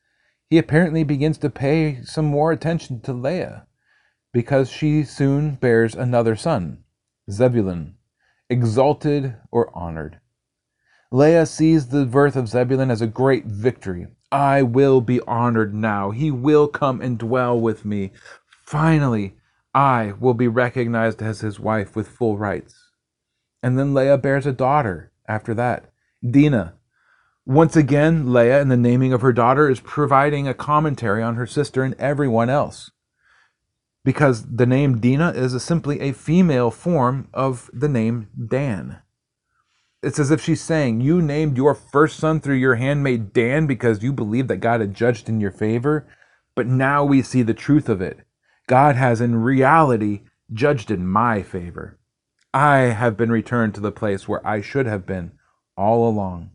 he 0.51 0.59
apparently 0.59 1.03
begins 1.03 1.39
to 1.39 1.49
pay 1.49 2.03
some 2.03 2.27
more 2.27 2.53
attention 2.53 3.01
to 3.01 3.15
Leah, 3.15 3.67
because 4.33 4.71
she 4.71 5.03
soon 5.05 5.55
bears 5.55 5.95
another 5.95 6.37
son, 6.37 6.85
Zebulun, 7.31 7.97
exalted 8.49 9.37
or 9.51 9.71
honored. 9.77 10.21
Leah 11.13 11.47
sees 11.47 11.89
the 11.89 12.07
birth 12.07 12.37
of 12.37 12.49
Zebulun 12.49 12.91
as 12.91 13.03
a 13.03 13.07
great 13.07 13.47
victory, 13.47 14.07
I 14.33 14.63
will 14.63 15.01
be 15.01 15.21
honored 15.23 15.75
now. 15.75 16.11
He 16.11 16.31
will 16.31 16.69
come 16.69 17.01
and 17.01 17.19
dwell 17.19 17.59
with 17.59 17.85
me. 17.85 18.13
Finally, 18.65 19.35
I 19.75 20.15
will 20.21 20.35
be 20.35 20.47
recognized 20.47 21.21
as 21.21 21.41
his 21.41 21.59
wife 21.59 21.97
with 21.97 22.09
full 22.09 22.39
rights. 22.39 22.91
And 23.63 23.79
then 23.79 23.93
Leah 23.93 24.19
bears 24.19 24.47
a 24.47 24.53
daughter 24.53 25.13
after 25.29 25.53
that, 25.55 25.91
Dinah. 26.29 26.75
Once 27.45 27.75
again, 27.75 28.33
Leah, 28.33 28.61
in 28.61 28.69
the 28.69 28.77
naming 28.77 29.13
of 29.13 29.23
her 29.23 29.33
daughter, 29.33 29.69
is 29.69 29.81
providing 29.81 30.47
a 30.47 30.55
commentary 30.55 31.23
on 31.23 31.35
her 31.35 31.47
sister 31.47 31.83
and 31.83 31.95
everyone 31.95 32.49
else. 32.49 32.93
Because 34.05 34.47
the 34.47 34.67
name 34.67 35.01
Dinah 35.01 35.33
is 35.33 35.53
a, 35.53 35.61
simply 35.61 36.01
a 36.01 36.13
female 36.13 36.71
form 36.71 37.29
of 37.35 37.71
the 37.73 37.89
name 37.89 38.29
Dan 38.49 39.03
it's 40.03 40.19
as 40.19 40.31
if 40.31 40.41
she's 40.43 40.63
saying, 40.63 41.01
You 41.01 41.21
named 41.21 41.57
your 41.57 41.75
first 41.75 42.19
son 42.19 42.41
through 42.41 42.57
your 42.57 42.77
handmaid 42.77 43.33
Dan 43.33 43.67
because 43.67 44.03
you 44.03 44.13
believed 44.13 44.49
that 44.49 44.59
God 44.59 44.81
had 44.81 44.95
judged 44.95 45.29
in 45.29 45.41
your 45.41 45.51
favor. 45.51 46.07
But 46.55 46.67
now 46.67 47.05
we 47.05 47.23
see 47.23 47.43
the 47.43 47.55
truth 47.55 47.89
of 47.89 48.01
it. 48.01 48.21
God 48.67 48.97
has 48.97 49.21
in 49.21 49.37
reality 49.37 50.23
judged 50.53 50.91
in 50.91 51.07
my 51.07 51.43
favor. 51.43 51.99
I 52.53 52.79
have 52.79 53.17
been 53.17 53.31
returned 53.31 53.75
to 53.75 53.81
the 53.81 53.93
place 53.93 54.27
where 54.27 54.45
I 54.47 54.61
should 54.61 54.87
have 54.87 55.07
been 55.07 55.33
all 55.77 56.09
along, 56.09 56.51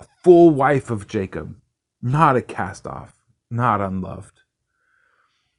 a 0.00 0.06
full 0.22 0.50
wife 0.50 0.90
of 0.90 1.08
Jacob, 1.08 1.56
not 2.00 2.36
a 2.36 2.42
cast 2.42 2.86
off, 2.86 3.24
not 3.50 3.80
unloved. 3.80 4.40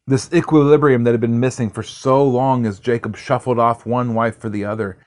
This 0.07 0.31
equilibrium 0.31 1.03
that 1.03 1.11
had 1.13 1.21
been 1.21 1.39
missing 1.39 1.71
for 1.71 1.81
so 1.81 2.23
long 2.23 2.67
as 2.67 2.79
Jacob 2.79 3.17
shuffled 3.17 3.57
off 3.57 3.87
one 3.87 4.13
wife 4.13 4.37
for 4.37 4.49
the 4.49 4.63
other 4.63 4.99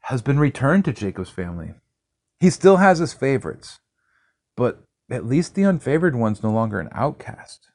has 0.00 0.22
been 0.22 0.38
returned 0.38 0.86
to 0.86 0.94
Jacob's 0.94 1.28
family. 1.28 1.74
He 2.40 2.48
still 2.48 2.78
has 2.78 2.98
his 2.98 3.12
favorites, 3.12 3.80
but 4.56 4.82
at 5.10 5.26
least 5.26 5.54
the 5.54 5.62
unfavored 5.62 6.14
one's 6.14 6.42
no 6.42 6.50
longer 6.50 6.80
an 6.80 6.88
outcast. 6.92 7.68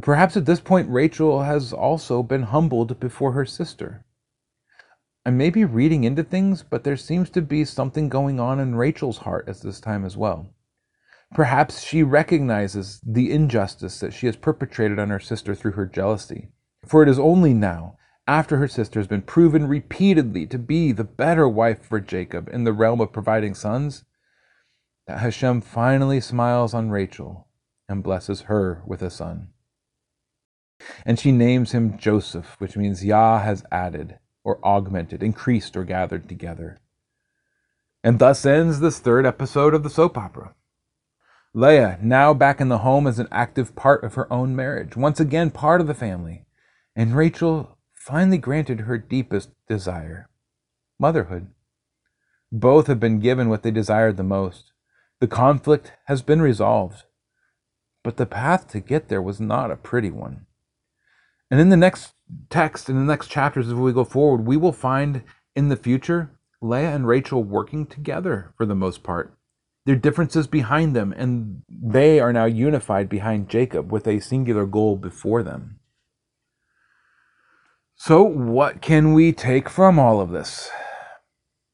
Perhaps 0.00 0.36
at 0.36 0.46
this 0.46 0.60
point, 0.60 0.88
Rachel 0.90 1.42
has 1.42 1.74
also 1.74 2.22
been 2.22 2.44
humbled 2.44 2.98
before 2.98 3.32
her 3.32 3.44
sister. 3.44 4.04
I 5.26 5.30
may 5.30 5.50
be 5.50 5.64
reading 5.64 6.04
into 6.04 6.22
things, 6.22 6.62
but 6.62 6.84
there 6.84 6.96
seems 6.96 7.28
to 7.30 7.42
be 7.42 7.66
something 7.66 8.08
going 8.08 8.40
on 8.40 8.60
in 8.60 8.76
Rachel's 8.76 9.18
heart 9.18 9.46
at 9.46 9.60
this 9.60 9.80
time 9.80 10.06
as 10.06 10.16
well. 10.16 10.54
Perhaps 11.36 11.82
she 11.82 12.02
recognizes 12.02 12.98
the 13.04 13.30
injustice 13.30 14.00
that 14.00 14.14
she 14.14 14.24
has 14.24 14.36
perpetrated 14.36 14.98
on 14.98 15.10
her 15.10 15.20
sister 15.20 15.54
through 15.54 15.72
her 15.72 15.84
jealousy. 15.84 16.48
For 16.86 17.02
it 17.02 17.10
is 17.10 17.18
only 17.18 17.52
now, 17.52 17.98
after 18.26 18.56
her 18.56 18.66
sister 18.66 18.98
has 18.98 19.06
been 19.06 19.20
proven 19.20 19.68
repeatedly 19.68 20.46
to 20.46 20.58
be 20.58 20.92
the 20.92 21.04
better 21.04 21.46
wife 21.46 21.84
for 21.84 22.00
Jacob 22.00 22.48
in 22.48 22.64
the 22.64 22.72
realm 22.72 23.02
of 23.02 23.12
providing 23.12 23.54
sons, 23.54 24.06
that 25.06 25.18
Hashem 25.18 25.60
finally 25.60 26.22
smiles 26.22 26.72
on 26.72 26.88
Rachel 26.88 27.48
and 27.86 28.02
blesses 28.02 28.40
her 28.48 28.82
with 28.86 29.02
a 29.02 29.10
son. 29.10 29.48
And 31.04 31.18
she 31.18 31.32
names 31.32 31.72
him 31.72 31.98
Joseph, 31.98 32.56
which 32.58 32.78
means 32.78 33.04
Yah 33.04 33.40
has 33.40 33.62
added, 33.70 34.18
or 34.42 34.58
augmented, 34.64 35.22
increased, 35.22 35.76
or 35.76 35.84
gathered 35.84 36.30
together. 36.30 36.78
And 38.02 38.18
thus 38.18 38.46
ends 38.46 38.80
this 38.80 39.00
third 39.00 39.26
episode 39.26 39.74
of 39.74 39.82
the 39.82 39.90
soap 39.90 40.16
opera. 40.16 40.54
Leah, 41.56 41.98
now 42.02 42.34
back 42.34 42.60
in 42.60 42.68
the 42.68 42.80
home 42.80 43.06
as 43.06 43.18
an 43.18 43.28
active 43.32 43.74
part 43.74 44.04
of 44.04 44.12
her 44.12 44.30
own 44.30 44.54
marriage, 44.54 44.94
once 44.94 45.18
again 45.18 45.50
part 45.50 45.80
of 45.80 45.86
the 45.86 45.94
family, 45.94 46.44
and 46.94 47.16
Rachel 47.16 47.78
finally 47.94 48.36
granted 48.36 48.80
her 48.80 48.98
deepest 48.98 49.48
desire 49.66 50.28
motherhood. 50.98 51.46
Both 52.52 52.88
have 52.88 53.00
been 53.00 53.20
given 53.20 53.48
what 53.48 53.62
they 53.62 53.70
desired 53.70 54.18
the 54.18 54.22
most. 54.22 54.72
The 55.18 55.26
conflict 55.26 55.92
has 56.04 56.20
been 56.20 56.42
resolved, 56.42 57.04
but 58.04 58.18
the 58.18 58.26
path 58.26 58.68
to 58.72 58.80
get 58.80 59.08
there 59.08 59.22
was 59.22 59.40
not 59.40 59.70
a 59.70 59.76
pretty 59.76 60.10
one. 60.10 60.44
And 61.50 61.58
in 61.58 61.70
the 61.70 61.76
next 61.78 62.12
text, 62.50 62.90
in 62.90 62.96
the 62.96 63.10
next 63.10 63.28
chapters, 63.28 63.68
as 63.68 63.74
we 63.74 63.94
go 63.94 64.04
forward, 64.04 64.46
we 64.46 64.58
will 64.58 64.72
find 64.72 65.22
in 65.54 65.70
the 65.70 65.76
future 65.76 66.38
Leah 66.60 66.94
and 66.94 67.06
Rachel 67.06 67.42
working 67.42 67.86
together 67.86 68.52
for 68.58 68.66
the 68.66 68.74
most 68.74 69.02
part. 69.02 69.35
There 69.86 69.94
are 69.94 69.98
differences 69.98 70.48
behind 70.48 70.96
them, 70.96 71.14
and 71.16 71.62
they 71.68 72.18
are 72.18 72.32
now 72.32 72.46
unified 72.46 73.08
behind 73.08 73.48
Jacob 73.48 73.92
with 73.92 74.08
a 74.08 74.18
singular 74.18 74.66
goal 74.66 74.96
before 74.96 75.44
them. 75.44 75.78
So, 77.94 78.24
what 78.24 78.82
can 78.82 79.14
we 79.14 79.32
take 79.32 79.68
from 79.68 79.96
all 79.96 80.20
of 80.20 80.30
this? 80.30 80.70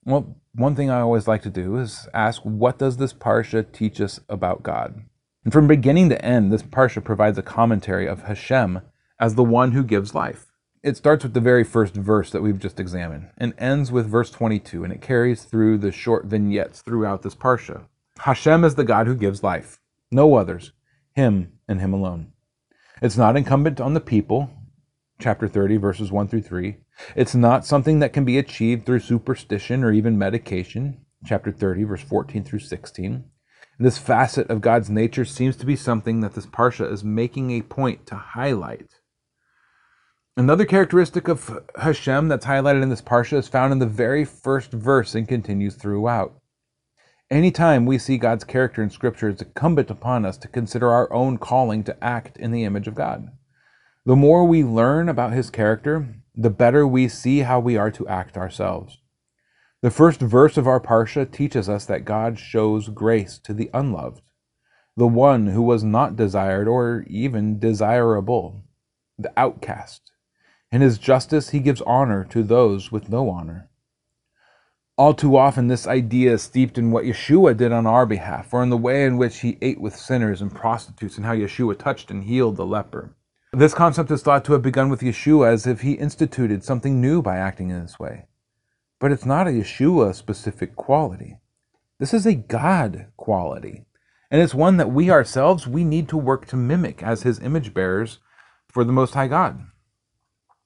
Well, 0.05 0.37
one 0.55 0.77
thing 0.77 0.91
I 0.91 1.01
always 1.01 1.27
like 1.27 1.41
to 1.45 1.51
do 1.51 1.79
is 1.79 2.07
ask, 2.13 2.43
what 2.43 2.79
does 2.79 2.99
this 2.99 3.15
Parsha 3.15 3.73
teach 3.73 3.99
us 3.99 4.21
about 4.29 4.63
God? 4.63 5.01
And 5.45 5.53
from 5.53 5.67
beginning 5.67 6.11
to 6.11 6.23
end, 6.23 6.53
this 6.53 6.63
Parsha 6.63 7.03
provides 7.03 7.39
a 7.39 7.43
commentary 7.43 8.07
of 8.07 8.25
Hashem 8.25 8.83
as 9.19 9.37
the 9.37 9.43
one 9.43 9.73
who 9.73 9.83
gives 9.83 10.15
life. 10.15 10.53
It 10.83 10.99
starts 10.99 11.25
with 11.25 11.33
the 11.33 11.41
very 11.41 11.65
first 11.65 11.95
verse 11.95 12.31
that 12.31 12.43
we've 12.43 12.59
just 12.59 12.79
examined 12.79 13.31
and 13.39 13.55
ends 13.57 13.91
with 13.91 14.11
verse 14.11 14.31
22, 14.31 14.85
and 14.85 14.93
it 14.93 15.01
carries 15.01 15.45
through 15.45 15.79
the 15.79 15.93
short 15.93 16.27
vignettes 16.27 16.83
throughout 16.83 17.23
this 17.23 17.35
Parsha. 17.35 17.87
Hashem 18.25 18.63
is 18.63 18.77
the 18.77 18.85
God 18.85 19.09
who 19.09 19.17
gives 19.17 19.43
life, 19.43 19.81
no 20.13 20.37
others, 20.37 20.71
Him 21.17 21.55
and 21.67 21.81
Him 21.81 21.93
alone. 21.93 22.33
It's 23.01 23.17
not 23.17 23.37
incumbent 23.37 23.81
on 23.81 23.95
the 23.95 24.01
people, 24.01 24.49
chapter 25.19 25.49
30, 25.49 25.77
verses 25.79 26.13
1 26.13 26.29
through 26.29 26.43
3. 26.43 26.77
It's 27.17 27.35
not 27.35 27.67
something 27.67 27.99
that 27.99 28.13
can 28.13 28.25
be 28.25 28.39
achieved 28.39 28.87
through 28.87 29.01
superstition 29.01 29.83
or 29.83 29.91
even 29.91 30.17
medication, 30.17 31.05
chapter 31.27 31.51
30, 31.51 31.83
verse 31.83 32.03
14 32.03 32.45
through 32.45 32.61
16. 32.61 33.25
This 33.81 33.99
facet 33.99 34.49
of 34.49 34.61
God's 34.61 34.89
nature 34.89 35.25
seems 35.25 35.57
to 35.57 35.67
be 35.67 35.75
something 35.75 36.21
that 36.21 36.35
this 36.35 36.47
Parsha 36.47 36.93
is 36.93 37.03
making 37.03 37.51
a 37.51 37.63
point 37.63 38.07
to 38.07 38.15
highlight. 38.15 39.01
Another 40.37 40.65
characteristic 40.65 41.27
of 41.27 41.59
Hashem 41.77 42.29
that's 42.29 42.47
highlighted 42.47 42.85
in 42.85 42.89
this 42.89 43.03
Parsha 43.03 43.39
is 43.39 43.49
found 43.49 43.73
in 43.73 43.81
the 43.81 43.87
very 43.87 44.25
first 44.25 44.71
verse 44.71 45.17
and 45.17 45.27
continues 45.27 45.75
throughout. 45.75 46.39
Anytime 47.33 47.87
we 47.87 47.97
see 47.97 48.19
God's 48.19 48.45
character 48.45 48.83
in 48.83 48.91
Scripture, 48.91 49.31
it's 49.31 49.41
incumbent 49.41 49.89
upon 49.89 50.27
us 50.27 50.37
to 50.37 50.49
consider 50.49 50.91
our 50.91 51.11
own 51.11 51.39
calling 51.39 51.83
to 51.85 52.05
act 52.05 52.37
in 52.37 52.51
the 52.51 52.65
image 52.65 52.87
of 52.87 52.95
God. 52.95 53.31
The 54.05 54.15
more 54.15 54.45
we 54.45 54.63
learn 54.63 55.09
about 55.09 55.33
His 55.33 55.49
character, 55.49 56.15
the 56.35 56.51
better 56.51 56.87
we 56.87 57.09
see 57.09 57.39
how 57.39 57.59
we 57.59 57.75
are 57.75 57.91
to 57.93 58.07
act 58.07 58.37
ourselves. 58.37 58.99
The 59.81 59.91
first 59.91 60.21
verse 60.21 60.59
of 60.59 60.67
our 60.67 60.79
Parsha 60.79 61.25
teaches 61.25 61.71
us 61.71 61.87
that 61.87 62.05
God 62.05 62.39
shows 62.39 62.91
grace 62.91 63.39
to 63.45 63.55
the 63.55 63.71
unloved, 63.73 64.21
the 64.95 65.09
one 65.09 65.47
who 65.47 65.63
was 65.63 65.83
not 65.83 66.17
desired 66.17 66.69
or 66.69 67.07
even 67.07 67.59
desirable, 67.59 68.63
the 69.19 69.33
outcast. 69.39 70.13
In 70.71 70.83
his 70.83 70.99
justice, 70.99 71.49
he 71.49 71.61
gives 71.61 71.81
honor 71.87 72.25
to 72.25 72.43
those 72.43 72.93
with 72.93 73.09
no 73.09 73.31
honor. 73.31 73.71
All 74.99 75.15
too 75.15 75.37
often, 75.37 75.69
this 75.69 75.87
idea 75.87 76.35
is 76.35 76.43
steeped 76.43 76.77
in 76.77 76.91
what 76.91 77.05
Yeshua 77.05 77.57
did 77.57 77.73
on 77.73 77.87
our 77.87 78.05
behalf, 78.05 78.53
or 78.53 78.63
in 78.63 78.69
the 78.69 78.77
way 78.77 79.05
in 79.05 79.17
which 79.17 79.41
he 79.41 79.57
ate 79.63 79.81
with 79.81 79.97
sinners 79.97 80.43
and 80.43 80.55
prostitutes, 80.55 81.17
and 81.17 81.25
how 81.25 81.35
Yeshua 81.35 81.79
touched 81.79 82.11
and 82.11 82.25
healed 82.25 82.57
the 82.57 82.67
leper. 82.67 83.17
This 83.55 83.75
concept 83.75 84.11
is 84.11 84.23
thought 84.23 84.45
to 84.47 84.53
have 84.53 84.63
begun 84.63 84.91
with 84.91 85.01
Yeshua 85.01 85.49
as 85.51 85.67
if 85.67 85.81
he 85.81 85.93
instituted 85.93 86.63
something 86.63 87.01
new 87.01 87.23
by 87.23 87.37
acting 87.37 87.71
in 87.71 87.83
this 87.83 87.99
way. 87.99 88.27
But 88.99 89.13
it's 89.13 89.27
not 89.27 89.47
a 89.47 89.51
Yeshua 89.51 90.15
specific 90.15 90.77
quality. 90.77 91.39
This 91.99 92.15
is 92.15 92.27
a 92.27 92.35
God 92.35 93.07
quality. 93.17 93.85
And 94.31 94.41
it's 94.41 94.55
one 94.55 94.77
that 94.79 94.91
we 94.91 95.11
ourselves 95.11 95.67
we 95.67 95.85
need 95.85 96.09
to 96.09 96.17
work 96.17 96.47
to 96.47 96.57
mimic 96.57 97.03
as 97.03 97.23
his 97.23 97.41
image 97.41 97.75
bearers 97.75 98.21
for 98.69 98.85
the 98.85 98.93
most 98.93 99.15
high 99.15 99.29
God. 99.29 99.67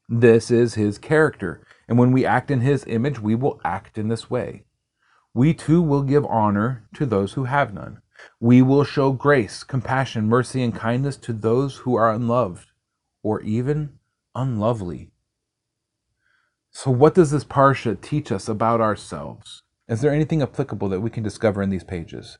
This 0.09 0.53
is 0.53 0.75
his 0.75 0.99
character 0.99 1.66
and 1.89 1.99
when 1.99 2.13
we 2.13 2.27
act 2.27 2.51
in 2.51 2.61
his 2.61 2.85
image, 2.87 3.21
we 3.21 3.35
will 3.35 3.61
act 3.65 3.99
in 3.99 4.09
this 4.09 4.31
way. 4.31 4.65
We 5.35 5.55
too 5.55 5.83
will 5.83 6.03
give 6.03 6.25
honor 6.27 6.89
to 6.95 7.07
those 7.07 7.35
who 7.35 7.45
have 7.45 7.75
none. 7.75 8.01
We 8.41 8.63
will 8.63 8.85
show 8.85 9.13
grace, 9.13 9.63
compassion, 9.63 10.27
mercy, 10.27 10.63
and 10.63 10.75
kindness 10.75 11.17
to 11.19 11.33
those 11.33 11.79
who 11.79 11.95
are 11.95 12.11
unloved 12.11 12.71
or 13.23 13.41
even 13.43 13.99
unlovely. 14.35 15.11
So, 16.71 16.91
what 16.91 17.15
does 17.15 17.31
this 17.31 17.45
Parsha 17.45 18.01
teach 18.01 18.33
us 18.33 18.49
about 18.49 18.81
ourselves? 18.81 19.63
Is 19.89 20.01
there 20.01 20.13
anything 20.13 20.43
applicable 20.43 20.89
that 20.89 21.01
we 21.01 21.11
can 21.11 21.23
discover 21.23 21.63
in 21.63 21.71
these 21.71 21.85
pages? 21.85 22.39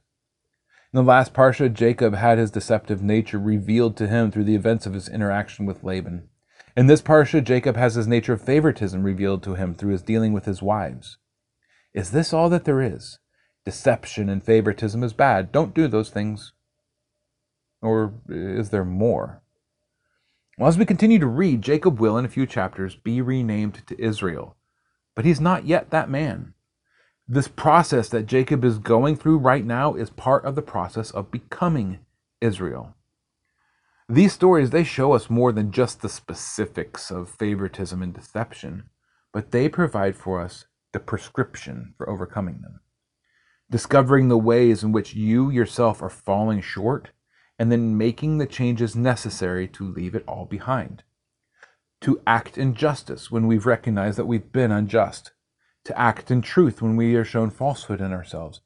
In 0.93 0.99
the 0.99 1.03
last 1.03 1.35
Parsha, 1.35 1.73
Jacob 1.73 2.15
had 2.15 2.39
his 2.39 2.51
deceptive 2.51 3.03
nature 3.03 3.39
revealed 3.39 3.97
to 3.97 4.09
him 4.09 4.31
through 4.31 4.45
the 4.45 4.55
events 4.55 4.87
of 4.87 4.95
his 4.95 5.09
interaction 5.09 5.67
with 5.67 5.85
Laban. 5.85 6.29
In 6.77 6.89
this 6.89 7.01
parsha, 7.01 7.43
Jacob 7.43 7.77
has 7.77 7.95
his 7.95 8.07
nature 8.07 8.35
of 8.35 8.43
favoritism 8.43 9.03
revealed 9.03 9.43
to 9.45 9.55
him 9.55 9.75
through 9.75 9.93
his 9.93 10.03
dealing 10.03 10.35
with 10.35 10.45
his 10.45 10.61
wives. 10.61 11.17
Is 11.95 12.11
this 12.11 12.35
all 12.35 12.51
that 12.51 12.65
there 12.65 12.83
is? 12.83 13.19
Deception 13.65 14.29
and 14.29 14.45
favoritism 14.45 15.03
is 15.03 15.15
bad. 15.15 15.51
Don't 15.51 15.75
do 15.75 15.89
those 15.89 16.11
things. 16.11 16.53
Or 17.81 18.13
is 18.29 18.69
there 18.69 18.85
more? 18.85 19.43
Well, 20.59 20.69
as 20.69 20.77
we 20.77 20.85
continue 20.85 21.19
to 21.19 21.27
read, 21.27 21.63
Jacob 21.63 21.99
will, 21.99 22.19
in 22.19 22.27
a 22.27 22.29
few 22.31 22.47
chapters, 22.47 22.95
be 22.95 23.23
renamed 23.23 23.87
to 23.87 24.01
Israel. 24.01 24.57
But 25.15 25.25
he's 25.25 25.41
not 25.41 25.67
yet 25.67 25.91
that 25.91 26.11
man. 26.11 26.53
This 27.27 27.49
process 27.49 28.11
that 28.11 28.27
Jacob 28.27 28.65
is 28.65 28.79
going 28.79 29.17
through 29.17 29.39
right 29.39 29.65
now 29.65 29.95
is 29.95 30.11
part 30.11 30.45
of 30.45 30.55
the 30.55 30.63
process 30.63 31.11
of 31.11 31.31
becoming 31.31 32.01
Israel. 32.43 32.96
These 34.09 34.35
stories, 34.35 34.71
they 34.71 34.85
show 34.85 35.15
us 35.15 35.29
more 35.29 35.51
than 35.51 35.73
just 35.73 36.01
the 36.01 36.09
specifics 36.09 37.11
of 37.11 37.29
favoritism 37.29 38.03
and 38.03 38.15
deception, 38.15 38.85
but 39.33 39.51
they 39.51 39.69
provide 39.69 40.15
for 40.15 40.41
us 40.41 40.67
the 40.93 41.01
prescription 41.01 41.93
for 41.99 42.09
overcoming 42.09 42.61
them. 42.61 42.81
Discovering 43.69 44.29
the 44.29 44.39
ways 44.39 44.85
in 44.85 44.93
which 44.93 45.15
you 45.15 45.51
yourself 45.51 46.03
are 46.03 46.09
falling 46.09 46.61
short, 46.61 47.11
and 47.59 47.73
then 47.73 47.99
making 47.99 48.39
the 48.39 48.47
changes 48.47 48.95
necessary 48.95 49.67
to 49.67 49.93
leave 49.93 50.15
it 50.15 50.25
all 50.29 50.45
behind. 50.45 51.03
To 52.03 52.21
act 52.29 52.57
in 52.57 52.75
justice 52.75 53.29
when 53.29 53.49
we've 53.49 53.67
recognized 53.67 54.19
that 54.19 54.27
we've 54.27 54.53
been 54.53 54.71
unjust. 54.71 55.33
To 55.85 55.99
act 55.99 56.31
in 56.31 56.43
truth 56.43 56.81
when 56.81 56.95
we 56.95 57.17
are 57.17 57.25
shown 57.25 57.51
falsehood 57.51 58.01
in 58.01 58.13
ourselves. 58.13 58.61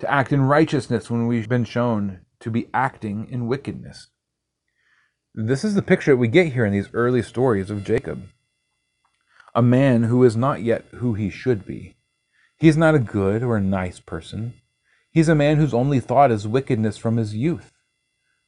To 0.00 0.10
act 0.10 0.32
in 0.32 0.42
righteousness 0.42 1.10
when 1.10 1.26
we've 1.28 1.48
been 1.48 1.64
shown 1.64 2.26
to 2.40 2.50
be 2.50 2.68
acting 2.74 3.26
in 3.30 3.46
wickedness. 3.46 4.08
This 5.34 5.64
is 5.64 5.74
the 5.74 5.82
picture 5.82 6.12
that 6.12 6.18
we 6.18 6.28
get 6.28 6.52
here 6.52 6.66
in 6.66 6.72
these 6.72 6.90
early 6.92 7.22
stories 7.22 7.70
of 7.70 7.84
Jacob. 7.84 8.28
A 9.54 9.62
man 9.62 10.04
who 10.04 10.24
is 10.24 10.36
not 10.36 10.62
yet 10.62 10.84
who 10.96 11.14
he 11.14 11.30
should 11.30 11.64
be. 11.64 11.96
He 12.58 12.68
is 12.68 12.76
not 12.76 12.94
a 12.94 12.98
good 12.98 13.42
or 13.42 13.56
a 13.56 13.62
nice 13.62 14.00
person. 14.00 14.54
He's 15.10 15.30
a 15.30 15.34
man 15.34 15.56
whose 15.56 15.74
only 15.74 16.00
thought 16.00 16.30
is 16.30 16.46
wickedness 16.46 16.98
from 16.98 17.16
his 17.16 17.34
youth. 17.34 17.72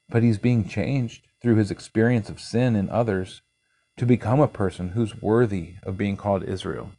but 0.09 0.23
he's 0.23 0.39
being 0.39 0.69
changed 0.69 1.27
through 1.41 1.57
his 1.57 1.71
experience 1.71 2.29
of 2.29 2.41
sin 2.41 2.77
in 2.77 2.91
others 2.91 3.43
to 3.97 4.07
become 4.07 4.41
a 4.41 4.49
person 4.49 4.91
who's 4.91 5.23
worthy 5.23 5.77
of 5.83 5.97
being 5.97 6.17
called 6.17 6.45
Israel. 6.45 6.93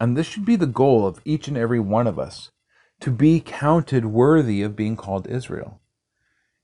And 0.00 0.16
this 0.16 0.26
should 0.26 0.46
be 0.46 0.56
the 0.56 0.66
goal 0.66 1.06
of 1.06 1.20
each 1.24 1.48
and 1.48 1.56
every 1.56 1.80
one 1.80 2.06
of 2.06 2.18
us 2.18 2.50
to 3.00 3.10
be 3.10 3.40
counted 3.40 4.06
worthy 4.06 4.62
of 4.62 4.76
being 4.76 4.96
called 4.96 5.26
Israel. 5.26 5.81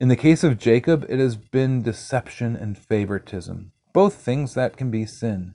In 0.00 0.06
the 0.06 0.16
case 0.16 0.44
of 0.44 0.58
Jacob, 0.58 1.04
it 1.08 1.18
has 1.18 1.36
been 1.36 1.82
deception 1.82 2.54
and 2.54 2.78
favoritism, 2.78 3.72
both 3.92 4.14
things 4.14 4.54
that 4.54 4.76
can 4.76 4.92
be 4.92 5.04
sin. 5.04 5.54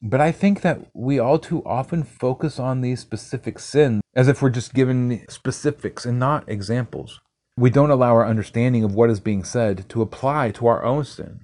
But 0.00 0.20
I 0.20 0.30
think 0.30 0.60
that 0.60 0.86
we 0.94 1.18
all 1.18 1.40
too 1.40 1.60
often 1.66 2.04
focus 2.04 2.60
on 2.60 2.80
these 2.80 3.00
specific 3.00 3.58
sins 3.58 4.02
as 4.14 4.28
if 4.28 4.40
we're 4.40 4.50
just 4.50 4.72
given 4.72 5.24
specifics 5.28 6.06
and 6.06 6.16
not 6.16 6.48
examples. 6.48 7.20
We 7.56 7.70
don't 7.70 7.90
allow 7.90 8.12
our 8.12 8.26
understanding 8.26 8.84
of 8.84 8.94
what 8.94 9.10
is 9.10 9.18
being 9.18 9.42
said 9.42 9.88
to 9.88 10.02
apply 10.02 10.52
to 10.52 10.68
our 10.68 10.84
own 10.84 11.04
sin. 11.04 11.40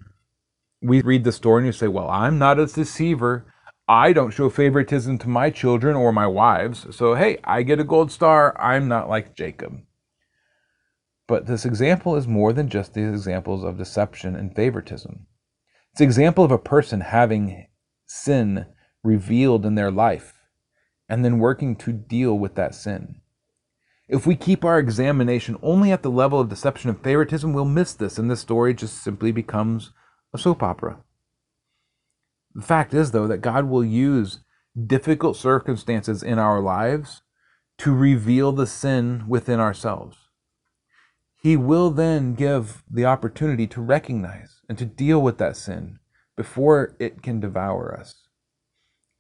We 0.80 1.03
read 1.03 1.24
the 1.24 1.32
story 1.32 1.62
and 1.62 1.66
you 1.66 1.72
say, 1.72 1.88
Well, 1.88 2.09
I'm 2.09 2.38
not 2.38 2.61
a 2.61 2.66
deceiver. 2.66 3.47
I 3.88 4.12
don't 4.12 4.30
show 4.30 4.49
favoritism 4.49 5.18
to 5.18 5.28
my 5.28 5.51
children 5.51 5.97
or 5.97 6.12
my 6.12 6.28
wives. 6.28 6.86
So, 6.95 7.14
hey, 7.14 7.38
I 7.43 7.62
get 7.62 7.80
a 7.80 7.84
gold 7.84 8.12
star. 8.12 8.57
I'm 8.61 8.86
not 8.86 9.09
like 9.09 9.34
Jacob. 9.34 9.80
But 11.31 11.47
this 11.47 11.64
example 11.64 12.16
is 12.16 12.26
more 12.26 12.53
than 12.53 12.68
just 12.68 12.93
these 12.93 13.09
examples 13.09 13.62
of 13.62 13.78
deception 13.78 14.35
and 14.35 14.53
favoritism. 14.53 15.28
It's 15.93 16.01
an 16.01 16.05
example 16.09 16.43
of 16.43 16.51
a 16.51 16.59
person 16.59 17.03
having 17.03 17.68
sin 18.05 18.66
revealed 19.05 19.64
in 19.64 19.76
their 19.76 19.93
life 19.93 20.35
and 21.09 21.24
then 21.24 21.39
working 21.39 21.76
to 21.76 21.93
deal 21.93 22.37
with 22.37 22.57
that 22.57 22.74
sin. 22.74 23.20
If 24.09 24.26
we 24.26 24.35
keep 24.35 24.64
our 24.64 24.81
examination 24.81 25.57
only 25.62 25.93
at 25.93 26.03
the 26.03 26.11
level 26.11 26.41
of 26.41 26.49
deception 26.49 26.91
and 26.91 27.01
favoritism, 27.01 27.53
we'll 27.53 27.64
miss 27.64 27.93
this, 27.93 28.18
and 28.18 28.28
this 28.28 28.41
story 28.41 28.74
just 28.74 29.01
simply 29.01 29.31
becomes 29.31 29.93
a 30.35 30.39
soap 30.39 30.64
opera. 30.64 30.99
The 32.57 32.62
fact 32.62 32.93
is, 32.93 33.12
though, 33.12 33.28
that 33.28 33.39
God 33.39 33.66
will 33.66 33.85
use 33.85 34.41
difficult 34.85 35.37
circumstances 35.37 36.24
in 36.24 36.41
our 36.41 36.59
lives 36.59 37.22
to 37.78 37.95
reveal 37.95 38.51
the 38.51 38.66
sin 38.66 39.26
within 39.28 39.61
ourselves. 39.61 40.16
He 41.43 41.57
will 41.57 41.91
then 41.91 42.34
give 42.34 42.82
the 42.91 43.07
opportunity 43.07 43.66
to 43.68 43.80
recognize 43.80 44.61
and 44.68 44.76
to 44.76 44.84
deal 44.84 45.22
with 45.22 45.38
that 45.38 45.57
sin 45.57 45.99
before 46.36 46.95
it 46.99 47.22
can 47.22 47.41
devour 47.41 47.99
us. 47.99 48.28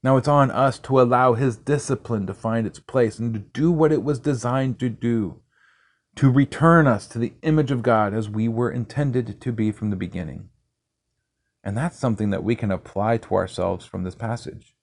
Now 0.02 0.18
it's 0.18 0.28
on 0.28 0.50
us 0.50 0.78
to 0.80 1.00
allow 1.00 1.32
His 1.32 1.56
discipline 1.56 2.26
to 2.26 2.34
find 2.34 2.66
its 2.66 2.78
place 2.78 3.18
and 3.18 3.32
to 3.32 3.40
do 3.40 3.70
what 3.70 3.92
it 3.92 4.02
was 4.02 4.18
designed 4.18 4.78
to 4.80 4.90
do, 4.90 5.40
to 6.16 6.30
return 6.30 6.86
us 6.86 7.06
to 7.08 7.18
the 7.18 7.32
image 7.42 7.70
of 7.70 7.82
God 7.82 8.12
as 8.12 8.28
we 8.28 8.48
were 8.48 8.70
intended 8.70 9.40
to 9.40 9.52
be 9.52 9.72
from 9.72 9.88
the 9.88 9.96
beginning. 9.96 10.50
And 11.64 11.76
that's 11.76 11.98
something 11.98 12.30
that 12.30 12.44
we 12.44 12.54
can 12.54 12.70
apply 12.70 13.18
to 13.18 13.34
ourselves 13.34 13.86
from 13.86 14.04
this 14.04 14.14
passage. 14.14 14.74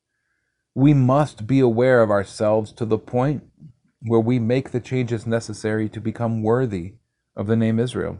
We 0.73 0.93
must 0.93 1.47
be 1.47 1.59
aware 1.59 2.01
of 2.01 2.11
ourselves 2.11 2.71
to 2.73 2.85
the 2.85 2.99
point 2.99 3.43
where 4.01 4.19
we 4.19 4.37
make 4.37 4.71
the 4.71 4.79
changes 4.79 5.25
necessary 5.25 5.89
to 5.89 5.99
become 5.99 6.43
worthy 6.43 6.93
of 7.37 7.47
the 7.47 7.55
name 7.55 7.79
Israel. 7.79 8.17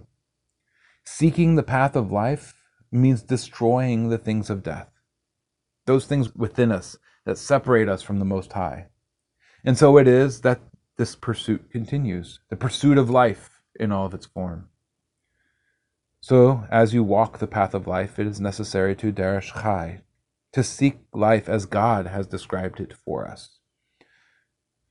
Seeking 1.04 1.56
the 1.56 1.64
path 1.64 1.96
of 1.96 2.12
life 2.12 2.54
means 2.92 3.22
destroying 3.22 4.10
the 4.10 4.18
things 4.18 4.50
of 4.50 4.64
death, 4.64 4.90
those 5.86 6.06
things 6.06 6.34
within 6.36 6.72
us 6.72 6.98
that 7.26 7.38
separate 7.38 7.90
us 7.90 8.02
from 8.02 8.20
the 8.20 8.26
Most 8.26 8.54
High. 8.54 8.88
And 9.66 9.78
so 9.78 9.98
it 9.98 10.08
is 10.08 10.42
that 10.42 10.62
this 10.98 11.16
pursuit 11.16 11.70
continues 11.72 12.40
the 12.50 12.56
pursuit 12.56 12.98
of 12.98 13.10
life 13.10 13.62
in 13.80 13.92
all 13.92 14.06
of 14.06 14.14
its 14.14 14.26
form. 14.26 14.70
So, 16.22 16.66
as 16.72 16.94
you 16.94 17.04
walk 17.04 17.38
the 17.38 17.48
path 17.48 17.74
of 17.74 17.88
life, 17.88 18.18
it 18.18 18.28
is 18.28 18.42
necessary 18.42 18.96
to 18.96 19.12
Derish 19.12 19.54
Chai, 19.62 20.02
to 20.52 20.64
seek 20.64 21.00
life 21.14 21.48
as 21.48 21.66
God 21.66 22.08
has 22.08 22.28
described 22.28 22.80
it 22.80 22.94
for 22.94 23.28
us. 23.28 23.60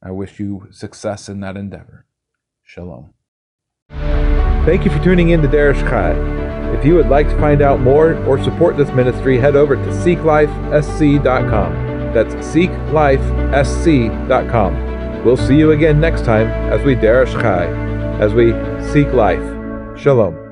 I 0.02 0.12
wish 0.12 0.38
you 0.38 0.68
success 0.70 1.28
in 1.28 1.40
that 1.40 1.56
endeavor. 1.56 2.06
Shalom. 2.62 3.12
Thank 4.66 4.84
you 4.84 4.90
for 4.90 5.02
tuning 5.02 5.30
in 5.30 5.40
to 5.42 5.48
Derish 5.48 5.80
Chai. 5.88 6.12
If 6.76 6.84
you 6.84 6.96
would 6.96 7.08
like 7.08 7.28
to 7.28 7.38
find 7.38 7.62
out 7.62 7.80
more 7.80 8.16
or 8.26 8.42
support 8.42 8.76
this 8.76 8.90
ministry, 8.90 9.38
head 9.38 9.54
over 9.54 9.76
to 9.76 9.82
seeklifesc.com. 9.82 11.72
That's 12.12 12.34
seeklifesc.com. 12.34 15.24
We'll 15.24 15.36
see 15.36 15.56
you 15.56 15.70
again 15.70 16.00
next 16.00 16.24
time 16.24 16.48
as 16.72 16.82
we 16.82 16.96
derish 16.96 17.30
chai, 17.40 17.66
as 18.20 18.34
we 18.34 18.52
seek 18.92 19.12
life. 19.12 19.38
Shalom. 19.98 20.45